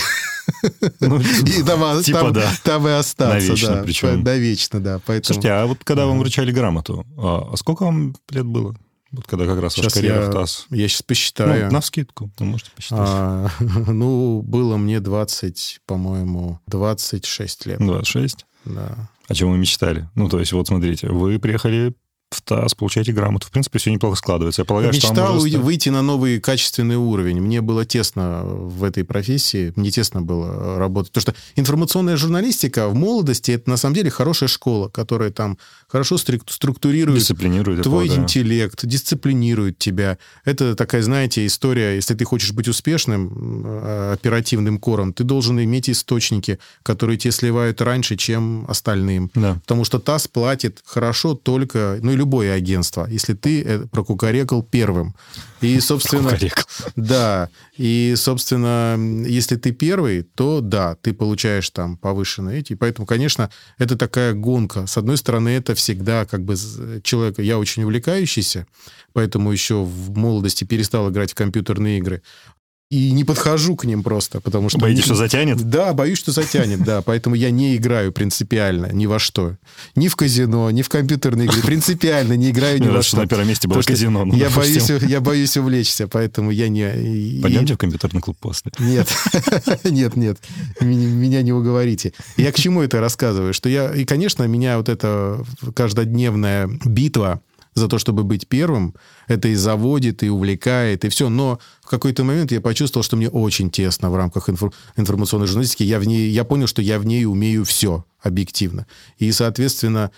ну, 0.99 1.19
и 1.19 1.63
там, 1.63 2.01
типа, 2.01 2.19
там, 2.19 2.33
да. 2.33 2.51
там 2.63 2.87
и 2.87 2.91
остаться. 2.91 3.47
Навечно 3.47 3.75
да, 3.75 3.83
причем. 3.83 4.23
Навечно, 4.23 4.79
да. 4.79 5.01
Поэтому... 5.05 5.33
Слушайте, 5.33 5.51
а 5.51 5.65
вот 5.65 5.79
когда 5.83 6.05
вам 6.05 6.19
вручали 6.19 6.51
грамоту, 6.51 7.05
а, 7.17 7.49
а 7.53 7.57
сколько 7.57 7.83
вам 7.83 8.15
лет 8.29 8.45
было? 8.45 8.75
Вот 9.11 9.25
когда 9.25 9.45
как 9.45 9.59
раз 9.59 9.73
сейчас 9.73 9.93
карьера 9.93 10.23
я, 10.23 10.29
в 10.29 10.33
ТАСС. 10.33 10.67
Я 10.69 10.87
сейчас 10.87 11.01
посчитаю. 11.01 11.65
Ну, 11.65 11.71
на 11.71 11.81
скидку, 11.81 12.29
вы 12.37 12.45
можете 12.45 12.69
посчитать. 12.75 12.99
А, 13.01 13.49
ну, 13.59 14.41
было 14.43 14.77
мне 14.77 14.99
20, 14.99 15.81
по-моему, 15.87 16.59
26 16.67 17.65
лет. 17.65 17.79
26? 17.79 18.45
Да. 18.65 19.09
О 19.29 19.33
чем 19.35 19.51
вы 19.51 19.57
мечтали? 19.57 20.09
Ну, 20.15 20.27
то 20.27 20.39
есть, 20.39 20.51
вот 20.53 20.67
смотрите, 20.67 21.07
вы 21.07 21.37
приехали 21.39 21.93
в 22.29 22.41
ТАСС, 22.41 22.75
получаете 22.75 23.11
грамоту. 23.11 23.47
В 23.47 23.51
принципе, 23.51 23.79
все 23.79 23.91
неплохо 23.91 24.15
складывается. 24.15 24.61
Я 24.61 24.65
полагаю, 24.65 24.93
Мечтал 24.93 25.39
что 25.39 25.47
уже... 25.47 25.57
выйти 25.57 25.89
на 25.89 26.01
новый 26.01 26.39
качественный 26.39 26.95
уровень. 26.95 27.41
Мне 27.41 27.61
было 27.61 27.85
тесно 27.85 28.43
в 28.43 28.83
этой 28.83 29.03
профессии, 29.03 29.73
мне 29.75 29.89
тесно 29.89 30.21
было 30.21 30.77
работать. 30.77 31.11
Потому 31.11 31.33
что 31.33 31.59
информационная 31.59 32.17
журналистика 32.17 32.87
в 32.87 32.95
молодости 32.95 33.51
это 33.51 33.69
на 33.69 33.77
самом 33.77 33.95
деле 33.95 34.11
хорошая 34.11 34.47
школа, 34.47 34.89
которая 34.89 35.31
там 35.31 35.57
хорошо 35.87 36.17
структурирует 36.17 37.19
дисциплинирует 37.19 37.83
твой 37.83 38.07
это, 38.07 38.17
интеллект, 38.17 38.85
дисциплинирует 38.85 39.79
тебя. 39.79 40.19
Это 40.45 40.75
такая, 40.75 41.01
знаете, 41.01 41.45
история, 41.45 41.95
если 41.95 42.13
ты 42.13 42.25
хочешь 42.25 42.51
быть 42.51 42.67
успешным 42.67 43.63
э, 43.65 44.13
оперативным 44.13 44.77
кором, 44.77 45.13
ты 45.13 45.23
должен 45.23 45.59
иметь 45.63 45.89
источники, 45.89 46.59
которые 46.83 47.17
тебе 47.17 47.31
сливают 47.31 47.81
раньше, 47.81 48.17
чем 48.17 48.65
остальным. 48.67 49.31
Да. 49.33 49.55
Потому 49.55 49.83
что 49.83 49.97
ТАСС 49.99 50.27
платит 50.27 50.83
хорошо 50.85 51.33
только, 51.33 51.97
ну 52.03 52.18
любое 52.19 52.53
агентство, 52.53 53.07
если 53.09 53.33
ты 53.33 53.63
э, 53.63 53.79
прокукарекал 53.87 54.61
первым. 54.63 55.15
И, 55.61 55.79
собственно... 55.81 56.37
Да. 56.95 57.49
И, 57.77 58.13
собственно, 58.17 58.97
если 59.27 59.55
ты 59.55 59.71
первый, 59.71 60.23
то 60.23 60.61
да, 60.61 60.95
ты 60.95 61.13
получаешь 61.13 61.69
там 61.69 61.97
повышенные 61.97 62.59
эти. 62.59 62.75
Поэтому, 62.75 63.07
конечно, 63.07 63.49
это 63.77 63.97
такая 63.97 64.33
гонка. 64.33 64.85
С 64.85 64.97
одной 64.97 65.17
стороны, 65.17 65.49
это 65.49 65.75
всегда 65.75 66.25
как 66.25 66.43
бы 66.43 66.55
человек... 67.03 67.39
Я 67.39 67.57
очень 67.57 67.83
увлекающийся, 67.83 68.67
поэтому 69.13 69.51
еще 69.51 69.83
в 69.83 70.17
молодости 70.17 70.65
перестал 70.65 71.09
играть 71.09 71.31
в 71.31 71.35
компьютерные 71.35 71.99
игры 71.99 72.21
и 72.89 73.11
не 73.11 73.23
подхожу 73.23 73.75
к 73.75 73.85
ним 73.85 74.01
просто, 74.01 74.41
потому 74.41 74.69
что... 74.69 74.79
Боитесь, 74.79 75.05
что 75.05 75.13
затянет? 75.13 75.61
Да, 75.61 75.93
боюсь, 75.93 76.17
что 76.17 76.31
затянет, 76.31 76.83
да. 76.83 77.03
Поэтому 77.03 77.35
я 77.35 77.51
не 77.51 77.75
играю 77.75 78.11
принципиально 78.11 78.91
ни 78.91 79.05
во 79.05 79.19
что. 79.19 79.57
Ни 79.95 80.07
в 80.07 80.15
казино, 80.15 80.71
ни 80.71 80.81
в 80.81 80.89
компьютерные 80.89 81.47
игры. 81.47 81.61
Принципиально 81.61 82.33
не 82.33 82.49
играю 82.49 82.81
ни 82.81 82.87
во 82.87 83.03
что. 83.03 83.17
на 83.17 83.27
первом 83.27 83.47
месте 83.47 83.67
было 83.67 83.83
казино. 83.83 84.25
Ну, 84.25 84.35
я, 84.35 84.49
боюсь, 84.49 84.89
я 84.89 85.21
боюсь 85.21 85.55
увлечься, 85.55 86.07
поэтому 86.07 86.49
я 86.49 86.67
не... 86.67 87.41
Пойдемте 87.43 87.75
в 87.75 87.77
компьютерный 87.77 88.21
клуб 88.21 88.37
после. 88.39 88.71
Нет, 88.79 89.07
нет, 89.83 90.15
нет. 90.15 90.39
Меня 90.81 91.43
не 91.43 91.53
уговорите. 91.53 92.13
Я 92.37 92.51
к 92.51 92.55
чему 92.55 92.81
это 92.81 92.99
рассказываю? 92.99 93.53
Что 93.53 93.69
я... 93.69 93.93
И, 93.93 94.03
конечно, 94.03 94.43
меня 94.45 94.77
вот 94.77 94.89
эта 94.89 95.45
каждодневная 95.75 96.67
битва 96.85 97.41
за 97.79 97.87
то, 97.87 97.97
чтобы 97.97 98.23
быть 98.23 98.47
первым. 98.47 98.95
Это 99.27 99.47
и 99.47 99.55
заводит, 99.55 100.23
и 100.23 100.29
увлекает, 100.29 101.05
и 101.05 101.09
все. 101.09 101.29
Но 101.29 101.59
в 101.81 101.87
какой-то 101.87 102.23
момент 102.23 102.51
я 102.51 102.61
почувствовал, 102.61 103.03
что 103.03 103.15
мне 103.15 103.29
очень 103.29 103.71
тесно 103.71 104.11
в 104.11 104.15
рамках 104.15 104.49
инфор- 104.49 104.73
информационной 104.97 105.47
журналистики. 105.47 105.83
Я, 105.83 105.99
в 105.99 106.05
ней, 106.05 106.29
я 106.29 106.43
понял, 106.43 106.67
что 106.67 106.81
я 106.81 106.99
в 106.99 107.05
ней 107.05 107.25
умею 107.25 107.65
все 107.65 108.05
объективно. 108.21 108.85
И, 109.17 109.31
соответственно, 109.31 110.11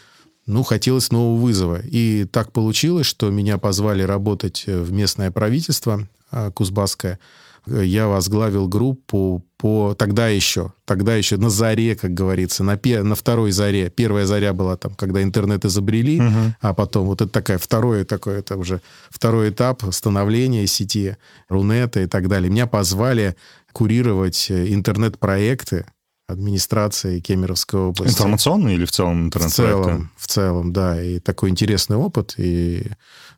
ну, 0.46 0.64
хотелось 0.64 1.12
нового 1.12 1.40
вызова. 1.40 1.82
И 1.84 2.26
так 2.26 2.52
получилось, 2.52 3.06
что 3.06 3.30
меня 3.30 3.58
позвали 3.58 4.04
работать 4.04 4.66
в 4.66 4.92
местное 4.92 5.32
правительство 5.32 6.08
а, 6.32 6.52
Кузбасское 6.52 7.20
я 7.66 8.08
возглавил 8.08 8.68
группу 8.68 9.46
по 9.58 9.94
тогда 9.94 10.28
еще, 10.28 10.74
тогда 10.86 11.16
еще 11.16 11.38
на 11.38 11.50
заре, 11.50 11.96
как 11.96 12.14
говорится, 12.14 12.64
на, 12.64 12.78
пе, 12.78 13.04
на 13.04 13.16
второй 13.16 13.52
заре. 13.52 13.90
Первая 13.90 14.26
заря 14.26 14.54
была 14.54 14.76
там, 14.78 14.96
когда 14.96 15.22
интернет 15.22 15.64
изобрели, 15.66 16.20
угу. 16.20 16.56
а 16.60 16.74
потом 16.74 17.06
вот 17.06 17.22
это 17.22 17.32
такая 17.32 17.58
второе 17.58 18.04
такое, 18.06 18.40
это 18.40 18.58
уже 18.58 18.82
второй 19.10 19.52
этап 19.52 19.84
становления 19.92 20.66
сети 20.66 21.18
Рунета 21.50 22.02
и 22.02 22.08
так 22.08 22.28
далее. 22.28 22.50
Меня 22.50 22.66
позвали 22.66 23.36
курировать 23.72 24.50
интернет-проекты 24.50 25.86
администрации 26.28 27.20
Кемеровской 27.20 27.80
области. 27.80 28.14
Информационный 28.14 28.76
или 28.76 28.86
в 28.86 28.92
целом 28.92 29.26
интернет 29.26 29.52
В 29.52 29.56
целом, 29.56 30.12
в 30.18 30.28
целом, 30.28 30.74
да. 30.74 31.02
И 31.02 31.20
такой 31.20 31.50
интересный 31.50 31.98
опыт. 31.98 32.36
И 32.38 32.88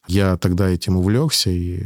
я 0.07 0.37
тогда 0.37 0.69
этим 0.69 0.97
увлекся. 0.97 1.49
И 1.49 1.81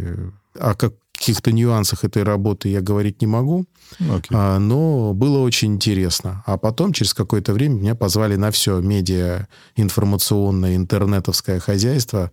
о 0.60 0.76
каких-то 1.18 1.52
нюансах 1.52 2.04
этой 2.04 2.24
работы 2.24 2.70
я 2.70 2.82
говорить 2.82 3.22
не 3.22 3.28
могу. 3.28 3.66
Okay. 4.00 4.28
А, 4.32 4.60
но 4.60 5.14
было 5.14 5.40
очень 5.40 5.76
интересно. 5.76 6.44
А 6.46 6.58
потом, 6.58 6.94
через 6.94 7.14
какое-то 7.14 7.54
время, 7.54 7.76
меня 7.76 7.96
позвали 7.96 8.36
на 8.36 8.52
все 8.52 8.80
медиа, 8.80 9.48
информационное, 9.76 10.76
интернетовское 10.76 11.60
хозяйство, 11.60 12.32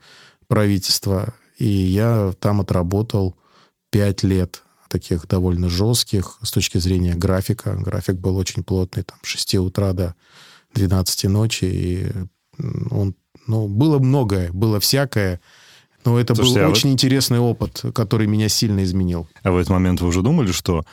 правительство. 0.49 1.35
И 1.59 1.67
я 1.67 2.33
там 2.41 2.61
отработал 2.61 3.37
пять 3.91 4.23
лет 4.23 4.63
таких 4.89 5.27
довольно 5.27 5.69
жестких 5.69 6.39
с 6.43 6.53
точки 6.53 6.79
зрения 6.79 7.15
графика. 7.15 7.75
График 7.75 8.17
был 8.17 8.37
очень 8.37 8.63
плотный, 8.63 9.03
там, 9.03 9.19
с 9.23 9.27
6 9.27 9.57
утра 9.57 9.93
до 9.93 10.15
12 10.75 11.25
ночи. 11.25 11.65
И 11.65 12.13
он, 12.91 13.15
ну, 13.47 13.67
было 13.67 13.99
многое, 13.99 14.53
было 14.53 14.79
всякое. 14.79 15.41
Но 16.05 16.19
это 16.19 16.35
Слушайте, 16.35 16.61
был 16.61 16.67
а 16.67 16.71
очень 16.71 16.91
вы... 16.91 16.93
интересный 16.93 17.39
опыт, 17.39 17.83
который 17.95 18.27
меня 18.27 18.49
сильно 18.49 18.83
изменил. 18.85 19.27
А 19.43 19.53
в 19.53 19.57
этот 19.57 19.71
момент 19.71 20.01
вы 20.01 20.09
уже 20.09 20.23
думали, 20.23 20.53
что 20.53 20.85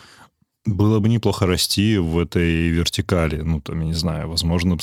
было 0.65 0.99
бы 0.99 1.09
неплохо 1.09 1.45
расти 1.45 1.97
в 1.97 2.17
этой 2.17 2.69
вертикали? 2.69 3.41
Ну, 3.41 3.61
там, 3.61 3.79
я 3.81 3.87
не 3.87 3.93
знаю, 3.93 4.29
возможно... 4.29 4.77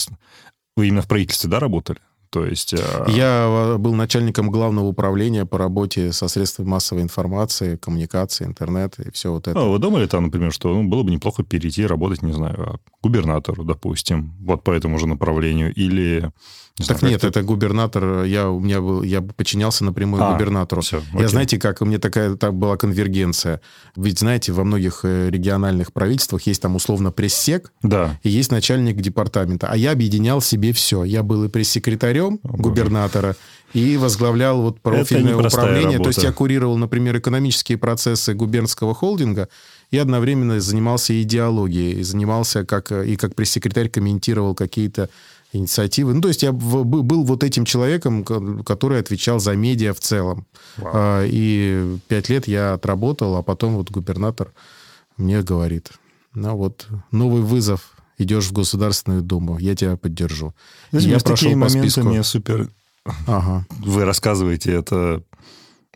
Вы 0.76 0.88
именно 0.88 1.02
в 1.02 1.08
правительстве, 1.08 1.50
да, 1.50 1.60
работали? 1.60 1.98
То 2.30 2.44
есть... 2.44 2.74
Э, 2.74 3.06
Я 3.08 3.76
был 3.78 3.94
начальником 3.94 4.50
главного 4.50 4.86
управления 4.86 5.46
по 5.46 5.56
работе 5.56 6.12
со 6.12 6.28
средствами 6.28 6.68
массовой 6.68 7.02
информации, 7.02 7.76
коммуникации, 7.76 8.44
интернет 8.44 8.98
и 8.98 9.10
все 9.10 9.32
вот 9.32 9.48
это. 9.48 9.58
А 9.58 9.64
вы 9.64 9.78
думали 9.78 10.06
там, 10.06 10.24
например, 10.24 10.52
что 10.52 10.74
ну, 10.74 10.88
было 10.88 11.02
бы 11.02 11.10
неплохо 11.10 11.42
перейти 11.42 11.86
работать, 11.86 12.22
не 12.22 12.32
знаю, 12.32 12.80
губернатору, 13.02 13.64
допустим, 13.64 14.34
вот 14.40 14.62
по 14.62 14.72
этому 14.72 14.98
же 14.98 15.06
направлению, 15.06 15.72
или 15.74 16.30
не 16.78 16.86
так 16.86 16.98
знаю, 16.98 17.12
нет, 17.12 17.24
это 17.24 17.42
губернатор, 17.42 18.24
я, 18.24 18.48
у 18.48 18.60
меня 18.60 18.80
был, 18.80 19.02
я 19.02 19.20
подчинялся 19.20 19.84
напрямую 19.84 20.22
а, 20.22 20.32
губернатору. 20.32 20.82
Все, 20.82 21.02
я, 21.14 21.28
знаете, 21.28 21.58
как 21.58 21.82
у 21.82 21.84
меня 21.84 21.98
такая 21.98 22.36
так 22.36 22.54
была 22.54 22.76
конвергенция. 22.76 23.60
Ведь, 23.96 24.18
знаете, 24.18 24.52
во 24.52 24.64
многих 24.64 25.00
э, 25.02 25.30
региональных 25.30 25.92
правительствах 25.92 26.42
есть 26.42 26.62
там 26.62 26.76
условно 26.76 27.10
пресс-сек, 27.10 27.72
да. 27.82 28.18
и 28.22 28.28
есть 28.28 28.52
начальник 28.52 28.96
департамента. 29.00 29.68
А 29.70 29.76
я 29.76 29.92
объединял 29.92 30.40
себе 30.40 30.72
все. 30.72 31.04
Я 31.04 31.22
был 31.22 31.44
и 31.44 31.48
пресс-секретарем 31.48 32.40
О, 32.42 32.56
губернатора, 32.56 33.36
и 33.74 33.96
возглавлял 33.96 34.62
вот 34.62 34.80
профильное 34.80 35.36
управление. 35.36 35.98
Работа. 35.98 36.02
То 36.04 36.08
есть 36.08 36.22
я 36.22 36.32
курировал, 36.32 36.76
например, 36.78 37.18
экономические 37.18 37.78
процессы 37.78 38.34
губернского 38.34 38.94
холдинга, 38.94 39.48
и 39.90 39.98
одновременно 39.98 40.60
занимался 40.60 41.20
идеологией, 41.22 42.00
и 42.00 42.02
занимался 42.02 42.64
как, 42.64 42.92
и 42.92 43.16
как 43.16 43.34
пресс-секретарь 43.34 43.88
комментировал 43.88 44.54
какие-то 44.54 45.08
инициативы. 45.52 46.14
Ну, 46.14 46.20
то 46.20 46.28
есть 46.28 46.42
я 46.42 46.52
был 46.52 47.24
вот 47.24 47.42
этим 47.42 47.64
человеком, 47.64 48.24
который 48.24 49.00
отвечал 49.00 49.40
за 49.40 49.54
медиа 49.54 49.94
в 49.94 50.00
целом. 50.00 50.46
Wow. 50.76 50.90
А, 50.92 51.24
и 51.26 51.98
пять 52.08 52.28
лет 52.28 52.46
я 52.46 52.74
отработал, 52.74 53.36
а 53.36 53.42
потом 53.42 53.76
вот 53.76 53.90
губернатор 53.90 54.52
мне 55.16 55.42
говорит, 55.42 55.92
ну 56.34 56.54
вот, 56.56 56.86
новый 57.10 57.42
вызов, 57.42 57.94
идешь 58.18 58.46
в 58.46 58.52
Государственную 58.52 59.22
Думу, 59.22 59.58
я 59.58 59.74
тебя 59.74 59.96
поддержу. 59.96 60.54
Знаете, 60.90 61.10
я 61.10 61.18
прошел 61.18 61.36
такие 61.36 61.52
по 61.52 61.58
моменты 61.58 61.90
списку. 61.90 62.08
мне 62.08 62.22
супер... 62.22 62.68
Ага. 63.26 63.64
Вы 63.70 64.04
рассказываете 64.04 64.72
это... 64.72 65.22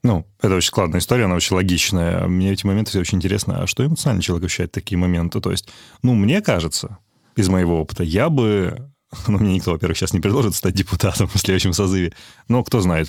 Ну, 0.03 0.27
это 0.41 0.57
очень 0.57 0.69
складная 0.69 0.99
история, 0.99 1.27
она 1.27 1.37
очень 1.37 1.55
логичная. 1.55 2.27
Мне 2.27 2.53
эти 2.53 2.67
моменты 2.67 2.91
все 2.91 3.01
очень 3.01 3.19
интересны. 3.19 3.53
А 3.53 3.67
что 3.69 3.87
эмоционально 3.87 4.23
человек 4.23 4.47
ощущает 4.47 4.73
такие 4.73 4.99
моменты? 4.99 5.41
То 5.41 5.53
есть, 5.53 5.69
ну, 6.03 6.15
мне 6.15 6.41
кажется, 6.41 6.99
из 7.37 7.49
моего 7.49 7.81
опыта, 7.81 8.03
я 8.03 8.29
бы 8.29 8.92
ну, 9.29 9.39
мне 9.39 9.55
никто, 9.55 9.73
во-первых, 9.73 9.97
сейчас 9.97 10.13
не 10.13 10.21
предложит 10.21 10.55
стать 10.55 10.75
депутатом 10.75 11.29
в 11.29 11.39
следующем 11.39 11.73
созыве. 11.73 12.13
Но 12.49 12.65
кто 12.65 12.81
знает. 12.81 13.09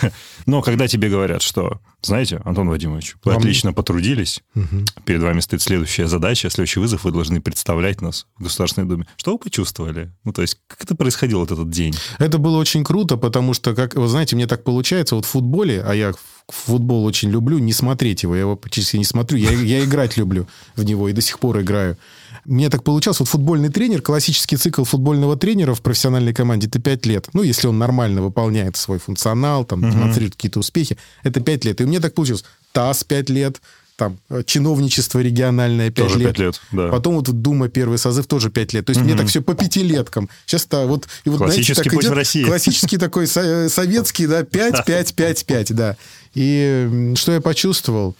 Но 0.46 0.62
когда 0.62 0.88
тебе 0.88 1.08
говорят, 1.08 1.42
что, 1.42 1.80
знаете, 2.02 2.40
Антон 2.44 2.68
Вадимович, 2.68 3.16
вы 3.24 3.32
Вам... 3.32 3.40
отлично 3.40 3.72
потрудились, 3.72 4.42
угу. 4.54 4.84
перед 5.04 5.22
вами 5.22 5.40
стоит 5.40 5.62
следующая 5.62 6.06
задача, 6.06 6.50
следующий 6.50 6.80
вызов, 6.80 7.04
вы 7.04 7.12
должны 7.12 7.40
представлять 7.40 8.00
нас 8.00 8.26
в 8.38 8.44
Государственной 8.44 8.88
Думе. 8.88 9.06
Что 9.16 9.32
вы 9.32 9.38
почувствовали? 9.38 10.12
Ну, 10.24 10.32
то 10.32 10.42
есть, 10.42 10.58
как 10.66 10.82
это 10.82 10.94
происходило 10.94 11.40
вот 11.40 11.50
этот 11.50 11.70
день? 11.70 11.94
Это 12.18 12.38
было 12.38 12.58
очень 12.58 12.84
круто, 12.84 13.16
потому 13.16 13.54
что, 13.54 13.74
как 13.74 13.94
вы 13.94 14.08
знаете, 14.08 14.36
мне 14.36 14.46
так 14.46 14.64
получается, 14.64 15.14
вот 15.14 15.24
в 15.24 15.28
футболе, 15.28 15.82
а 15.82 15.94
я 15.94 16.12
футбол 16.50 17.04
очень 17.04 17.30
люблю, 17.30 17.58
не 17.58 17.72
смотреть 17.72 18.22
его, 18.22 18.34
я 18.34 18.42
его 18.42 18.56
практически 18.56 18.96
не 18.96 19.04
смотрю, 19.04 19.38
я, 19.38 19.50
я 19.50 19.84
играть 19.84 20.16
люблю 20.16 20.46
в 20.76 20.84
него 20.84 21.08
и 21.08 21.12
до 21.12 21.20
сих 21.20 21.38
пор 21.38 21.60
играю. 21.60 21.96
Мне 22.44 22.70
так 22.70 22.82
получалось, 22.84 23.20
вот 23.20 23.28
футбольный 23.28 23.68
тренер, 23.68 24.02
классический 24.02 24.56
цикл 24.56 24.84
футбольного 24.84 25.36
тренера 25.36 25.74
в 25.74 25.82
профессиональной 25.82 26.32
команде, 26.32 26.68
это 26.68 26.80
5 26.80 27.06
лет. 27.06 27.28
Ну, 27.32 27.42
если 27.42 27.66
он 27.66 27.78
нормально 27.78 28.22
выполняет 28.22 28.76
свой 28.76 28.98
функционал, 28.98 29.64
там, 29.64 29.80
угу. 29.82 29.90
демонстрирует 29.90 30.29
какие-то 30.34 30.60
успехи, 30.60 30.96
это 31.22 31.40
5 31.40 31.64
лет. 31.64 31.80
И 31.80 31.84
у 31.84 31.86
меня 31.86 32.00
так 32.00 32.14
получилось. 32.14 32.44
ТАСС 32.72 33.04
5 33.04 33.30
лет, 33.30 33.60
там, 33.96 34.18
чиновничество 34.46 35.18
региональное 35.18 35.90
5 35.90 36.06
тоже 36.06 36.18
лет. 36.18 36.28
5 36.28 36.38
лет, 36.38 36.60
да. 36.72 36.88
Потом 36.88 37.16
вот 37.16 37.28
Дума 37.30 37.68
первый 37.68 37.98
созыв 37.98 38.26
тоже 38.26 38.50
5 38.50 38.72
лет. 38.72 38.86
То 38.86 38.90
есть 38.90 39.00
угу. 39.00 39.08
мне 39.08 39.18
так 39.18 39.26
все 39.26 39.42
по 39.42 39.54
пятилеткам. 39.54 40.30
Сейчас-то 40.46 40.86
вот... 40.86 41.06
И 41.24 41.28
вот, 41.28 41.38
классический 41.38 41.74
знаете, 41.74 41.90
так 41.90 41.92
путь 41.92 42.04
идет, 42.04 42.12
в 42.12 42.16
России. 42.16 42.44
Классический 42.44 42.96
такой 42.96 43.26
советский, 43.26 44.26
да, 44.26 44.44
5, 44.44 44.84
5, 44.86 45.14
5, 45.14 45.46
5, 45.46 45.74
да. 45.74 45.96
И 46.34 47.12
что 47.16 47.32
я 47.32 47.40
почувствовал? 47.40 48.16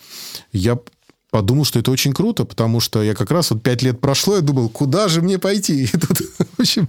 Я 0.53 0.79
подумал, 1.31 1.65
что 1.65 1.79
это 1.79 1.91
очень 1.91 2.13
круто, 2.13 2.45
потому 2.45 2.81
что 2.81 3.03
я 3.03 3.15
как 3.15 3.31
раз 3.31 3.51
вот 3.51 3.63
пять 3.63 3.83
лет 3.83 4.01
прошло, 4.01 4.37
я 4.37 4.41
думал, 4.41 4.69
куда 4.69 5.09
же 5.09 5.23
мне 5.23 5.39
пойти? 5.39 5.85
И, 5.85 5.87
тут, 5.87 6.19
в 6.57 6.61
общем, 6.61 6.89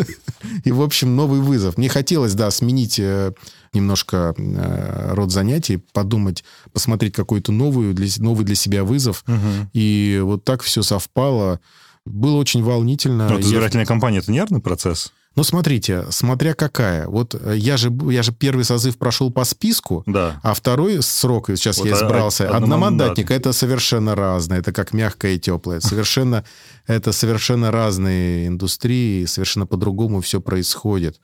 и, 0.64 0.72
в 0.72 0.82
общем, 0.82 1.16
новый 1.16 1.40
вызов. 1.40 1.78
Мне 1.78 1.88
хотелось, 1.88 2.34
да, 2.34 2.50
сменить 2.50 2.98
э, 2.98 3.32
немножко 3.72 4.34
э, 4.36 5.14
род 5.14 5.30
занятий, 5.32 5.78
подумать, 5.92 6.44
посмотреть 6.72 7.14
какой-то 7.14 7.52
новый 7.52 7.94
для, 7.94 8.08
новый 8.18 8.44
для 8.44 8.54
себя 8.54 8.84
вызов. 8.84 9.24
Угу. 9.26 9.70
И 9.72 10.20
вот 10.22 10.44
так 10.44 10.62
все 10.62 10.82
совпало. 10.82 11.60
Было 12.04 12.36
очень 12.36 12.62
волнительно. 12.62 13.28
Но 13.28 13.40
избирательная 13.40 13.84
я... 13.84 13.88
кампания– 13.88 14.18
это 14.20 14.32
нервный 14.32 14.60
процесс? 14.60 15.12
Ну, 15.38 15.44
смотрите, 15.44 16.04
смотря 16.10 16.52
какая. 16.52 17.06
Вот 17.06 17.36
э, 17.40 17.54
я 17.56 17.76
же, 17.76 17.96
я 18.10 18.24
же 18.24 18.32
первый 18.32 18.64
созыв 18.64 18.98
прошел 18.98 19.30
по 19.30 19.44
списку, 19.44 20.02
да. 20.04 20.40
а 20.42 20.52
второй 20.52 21.00
срок, 21.00 21.46
сейчас 21.50 21.78
вот 21.78 21.86
я 21.86 21.92
избрался, 21.92 22.50
одномандатник, 22.50 23.30
это 23.30 23.52
совершенно 23.52 24.16
разное. 24.16 24.58
Это 24.58 24.72
как 24.72 24.92
мягкое 24.92 25.36
и 25.36 25.38
теплое. 25.38 25.78
Совершенно, 25.78 26.42
это 26.88 27.12
совершенно 27.12 27.70
разные 27.70 28.48
индустрии, 28.48 29.26
совершенно 29.26 29.64
по-другому 29.64 30.22
все 30.22 30.40
происходит. 30.40 31.20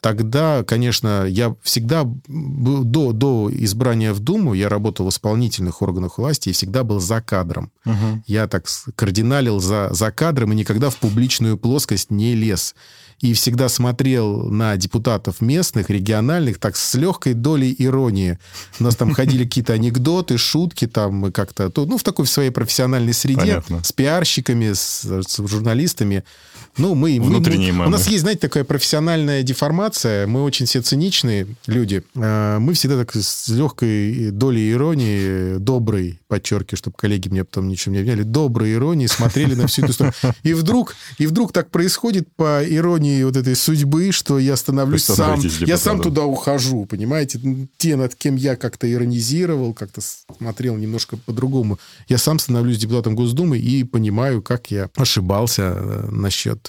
Тогда, 0.00 0.64
конечно, 0.64 1.24
я 1.28 1.54
всегда 1.62 2.02
до, 2.26 3.12
до 3.12 3.48
избрания 3.52 4.12
в 4.12 4.18
Думу 4.18 4.54
я 4.54 4.68
работал 4.68 5.06
в 5.06 5.10
исполнительных 5.10 5.80
органах 5.82 6.18
власти 6.18 6.48
и 6.48 6.52
всегда 6.52 6.82
был 6.82 6.98
за 6.98 7.20
кадром. 7.20 7.70
Угу. 7.86 8.24
Я 8.26 8.48
так 8.48 8.66
кардиналил 8.96 9.60
за, 9.60 9.90
за 9.92 10.10
кадром 10.10 10.50
и 10.50 10.56
никогда 10.56 10.90
в 10.90 10.96
публичную 10.96 11.56
плоскость 11.56 12.10
не 12.10 12.34
лез 12.34 12.74
и 13.22 13.34
всегда 13.34 13.68
смотрел 13.68 14.48
на 14.50 14.76
депутатов 14.76 15.40
местных, 15.40 15.88
региональных, 15.90 16.58
так 16.58 16.76
с 16.76 16.94
легкой 16.94 17.34
долей 17.34 17.74
иронии. 17.78 18.38
У 18.80 18.84
нас 18.84 18.96
там 18.96 19.14
ходили 19.14 19.44
какие-то 19.44 19.74
анекдоты, 19.74 20.36
шутки 20.36 20.88
там 20.88 21.32
как-то, 21.32 21.72
ну, 21.76 21.96
в 21.96 22.02
такой 22.02 22.26
своей 22.26 22.50
профессиональной 22.50 23.14
среде, 23.14 23.40
Понятно. 23.40 23.84
с 23.84 23.92
пиарщиками, 23.92 24.72
с, 24.72 25.04
с 25.04 25.46
журналистами. 25.46 26.24
Ну, 26.78 26.94
мы, 26.94 27.20
Внутренние 27.20 27.72
мы, 27.72 27.86
У 27.86 27.90
нас 27.90 28.06
есть, 28.08 28.22
знаете, 28.22 28.40
такая 28.40 28.64
профессиональная 28.64 29.42
деформация. 29.42 30.26
Мы 30.26 30.42
очень 30.42 30.64
все 30.64 30.80
циничные 30.80 31.46
люди. 31.66 32.02
А, 32.16 32.58
мы 32.58 32.72
всегда 32.72 32.96
так 32.96 33.14
с 33.14 33.48
легкой 33.48 34.30
долей 34.30 34.72
иронии, 34.72 35.58
доброй, 35.58 36.18
подчеркиваю, 36.28 36.78
чтобы 36.78 36.96
коллеги 36.96 37.28
меня 37.28 37.44
потом 37.44 37.68
ничего 37.68 37.94
не 37.94 38.00
обвиняли, 38.00 38.22
доброй 38.22 38.72
иронии 38.72 39.06
смотрели 39.06 39.54
на 39.54 39.66
всю 39.66 39.82
эту 39.82 39.92
историю. 39.92 40.14
И 40.42 40.54
вдруг, 40.54 40.96
и 41.18 41.26
вдруг 41.26 41.52
так 41.52 41.70
происходит 41.70 42.28
по 42.36 42.62
иронии 42.64 43.22
вот 43.22 43.36
этой 43.36 43.54
судьбы, 43.54 44.10
что 44.12 44.38
я 44.38 44.56
становлюсь 44.56 45.04
сам... 45.04 45.40
Я 45.60 45.76
сам 45.76 46.00
туда 46.00 46.24
ухожу, 46.24 46.86
понимаете? 46.86 47.38
Те, 47.76 47.96
над 47.96 48.14
кем 48.14 48.36
я 48.36 48.56
как-то 48.56 48.90
иронизировал, 48.90 49.74
как-то 49.74 50.00
смотрел 50.38 50.76
немножко 50.76 51.18
по-другому. 51.18 51.78
Я 52.08 52.16
сам 52.16 52.38
становлюсь 52.38 52.78
депутатом 52.78 53.14
Госдумы 53.14 53.58
и 53.58 53.84
понимаю, 53.84 54.40
как 54.40 54.70
я 54.70 54.88
ошибался 54.96 55.74
э, 55.76 56.08
насчет 56.10 56.61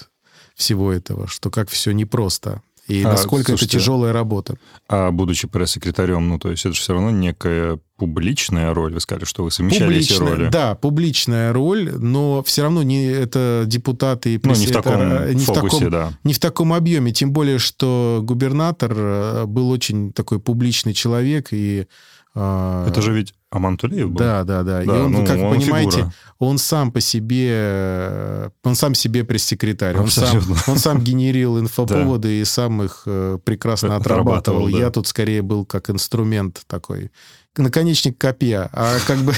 всего 0.54 0.92
этого, 0.92 1.26
что 1.28 1.50
как 1.50 1.68
все 1.70 1.92
непросто 1.92 2.62
и 2.86 3.02
А, 3.02 3.12
насколько 3.12 3.52
слушайте, 3.52 3.76
это 3.76 3.82
тяжелая 3.82 4.12
работа. 4.12 4.56
А 4.88 5.10
будучи 5.10 5.48
пресс-секретарем, 5.48 6.28
ну, 6.28 6.38
то 6.38 6.50
есть 6.50 6.66
это 6.66 6.74
же 6.74 6.80
все 6.82 6.92
равно 6.92 7.10
некая 7.10 7.78
публичная 7.96 8.74
роль. 8.74 8.92
Вы 8.92 9.00
сказали, 9.00 9.24
что 9.24 9.42
вы 9.44 9.50
совмещали 9.50 9.96
эти 9.96 10.12
Публичная, 10.12 10.36
роли. 10.36 10.48
да, 10.50 10.74
публичная 10.74 11.52
роль, 11.54 11.92
но 11.96 12.42
все 12.42 12.60
равно 12.62 12.82
не 12.82 13.06
это 13.06 13.64
депутаты 13.66 14.34
и 14.34 14.40
Ну, 14.42 14.50
не 14.50 14.66
в 14.66 14.68
пресс- 14.68 14.70
это, 14.70 14.82
таком 14.82 15.00
э, 15.00 15.32
не 15.32 15.44
в 15.44 15.46
таком- 15.46 15.90
да. 15.90 16.12
не 16.24 16.34
в 16.34 16.38
таком 16.38 16.72
объеме, 16.74 17.12
тем 17.12 17.32
более, 17.32 17.58
что 17.58 18.20
губернатор 18.22 18.92
э, 18.94 19.44
был 19.46 19.70
очень 19.70 20.12
такой 20.12 20.38
публичный 20.38 20.92
человек 20.92 21.48
и 21.52 21.86
э, 22.34 22.86
Это 22.88 23.00
же 23.00 23.14
ведь 23.14 23.32
Аман 23.54 23.76
Тулеев 23.76 24.10
был. 24.10 24.18
да, 24.18 24.42
да, 24.44 24.62
да. 24.64 24.82
И 24.82 24.86
Да, 24.86 25.04
он, 25.04 25.12
ну, 25.12 25.24
как 25.24 25.38
он 25.38 25.54
понимаете, 25.54 25.98
фигура. 25.98 26.14
он 26.40 26.58
сам 26.58 26.90
по 26.90 27.00
себе, 27.00 27.48
э, 27.52 28.50
он 28.64 28.74
сам 28.74 28.94
себе 28.94 29.22
пресс-секретарь. 29.24 29.96
Он 29.96 30.08
сам, 30.08 30.42
он 30.66 30.78
сам 30.78 31.00
генерил 31.00 31.58
инфоповоды 31.60 32.40
и 32.40 32.44
сам 32.44 32.82
их 32.82 33.02
э, 33.06 33.38
прекрасно 33.44 33.94
Отрабатывал, 33.96 34.38
отрабатывал. 34.38 34.70
да. 34.72 34.78
Я 34.86 34.90
тут 34.90 35.06
скорее 35.06 35.42
был 35.42 35.64
как 35.64 35.88
инструмент 35.88 36.62
такой. 36.66 37.12
Наконечник 37.56 38.18
копья. 38.18 38.68
А 38.72 38.96
как 39.06 39.18
бы... 39.18 39.32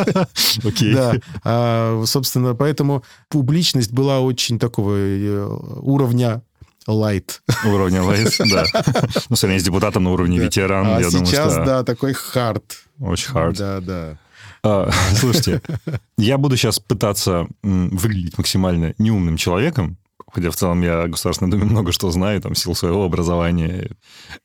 Окей. 0.64 0.92
Да, 0.94 1.14
А, 1.44 2.02
собственно, 2.06 2.54
поэтому 2.56 3.04
публичность 3.28 3.92
была 3.92 4.18
очень 4.20 4.58
такого 4.58 4.94
э, 4.96 5.46
уровня 5.80 6.42
лайт. 6.86 7.42
Уровня 7.64 8.02
ЛАИС, 8.02 8.38
да. 8.50 8.64
Ну, 9.28 9.36
сравнение 9.36 9.60
с 9.60 9.64
депутатом 9.64 10.04
на 10.04 10.12
уровне 10.12 10.38
ветеран, 10.38 10.86
А 10.86 11.00
я 11.00 11.10
думаю, 11.10 11.26
сейчас, 11.26 11.54
да, 11.56 11.84
такой 11.84 12.12
хард. 12.12 12.64
очень 13.00 13.32
hard. 13.32 13.56
Да, 13.56 13.80
да. 13.80 14.18
А, 14.64 14.90
Слушайте, 15.16 15.60
я 16.16 16.38
буду 16.38 16.56
сейчас 16.56 16.78
пытаться 16.78 17.46
выглядеть 17.62 18.38
максимально 18.38 18.94
неумным 18.98 19.36
человеком, 19.36 19.98
хотя 20.32 20.50
в 20.50 20.56
целом 20.56 20.82
я 20.82 21.02
о 21.02 21.08
Государственной 21.08 21.50
Думе 21.50 21.64
много 21.64 21.92
что 21.92 22.10
знаю, 22.10 22.40
там, 22.40 22.54
в 22.54 22.58
силу 22.58 22.74
своего 22.74 23.04
образования. 23.04 23.90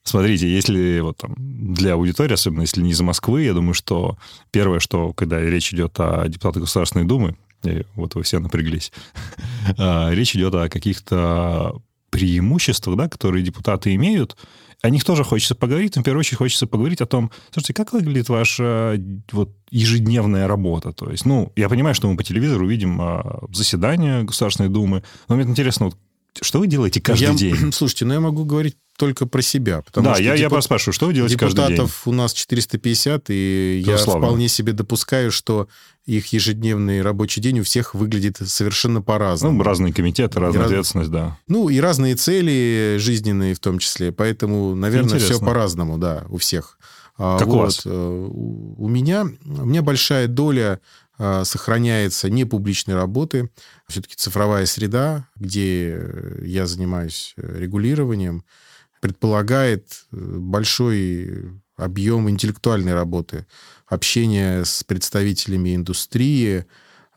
Смотрите, 0.04 0.50
если 0.50 1.00
вот 1.00 1.18
там 1.18 1.36
для 1.38 1.94
аудитории, 1.94 2.34
особенно 2.34 2.62
если 2.62 2.82
не 2.82 2.92
из 2.92 3.02
Москвы, 3.02 3.44
я 3.44 3.54
думаю, 3.54 3.74
что 3.74 4.18
первое, 4.52 4.80
что, 4.80 5.14
когда 5.14 5.40
речь 5.40 5.74
идет 5.74 6.00
о 6.00 6.28
депутатах 6.28 6.64
Государственной 6.64 7.06
Думы, 7.06 7.38
и 7.64 7.86
вот 7.96 8.16
вы 8.16 8.24
все 8.24 8.40
напряглись, 8.40 8.92
а, 9.78 10.10
речь 10.12 10.36
идет 10.36 10.56
о 10.56 10.68
каких-то 10.70 11.80
преимуществах, 12.10 12.98
да, 12.98 13.08
которые 13.10 13.44
депутаты 13.44 13.94
имеют, 13.96 14.38
о 14.82 14.90
них 14.90 15.04
тоже 15.04 15.24
хочется 15.24 15.56
поговорить. 15.56 15.96
Но 15.96 16.02
в 16.02 16.06
первую 16.06 16.20
очередь 16.20 16.38
хочется 16.38 16.68
поговорить 16.68 17.02
о 17.02 17.06
том, 17.06 17.32
слушайте, 17.52 17.74
как 17.74 17.94
выглядит 17.94 18.30
ваша 18.30 19.02
вот, 19.32 19.56
ежедневная 19.72 20.48
работа. 20.48 20.94
То 20.94 21.10
есть, 21.10 21.26
ну, 21.26 21.52
я 21.56 21.68
понимаю, 21.70 21.96
что 21.96 22.10
мы 22.10 22.18
по 22.18 22.24
телевизору 22.24 22.68
видим 22.68 23.00
а, 23.02 23.46
заседания 23.52 24.24
Государственной 24.24 24.70
Думы, 24.70 25.04
но 25.28 25.36
мне 25.36 25.46
интересно, 25.46 25.88
вот, 25.88 25.98
что 26.42 26.60
вы 26.60 26.68
делаете 26.68 27.02
каждый 27.02 27.24
Я- 27.24 27.34
день? 27.34 27.72
Слушайте, 27.72 28.06
ну 28.06 28.14
я 28.14 28.20
могу 28.20 28.46
говорить 28.46 28.78
только 28.98 29.26
про 29.26 29.42
себя. 29.42 29.82
Потому 29.82 30.08
Да, 30.08 30.14
что 30.16 30.24
я, 30.24 30.32
я 30.34 30.38
депу- 30.46 30.50
просто 30.50 30.66
спрашиваю, 30.68 30.94
что 30.94 31.06
вы 31.08 31.14
делаете 31.14 31.38
каждый 31.38 31.58
день? 31.68 31.68
Депутатов 31.76 32.08
у 32.08 32.12
нас 32.12 32.34
450, 32.34 33.30
и 33.30 33.82
я 33.86 33.94
Безусловно. 33.94 34.26
вполне 34.28 34.48
себе 34.50 34.74
допускаю, 34.74 35.32
что 35.32 35.70
их 36.06 36.28
ежедневный 36.34 37.02
рабочий 37.02 37.40
день 37.42 37.60
у 37.60 37.64
всех 37.64 37.94
выглядит 37.94 38.38
совершенно 38.46 39.02
по-разному. 39.02 39.58
Ну, 39.58 39.64
разные 39.64 39.94
комитеты, 39.94 40.40
разная 40.40 40.62
раз- 40.64 40.72
ответственность, 40.72 41.12
да. 41.12 41.38
Ну, 41.48 41.70
и 41.70 41.80
разные 41.80 42.16
цели 42.16 42.98
жизненные 43.00 43.54
в 43.54 43.60
том 43.60 43.80
числе. 43.80 44.12
Поэтому, 44.12 44.74
наверное, 44.76 45.18
все 45.18 45.26
Интересно. 45.28 45.46
по-разному, 45.48 45.98
да, 45.98 46.26
у 46.30 46.38
всех. 46.38 46.78
А, 47.20 47.38
Как 47.40 47.48
у 47.48 47.52
вот, 47.52 47.58
вас? 47.64 47.82
э, 47.86 47.90
У 47.90 48.76
у 48.78 48.88
меня, 48.90 49.26
у 49.46 49.66
меня 49.66 49.82
большая 49.82 50.28
доля 50.28 50.80
а, 51.20 51.44
сохраняется 51.46 52.30
непубличной 52.30 52.94
работы. 52.94 53.50
Все-таки 53.88 54.14
цифровая 54.16 54.68
среда, 54.68 55.28
где 55.36 55.96
э, 56.00 56.44
я 56.46 56.68
занимаюсь 56.68 57.34
э, 57.38 57.58
регулированием, 57.60 58.44
предполагает 59.08 60.06
э, 60.12 60.18
большой 60.18 61.52
объем 61.78 62.30
интеллектуальной 62.30 62.94
работы, 62.94 63.46
общения 63.88 64.66
с 64.66 64.84
представителями 64.84 65.76
индустрии, 65.76 66.66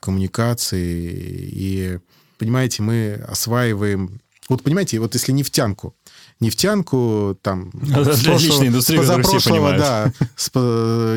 коммуникации. 0.00 1.50
И, 1.52 1.98
понимаете, 2.38 2.82
мы 2.82 3.14
осваиваем... 3.26 4.20
Вот, 4.48 4.62
понимаете, 4.62 4.98
вот 4.98 5.14
если 5.14 5.32
нефтянку, 5.32 5.94
нефтянку 6.40 7.38
там... 7.42 7.70
Это 7.90 8.14
с 8.16 8.22
прошлого- 8.24 8.66
индустрии, 8.66 8.96
позапрошлого, 8.98 9.76
да, 9.78 10.12
с 10.36 10.50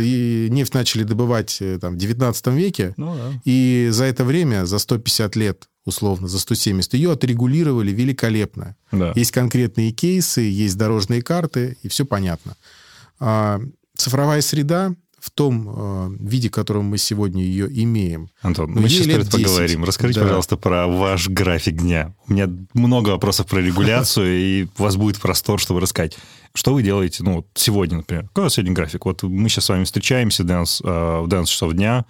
и 0.01 0.47
нефть 0.51 0.73
начали 0.73 1.03
добывать 1.03 1.57
э, 1.61 1.77
там, 1.79 1.93
в 1.95 1.97
19 1.97 2.47
веке, 2.47 2.93
Ну, 2.97 3.15
да. 3.15 3.31
и 3.45 3.87
за 3.91 4.05
это 4.05 4.23
время, 4.25 4.65
за 4.65 4.79
150 4.79 5.35
лет, 5.35 5.69
условно, 5.85 6.27
за 6.27 6.39
170, 6.39 6.93
ее 6.93 7.11
отрегулировали 7.11 7.91
великолепно. 7.91 8.75
да. 8.91 9.11
Есть 9.15 9.31
конкретные 9.31 9.91
кейсы, 9.91 10.41
есть 10.41 10.77
дорожные 10.77 11.21
карты, 11.21 11.77
и 11.83 11.87
все 11.87 12.05
понятно. 12.05 12.55
А 13.19 13.59
цифровая 13.95 14.41
среда 14.41 14.93
в 15.23 15.31
том 15.31 15.69
э, 15.73 16.17
виде, 16.19 16.49
в 16.49 16.51
котором 16.51 16.83
мы 16.87 16.97
сегодня 16.97 17.41
ее 17.45 17.69
имеем, 17.83 18.27
Антон, 18.41 18.71
Ну, 18.71 18.81
мы 18.81 18.87
ей 18.89 18.89
сейчас 18.89 19.05
про 19.05 19.21
это 19.21 19.37
10. 19.37 19.45
поговорим. 19.45 19.83
Расскажите, 19.85 20.19
Да. 20.19 20.25
пожалуйста, 20.25 20.57
про 20.57 20.87
ваш 20.87 21.29
график 21.29 21.77
дня. 21.77 22.13
У 22.27 22.33
меня 22.33 22.49
много 22.73 23.11
вопросов 23.11 23.47
про 23.47 23.59
регуляцию, 23.61 24.27
и 24.37 24.67
у 24.77 24.83
вас 24.83 24.97
будет 24.97 25.21
простор, 25.21 25.61
чтобы 25.61 25.79
рассказать. 25.79 26.17
Что 26.53 26.73
вы 26.73 26.83
делаете, 26.83 27.23
ну, 27.23 27.47
сегодня, 27.55 27.97
например? 27.97 28.27
Какой 28.27 28.41
у 28.41 28.43
вас 28.47 28.55
сегодня 28.55 28.73
график? 28.73 29.05
Вот 29.05 29.23
мы 29.23 29.47
сейчас 29.47 29.63
с 29.65 29.69
вами 29.69 29.85
встречаемся 29.85 30.43
в 30.43 30.45
12, 30.45 30.81
э, 30.83 31.21
в 31.21 31.27
12 31.29 31.53
часов 31.53 31.71
дня. 31.71 32.03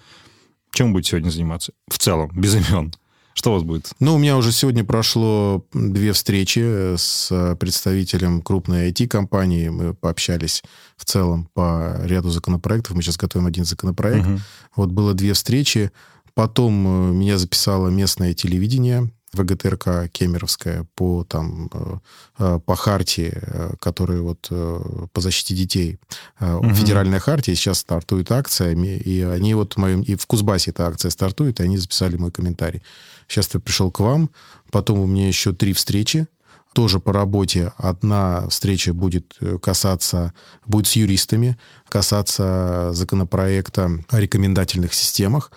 Чем 0.71 0.87
вы 0.87 0.93
будете 0.93 1.11
сегодня 1.11 1.29
заниматься? 1.29 1.71
В 1.87 1.99
целом, 1.99 2.31
без 2.33 2.55
имен. 2.55 2.91
Что 3.33 3.51
у 3.51 3.53
вас 3.55 3.63
будет? 3.63 3.91
Ну, 3.99 4.15
у 4.15 4.17
меня 4.17 4.37
уже 4.37 4.51
сегодня 4.51 4.83
прошло 4.83 5.65
две 5.73 6.13
встречи 6.13 6.95
с 6.95 7.55
представителем 7.59 8.41
крупной 8.41 8.91
IT-компании. 8.91 9.69
Мы 9.69 9.93
пообщались 9.93 10.63
в 10.97 11.05
целом 11.05 11.49
по 11.53 11.97
ряду 12.03 12.29
законопроектов. 12.29 12.95
Мы 12.95 13.01
сейчас 13.01 13.17
готовим 13.17 13.47
один 13.47 13.65
законопроект. 13.65 14.25
Мгм. 14.25 14.39
Вот 14.75 14.91
было 14.91 15.13
две 15.13 15.33
встречи. 15.33 15.91
Потом 16.35 16.87
э, 16.87 17.13
меня 17.13 17.37
записало 17.37 17.89
местное 17.89 18.33
телевидение, 18.33 19.11
ВГТРК 19.33 20.09
Кемеровская, 20.11 20.87
по, 20.95 21.23
там, 21.23 21.69
э, 21.73 21.97
э, 22.39 22.59
по 22.65 22.75
хартии, 22.75 23.31
э, 23.33 23.73
которая 23.79 24.21
вот 24.21 24.49
по 24.49 25.21
защите 25.21 25.55
детей. 25.55 25.97
Мгм. 26.39 26.73
Федеральная 26.75 27.19
хартия, 27.19 27.55
сейчас 27.55 27.79
стартует 27.79 28.31
акция, 28.31 28.75
ми- 28.75 28.97
и 28.97 29.21
они 29.21 29.53
вот 29.53 29.73
в 29.73 29.77
моем... 29.77 30.01
И 30.01 30.15
в 30.15 30.25
Кузбассе 30.27 30.71
эта 30.71 30.87
акция 30.87 31.11
стартует, 31.11 31.59
и 31.59 31.63
они 31.63 31.77
записали 31.77 32.17
мой 32.17 32.31
комментарий. 32.31 32.81
Сейчас 33.27 33.49
я 33.53 33.59
пришел 33.59 33.91
к 33.91 33.99
вам, 33.99 34.29
потом 34.71 34.99
у 34.99 35.07
меня 35.07 35.27
еще 35.27 35.53
три 35.53 35.73
встречи, 35.73 36.27
тоже 36.73 36.99
по 36.99 37.13
работе. 37.13 37.71
Одна 37.77 38.47
встреча 38.49 38.93
будет 38.93 39.37
касаться, 39.61 40.33
будет 40.65 40.87
с 40.87 40.93
юристами, 40.93 41.57
касаться 41.87 42.89
законопроекта 42.93 43.91
о 44.09 44.19
рекомендательных 44.19 44.93
системах. 44.93 45.51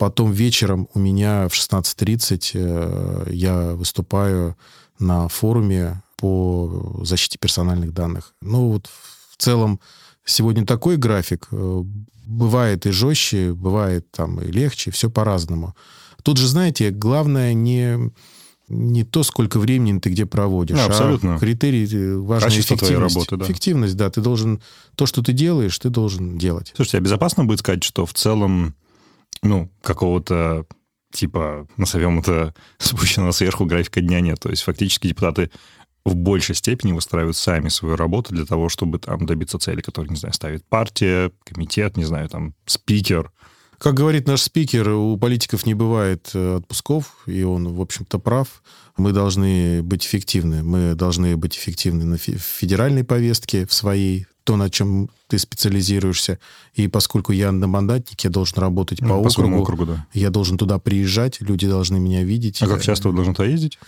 Потом 0.00 0.32
вечером 0.32 0.88
у 0.94 0.98
меня 0.98 1.46
в 1.46 1.52
16.30 1.52 2.50
э, 2.54 3.30
я 3.32 3.72
выступаю 3.74 4.56
на 4.98 5.28
форуме 5.28 6.02
по 6.16 7.02
защите 7.02 7.36
персональных 7.38 7.92
данных. 7.92 8.34
Ну 8.40 8.68
вот 8.70 8.88
в 9.30 9.36
целом 9.36 9.78
сегодня 10.24 10.64
такой 10.64 10.96
график. 10.96 11.48
Э, 11.52 11.82
Бывает 12.24 12.86
и 12.86 12.92
жестче, 12.92 13.52
бывает 13.52 14.10
там 14.10 14.40
и 14.40 14.50
легче, 14.50 14.90
все 14.90 15.10
по-разному. 15.10 15.74
Тут 16.22 16.38
же, 16.38 16.46
знаете, 16.46 16.90
главное 16.90 17.52
не, 17.54 17.98
не 18.68 19.04
то, 19.04 19.22
сколько 19.22 19.58
времени 19.58 19.98
ты 19.98 20.08
где 20.10 20.24
проводишь, 20.24 20.76
Да, 20.78 20.86
абсолютно. 20.86 21.34
а 21.34 21.38
критерий 21.38 21.86
э, 21.92 22.16
важный 22.16 22.48
Качество 22.48 22.76
твоей 22.78 22.94
эффективность. 22.94 23.16
работы, 23.16 23.36
да. 23.36 23.44
Эффективность, 23.44 23.96
да. 23.96 24.08
Ты 24.10 24.20
должен... 24.22 24.62
То, 24.94 25.04
что 25.04 25.22
ты 25.22 25.32
делаешь, 25.34 25.78
ты 25.78 25.90
должен 25.90 26.38
делать. 26.38 26.72
Слушайте, 26.74 26.98
а 26.98 27.00
безопасно 27.00 27.44
будет 27.44 27.58
сказать, 27.58 27.82
что 27.82 28.06
в 28.06 28.14
целом, 28.14 28.74
ну, 29.42 29.70
какого-то 29.82 30.66
типа, 31.12 31.66
назовем 31.76 32.20
это, 32.20 32.54
спущенного 32.78 33.32
сверху 33.32 33.64
графика 33.64 34.00
дня 34.00 34.20
нет. 34.20 34.40
То 34.40 34.50
есть 34.50 34.62
фактически 34.62 35.08
депутаты 35.08 35.50
в 36.04 36.14
большей 36.14 36.54
степени 36.54 36.92
выстраивают 36.92 37.36
сами 37.36 37.68
свою 37.68 37.96
работу 37.96 38.34
для 38.34 38.46
того, 38.46 38.68
чтобы 38.68 38.98
там 38.98 39.26
добиться 39.26 39.58
цели, 39.58 39.80
которые, 39.80 40.10
не 40.10 40.16
знаю, 40.16 40.32
ставит 40.32 40.64
партия, 40.64 41.30
комитет, 41.44 41.96
не 41.96 42.04
знаю, 42.04 42.28
там, 42.28 42.54
спикер. 42.64 43.30
Как 43.78 43.94
говорит 43.94 44.26
наш 44.26 44.42
спикер, 44.42 44.90
у 44.90 45.16
политиков 45.16 45.64
не 45.64 45.72
бывает 45.74 46.30
э, 46.34 46.56
отпусков, 46.56 47.22
и 47.26 47.42
он, 47.42 47.68
в 47.68 47.80
общем-то, 47.80 48.18
прав. 48.18 48.62
Мы 48.98 49.12
должны 49.12 49.82
быть 49.82 50.04
эффективны. 50.04 50.62
Мы 50.62 50.94
должны 50.94 51.36
быть 51.36 51.56
эффективны 51.56 52.04
на 52.04 52.18
федеральной 52.18 53.04
повестке, 53.04 53.66
в 53.66 53.72
своей, 53.72 54.26
то, 54.50 54.56
на 54.56 54.68
чем 54.68 55.08
ты 55.28 55.38
специализируешься. 55.38 56.40
И 56.74 56.88
поскольку 56.88 57.30
я 57.30 57.50
одномандатник, 57.50 58.20
я 58.22 58.30
должен 58.30 58.58
работать 58.58 58.98
по 58.98 59.04
Ну, 59.04 59.22
по 59.22 59.30
своему 59.30 59.60
округу. 59.60 59.84
округу, 59.84 59.92
да. 59.92 60.06
Я 60.12 60.30
должен 60.30 60.58
туда 60.58 60.80
приезжать, 60.80 61.40
люди 61.40 61.68
должны 61.68 62.00
меня 62.00 62.24
видеть. 62.24 62.60
А 62.60 62.66
как 62.66 62.82
часто 62.82 63.10
вы 63.10 63.14
должны 63.14 63.32
туда 63.32 63.46
ездить? 63.46 63.78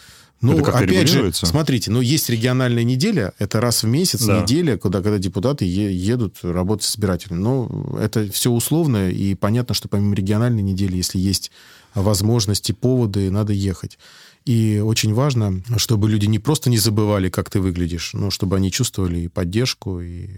Ну, 0.40 0.56
это 0.56 0.70
опять 0.70 1.08
же, 1.08 1.32
смотрите, 1.32 1.90
ну, 1.90 2.00
есть 2.00 2.30
региональная 2.30 2.84
неделя, 2.84 3.32
это 3.40 3.60
раз 3.60 3.82
в 3.82 3.88
месяц 3.88 4.24
да. 4.24 4.40
неделя, 4.40 4.76
куда, 4.76 5.02
когда 5.02 5.18
депутаты 5.18 5.64
едут 5.64 6.36
работать 6.44 6.86
с 6.86 6.92
избирателями. 6.92 7.40
Но 7.40 7.98
это 8.00 8.30
все 8.30 8.52
условно, 8.52 9.10
и 9.10 9.34
понятно, 9.34 9.74
что 9.74 9.88
помимо 9.88 10.14
региональной 10.14 10.62
недели, 10.62 10.96
если 10.96 11.18
есть 11.18 11.50
возможности, 11.96 12.70
поводы, 12.70 13.32
надо 13.32 13.52
ехать. 13.52 13.98
И 14.44 14.82
очень 14.84 15.14
важно, 15.14 15.62
чтобы 15.76 16.08
люди 16.08 16.26
не 16.26 16.38
просто 16.38 16.68
не 16.68 16.78
забывали, 16.78 17.28
как 17.28 17.48
ты 17.48 17.60
выглядишь, 17.60 18.12
но 18.12 18.30
чтобы 18.30 18.56
они 18.56 18.70
чувствовали 18.72 19.20
и 19.20 19.28
поддержку, 19.28 20.00
и 20.00 20.28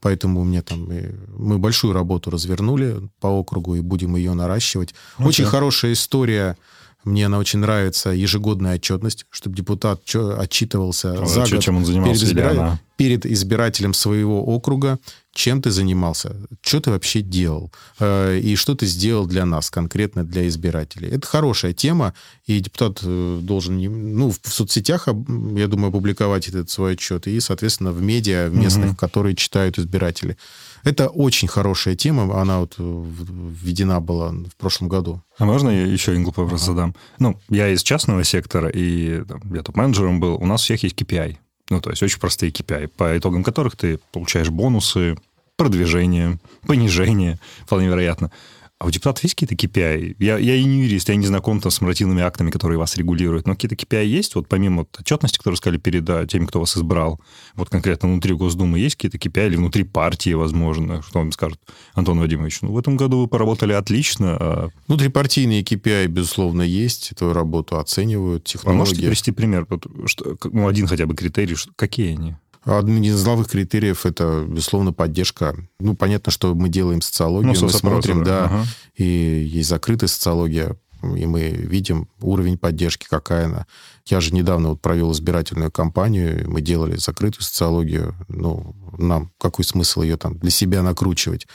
поэтому 0.00 0.40
у 0.40 0.44
меня 0.44 0.62
там 0.62 0.88
мы 1.36 1.58
большую 1.58 1.92
работу 1.92 2.30
развернули 2.30 3.08
по 3.20 3.28
округу 3.28 3.76
и 3.76 3.80
будем 3.80 4.16
ее 4.16 4.34
наращивать. 4.34 4.94
Okay. 5.18 5.26
Очень 5.26 5.44
хорошая 5.46 5.92
история 5.92 6.56
мне 7.04 7.26
она 7.26 7.38
очень 7.38 7.60
нравится, 7.60 8.10
ежегодная 8.10 8.74
отчетность, 8.74 9.26
чтобы 9.30 9.56
депутат 9.56 10.02
отчитывался 10.14 11.22
а 11.22 11.26
за 11.26 11.46
год 11.46 11.60
чем 11.60 11.76
он 11.76 11.86
занимался, 11.86 12.20
перед, 12.20 12.28
избира... 12.28 12.80
перед 12.96 13.26
избирателем 13.26 13.94
своего 13.94 14.44
округа, 14.44 14.98
чем 15.38 15.62
ты 15.62 15.70
занимался, 15.70 16.34
что 16.62 16.80
ты 16.80 16.90
вообще 16.90 17.22
делал, 17.22 17.70
э, 18.00 18.40
и 18.40 18.56
что 18.56 18.74
ты 18.74 18.86
сделал 18.86 19.24
для 19.24 19.46
нас, 19.46 19.70
конкретно 19.70 20.24
для 20.24 20.48
избирателей. 20.48 21.08
Это 21.10 21.28
хорошая 21.28 21.72
тема, 21.72 22.12
и 22.46 22.58
депутат 22.58 22.98
э, 23.04 23.38
должен 23.40 23.78
ну, 23.78 24.32
в 24.32 24.52
соцсетях, 24.52 25.06
я 25.06 25.68
думаю, 25.68 25.90
опубликовать 25.90 26.48
этот 26.48 26.70
свой 26.70 26.94
отчет, 26.94 27.28
и, 27.28 27.38
соответственно, 27.38 27.92
в 27.92 28.02
медиа 28.02 28.48
в 28.48 28.56
местных, 28.56 28.90
угу. 28.90 28.96
которые 28.96 29.36
читают 29.36 29.78
избиратели. 29.78 30.36
Это 30.82 31.08
очень 31.08 31.46
хорошая 31.46 31.94
тема, 31.94 32.42
она 32.42 32.58
вот 32.58 32.74
введена 32.78 34.00
была 34.00 34.30
в 34.30 34.56
прошлом 34.56 34.88
году. 34.88 35.22
А 35.38 35.44
можно 35.44 35.70
я 35.70 35.86
еще 35.86 36.10
один 36.10 36.24
глупый 36.24 36.44
вопрос 36.44 36.64
ага. 36.64 36.72
задам? 36.72 36.96
Ну, 37.20 37.38
я 37.48 37.68
из 37.68 37.84
частного 37.84 38.24
сектора, 38.24 38.68
и 38.70 39.22
там, 39.22 39.40
я 39.54 39.62
топ-менеджером 39.62 40.18
был, 40.18 40.34
у 40.34 40.46
нас 40.46 40.62
у 40.62 40.64
всех 40.64 40.82
есть 40.82 41.00
KPI. 41.00 41.36
Ну, 41.70 41.80
то 41.80 41.90
есть 41.90 42.02
очень 42.02 42.18
простые 42.18 42.50
KPI, 42.50 42.88
по 42.88 43.16
итогам 43.16 43.44
которых 43.44 43.76
ты 43.76 43.98
получаешь 44.12 44.48
бонусы, 44.48 45.16
продвижение, 45.58 46.38
понижение, 46.66 47.38
вполне 47.66 47.88
вероятно. 47.88 48.30
А 48.78 48.86
у 48.86 48.90
депутатов 48.90 49.24
есть 49.24 49.34
какие-то 49.34 49.56
KPI? 49.56 50.14
Я, 50.20 50.38
я 50.38 50.54
и 50.54 50.62
не 50.62 50.84
юрист, 50.84 51.08
я 51.08 51.16
не 51.16 51.26
знаком 51.26 51.60
там 51.60 51.72
с 51.72 51.80
нормативными 51.80 52.22
актами, 52.22 52.52
которые 52.52 52.78
вас 52.78 52.96
регулируют, 52.96 53.48
но 53.48 53.54
какие-то 53.54 53.74
KPI 53.74 54.04
есть? 54.04 54.36
Вот 54.36 54.46
помимо 54.46 54.78
вот 54.78 54.96
отчетности, 55.00 55.36
которую 55.36 55.56
сказали 55.56 55.78
перед 55.78 56.08
а, 56.08 56.24
теми, 56.28 56.46
кто 56.46 56.60
вас 56.60 56.76
избрал, 56.76 57.20
вот 57.56 57.70
конкретно 57.70 58.08
внутри 58.08 58.34
Госдумы 58.34 58.78
есть 58.78 58.94
какие-то 58.94 59.18
KPI 59.18 59.48
или 59.48 59.56
внутри 59.56 59.82
партии, 59.82 60.32
возможно, 60.32 61.02
что 61.02 61.18
вам 61.18 61.32
скажут, 61.32 61.58
Антон 61.94 62.20
Вадимович, 62.20 62.62
ну, 62.62 62.70
в 62.70 62.78
этом 62.78 62.96
году 62.96 63.18
вы 63.18 63.26
поработали 63.26 63.72
отлично. 63.72 64.36
А... 64.38 64.68
Внутрипартийные 64.86 65.64
KPI, 65.64 66.06
безусловно, 66.06 66.62
есть, 66.62 67.10
эту 67.10 67.32
работу 67.32 67.80
оценивают, 67.80 68.44
технологии. 68.44 68.76
А 68.76 68.78
можете 68.78 69.02
привести 69.02 69.32
пример? 69.32 69.66
Что, 70.06 70.36
ну, 70.52 70.68
один 70.68 70.86
хотя 70.86 71.06
бы 71.06 71.16
критерий, 71.16 71.56
что, 71.56 71.72
какие 71.74 72.12
они? 72.12 72.36
Один 72.64 73.02
из 73.02 73.22
главных 73.22 73.48
критериев 73.48 74.04
это, 74.04 74.44
безусловно, 74.46 74.92
поддержка. 74.92 75.56
Ну, 75.78 75.94
понятно, 75.96 76.32
что 76.32 76.54
мы 76.54 76.68
делаем 76.68 77.00
социологию, 77.00 77.54
ну, 77.54 77.66
мы 77.66 77.70
смотрим, 77.70 78.24
да, 78.24 78.44
ага. 78.44 78.64
и 78.96 79.04
есть 79.04 79.68
закрытая 79.68 80.08
социология, 80.08 80.76
и 81.02 81.26
мы 81.26 81.48
видим 81.50 82.08
уровень 82.20 82.58
поддержки, 82.58 83.06
какая 83.08 83.46
она. 83.46 83.66
Я 84.06 84.20
же 84.20 84.34
недавно 84.34 84.70
вот 84.70 84.80
провел 84.80 85.12
избирательную 85.12 85.70
кампанию, 85.70 86.50
мы 86.50 86.60
делали 86.60 86.96
закрытую 86.96 87.42
социологию. 87.42 88.14
Ну, 88.28 88.74
нам 88.96 89.30
какой 89.38 89.64
смысл 89.64 90.02
ее 90.02 90.16
там 90.16 90.38
для 90.38 90.50
себя 90.50 90.82
накручивать? 90.82 91.46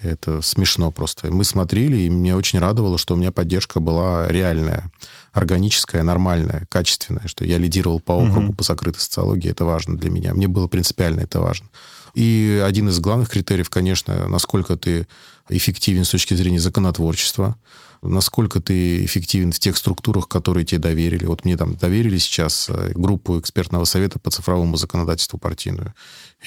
Это 0.00 0.42
смешно 0.42 0.90
просто. 0.90 1.32
Мы 1.32 1.44
смотрели, 1.44 1.96
и 1.98 2.10
мне 2.10 2.34
очень 2.34 2.58
радовало, 2.58 2.98
что 2.98 3.14
у 3.14 3.16
меня 3.16 3.32
поддержка 3.32 3.80
была 3.80 4.28
реальная, 4.28 4.90
органическая, 5.32 6.02
нормальная, 6.02 6.66
качественная, 6.68 7.26
что 7.28 7.44
я 7.44 7.58
лидировал 7.58 8.00
по 8.00 8.12
округу 8.12 8.48
угу. 8.48 8.52
по 8.54 8.64
закрытой 8.64 8.98
социологии. 8.98 9.50
Это 9.50 9.64
важно 9.64 9.96
для 9.96 10.10
меня. 10.10 10.34
Мне 10.34 10.48
было 10.48 10.66
принципиально 10.66 11.20
это 11.20 11.40
важно. 11.40 11.68
И 12.14 12.62
один 12.64 12.88
из 12.88 12.98
главных 12.98 13.28
критериев, 13.28 13.70
конечно, 13.70 14.28
насколько 14.28 14.76
ты 14.76 15.06
эффективен 15.48 16.04
с 16.04 16.10
точки 16.10 16.34
зрения 16.34 16.60
законотворчества, 16.60 17.56
насколько 18.02 18.60
ты 18.60 19.04
эффективен 19.04 19.52
в 19.52 19.58
тех 19.58 19.76
структурах, 19.76 20.26
которые 20.26 20.64
тебе 20.64 20.80
доверили. 20.80 21.26
Вот 21.26 21.44
мне 21.44 21.56
там 21.56 21.74
доверили 21.76 22.18
сейчас 22.18 22.68
э, 22.70 22.92
группу 22.94 23.38
экспертного 23.38 23.84
совета 23.84 24.18
по 24.18 24.30
цифровому 24.30 24.76
законодательству 24.76 25.38
партийную. 25.38 25.94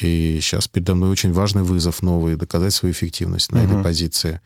И 0.02 0.40
сейчас 0.42 0.68
передо 0.68 0.96
мной 0.96 1.12
очень 1.12 1.32
важный 1.32 1.64
вызов 1.64 2.02
новый, 2.02 2.36
доказать 2.36 2.74
свою 2.74 2.94
эффективность 2.94 3.52
на 3.52 3.64
угу. 3.64 3.72
этой 3.72 3.84
позиции. 3.84 4.42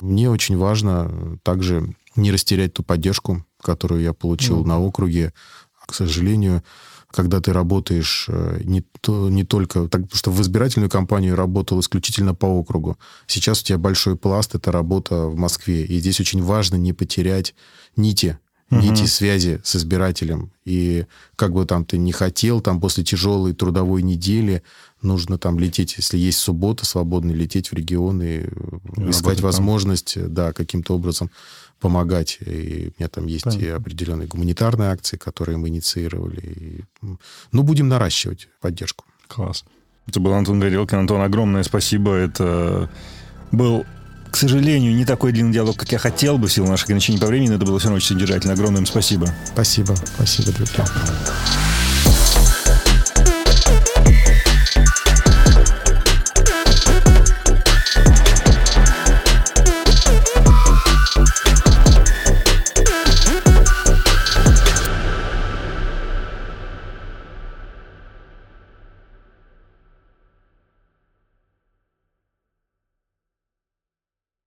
Мне 0.00 0.30
очень 0.30 0.56
важно 0.56 1.38
также 1.42 1.94
не 2.16 2.32
растерять 2.32 2.74
ту 2.74 2.82
поддержку, 2.82 3.44
которую 3.60 4.02
я 4.02 4.12
получил 4.12 4.60
угу. 4.60 4.68
на 4.68 4.80
округе. 4.80 5.32
К 5.86 5.94
сожалению, 5.94 6.62
когда 7.10 7.40
ты 7.40 7.52
работаешь 7.52 8.26
э, 8.28 8.60
не, 8.64 8.82
то, 9.00 9.28
не 9.28 9.44
только... 9.44 9.88
Так, 9.88 10.02
потому 10.02 10.16
что 10.16 10.30
в 10.32 10.40
избирательную 10.42 10.90
кампанию 10.90 11.36
работал 11.36 11.78
исключительно 11.80 12.34
по 12.34 12.46
округу. 12.46 12.98
Сейчас 13.26 13.62
у 13.62 13.64
тебя 13.64 13.78
большой 13.78 14.16
пласт, 14.16 14.54
это 14.54 14.72
работа 14.72 15.26
в 15.26 15.36
Москве. 15.36 15.84
И 15.84 15.98
здесь 16.00 16.20
очень 16.20 16.42
важно 16.42 16.76
не 16.76 16.92
потерять 16.92 17.54
нити 17.96 18.38
угу. 18.70 18.80
нити 18.80 19.06
связи 19.06 19.60
с 19.64 19.76
избирателем. 19.76 20.50
И 20.64 21.06
как 21.36 21.52
бы 21.52 21.64
там 21.64 21.84
ты 21.84 21.98
не 21.98 22.12
хотел, 22.12 22.60
там 22.60 22.80
после 22.80 23.04
тяжелой 23.04 23.54
трудовой 23.54 24.02
недели 24.02 24.62
нужно 25.02 25.38
там 25.38 25.58
лететь, 25.58 25.96
если 25.96 26.18
есть 26.18 26.38
суббота 26.38 26.84
свободно, 26.84 27.32
лететь 27.32 27.70
в 27.70 27.74
регион 27.74 28.22
и, 28.22 28.40
и 28.40 29.10
искать 29.10 29.40
возможность, 29.40 30.14
там. 30.14 30.34
да, 30.34 30.52
каким-то 30.52 30.94
образом 30.94 31.30
помогать. 31.80 32.38
И 32.40 32.92
у 32.96 33.00
меня 33.00 33.08
там 33.08 33.26
есть 33.26 33.44
Понятно. 33.44 33.64
и 33.64 33.68
определенные 33.68 34.28
гуманитарные 34.28 34.90
акции, 34.90 35.16
которые 35.16 35.58
мы 35.58 35.68
инициировали. 35.68 36.40
И, 36.40 36.84
ну, 37.52 37.62
будем 37.62 37.88
наращивать 37.88 38.48
поддержку. 38.60 39.04
Класс. 39.28 39.64
Это 40.06 40.20
был 40.20 40.32
Антон 40.32 40.60
Горелкин. 40.60 40.98
Антон, 40.98 41.20
огромное 41.20 41.62
спасибо. 41.62 42.12
Это 42.14 42.90
был 43.52 43.84
к 44.30 44.36
сожалению, 44.36 44.94
не 44.94 45.06
такой 45.06 45.32
длинный 45.32 45.52
диалог, 45.52 45.76
как 45.76 45.90
я 45.92 45.98
хотел 45.98 46.36
бы 46.36 46.48
в 46.48 46.52
силу 46.52 46.66
наших 46.66 46.86
ограничений 46.86 47.18
по 47.18 47.26
времени, 47.26 47.48
но 47.48 47.54
это 47.54 47.64
было 47.64 47.78
все 47.78 47.88
равно 47.88 47.96
очень 47.96 48.08
содержательно. 48.08 48.52
Огромное 48.52 48.80
им 48.80 48.86
спасибо. 48.86 49.28
Спасибо. 49.46 49.94
Спасибо, 49.96 50.52
друзья. 50.52 50.84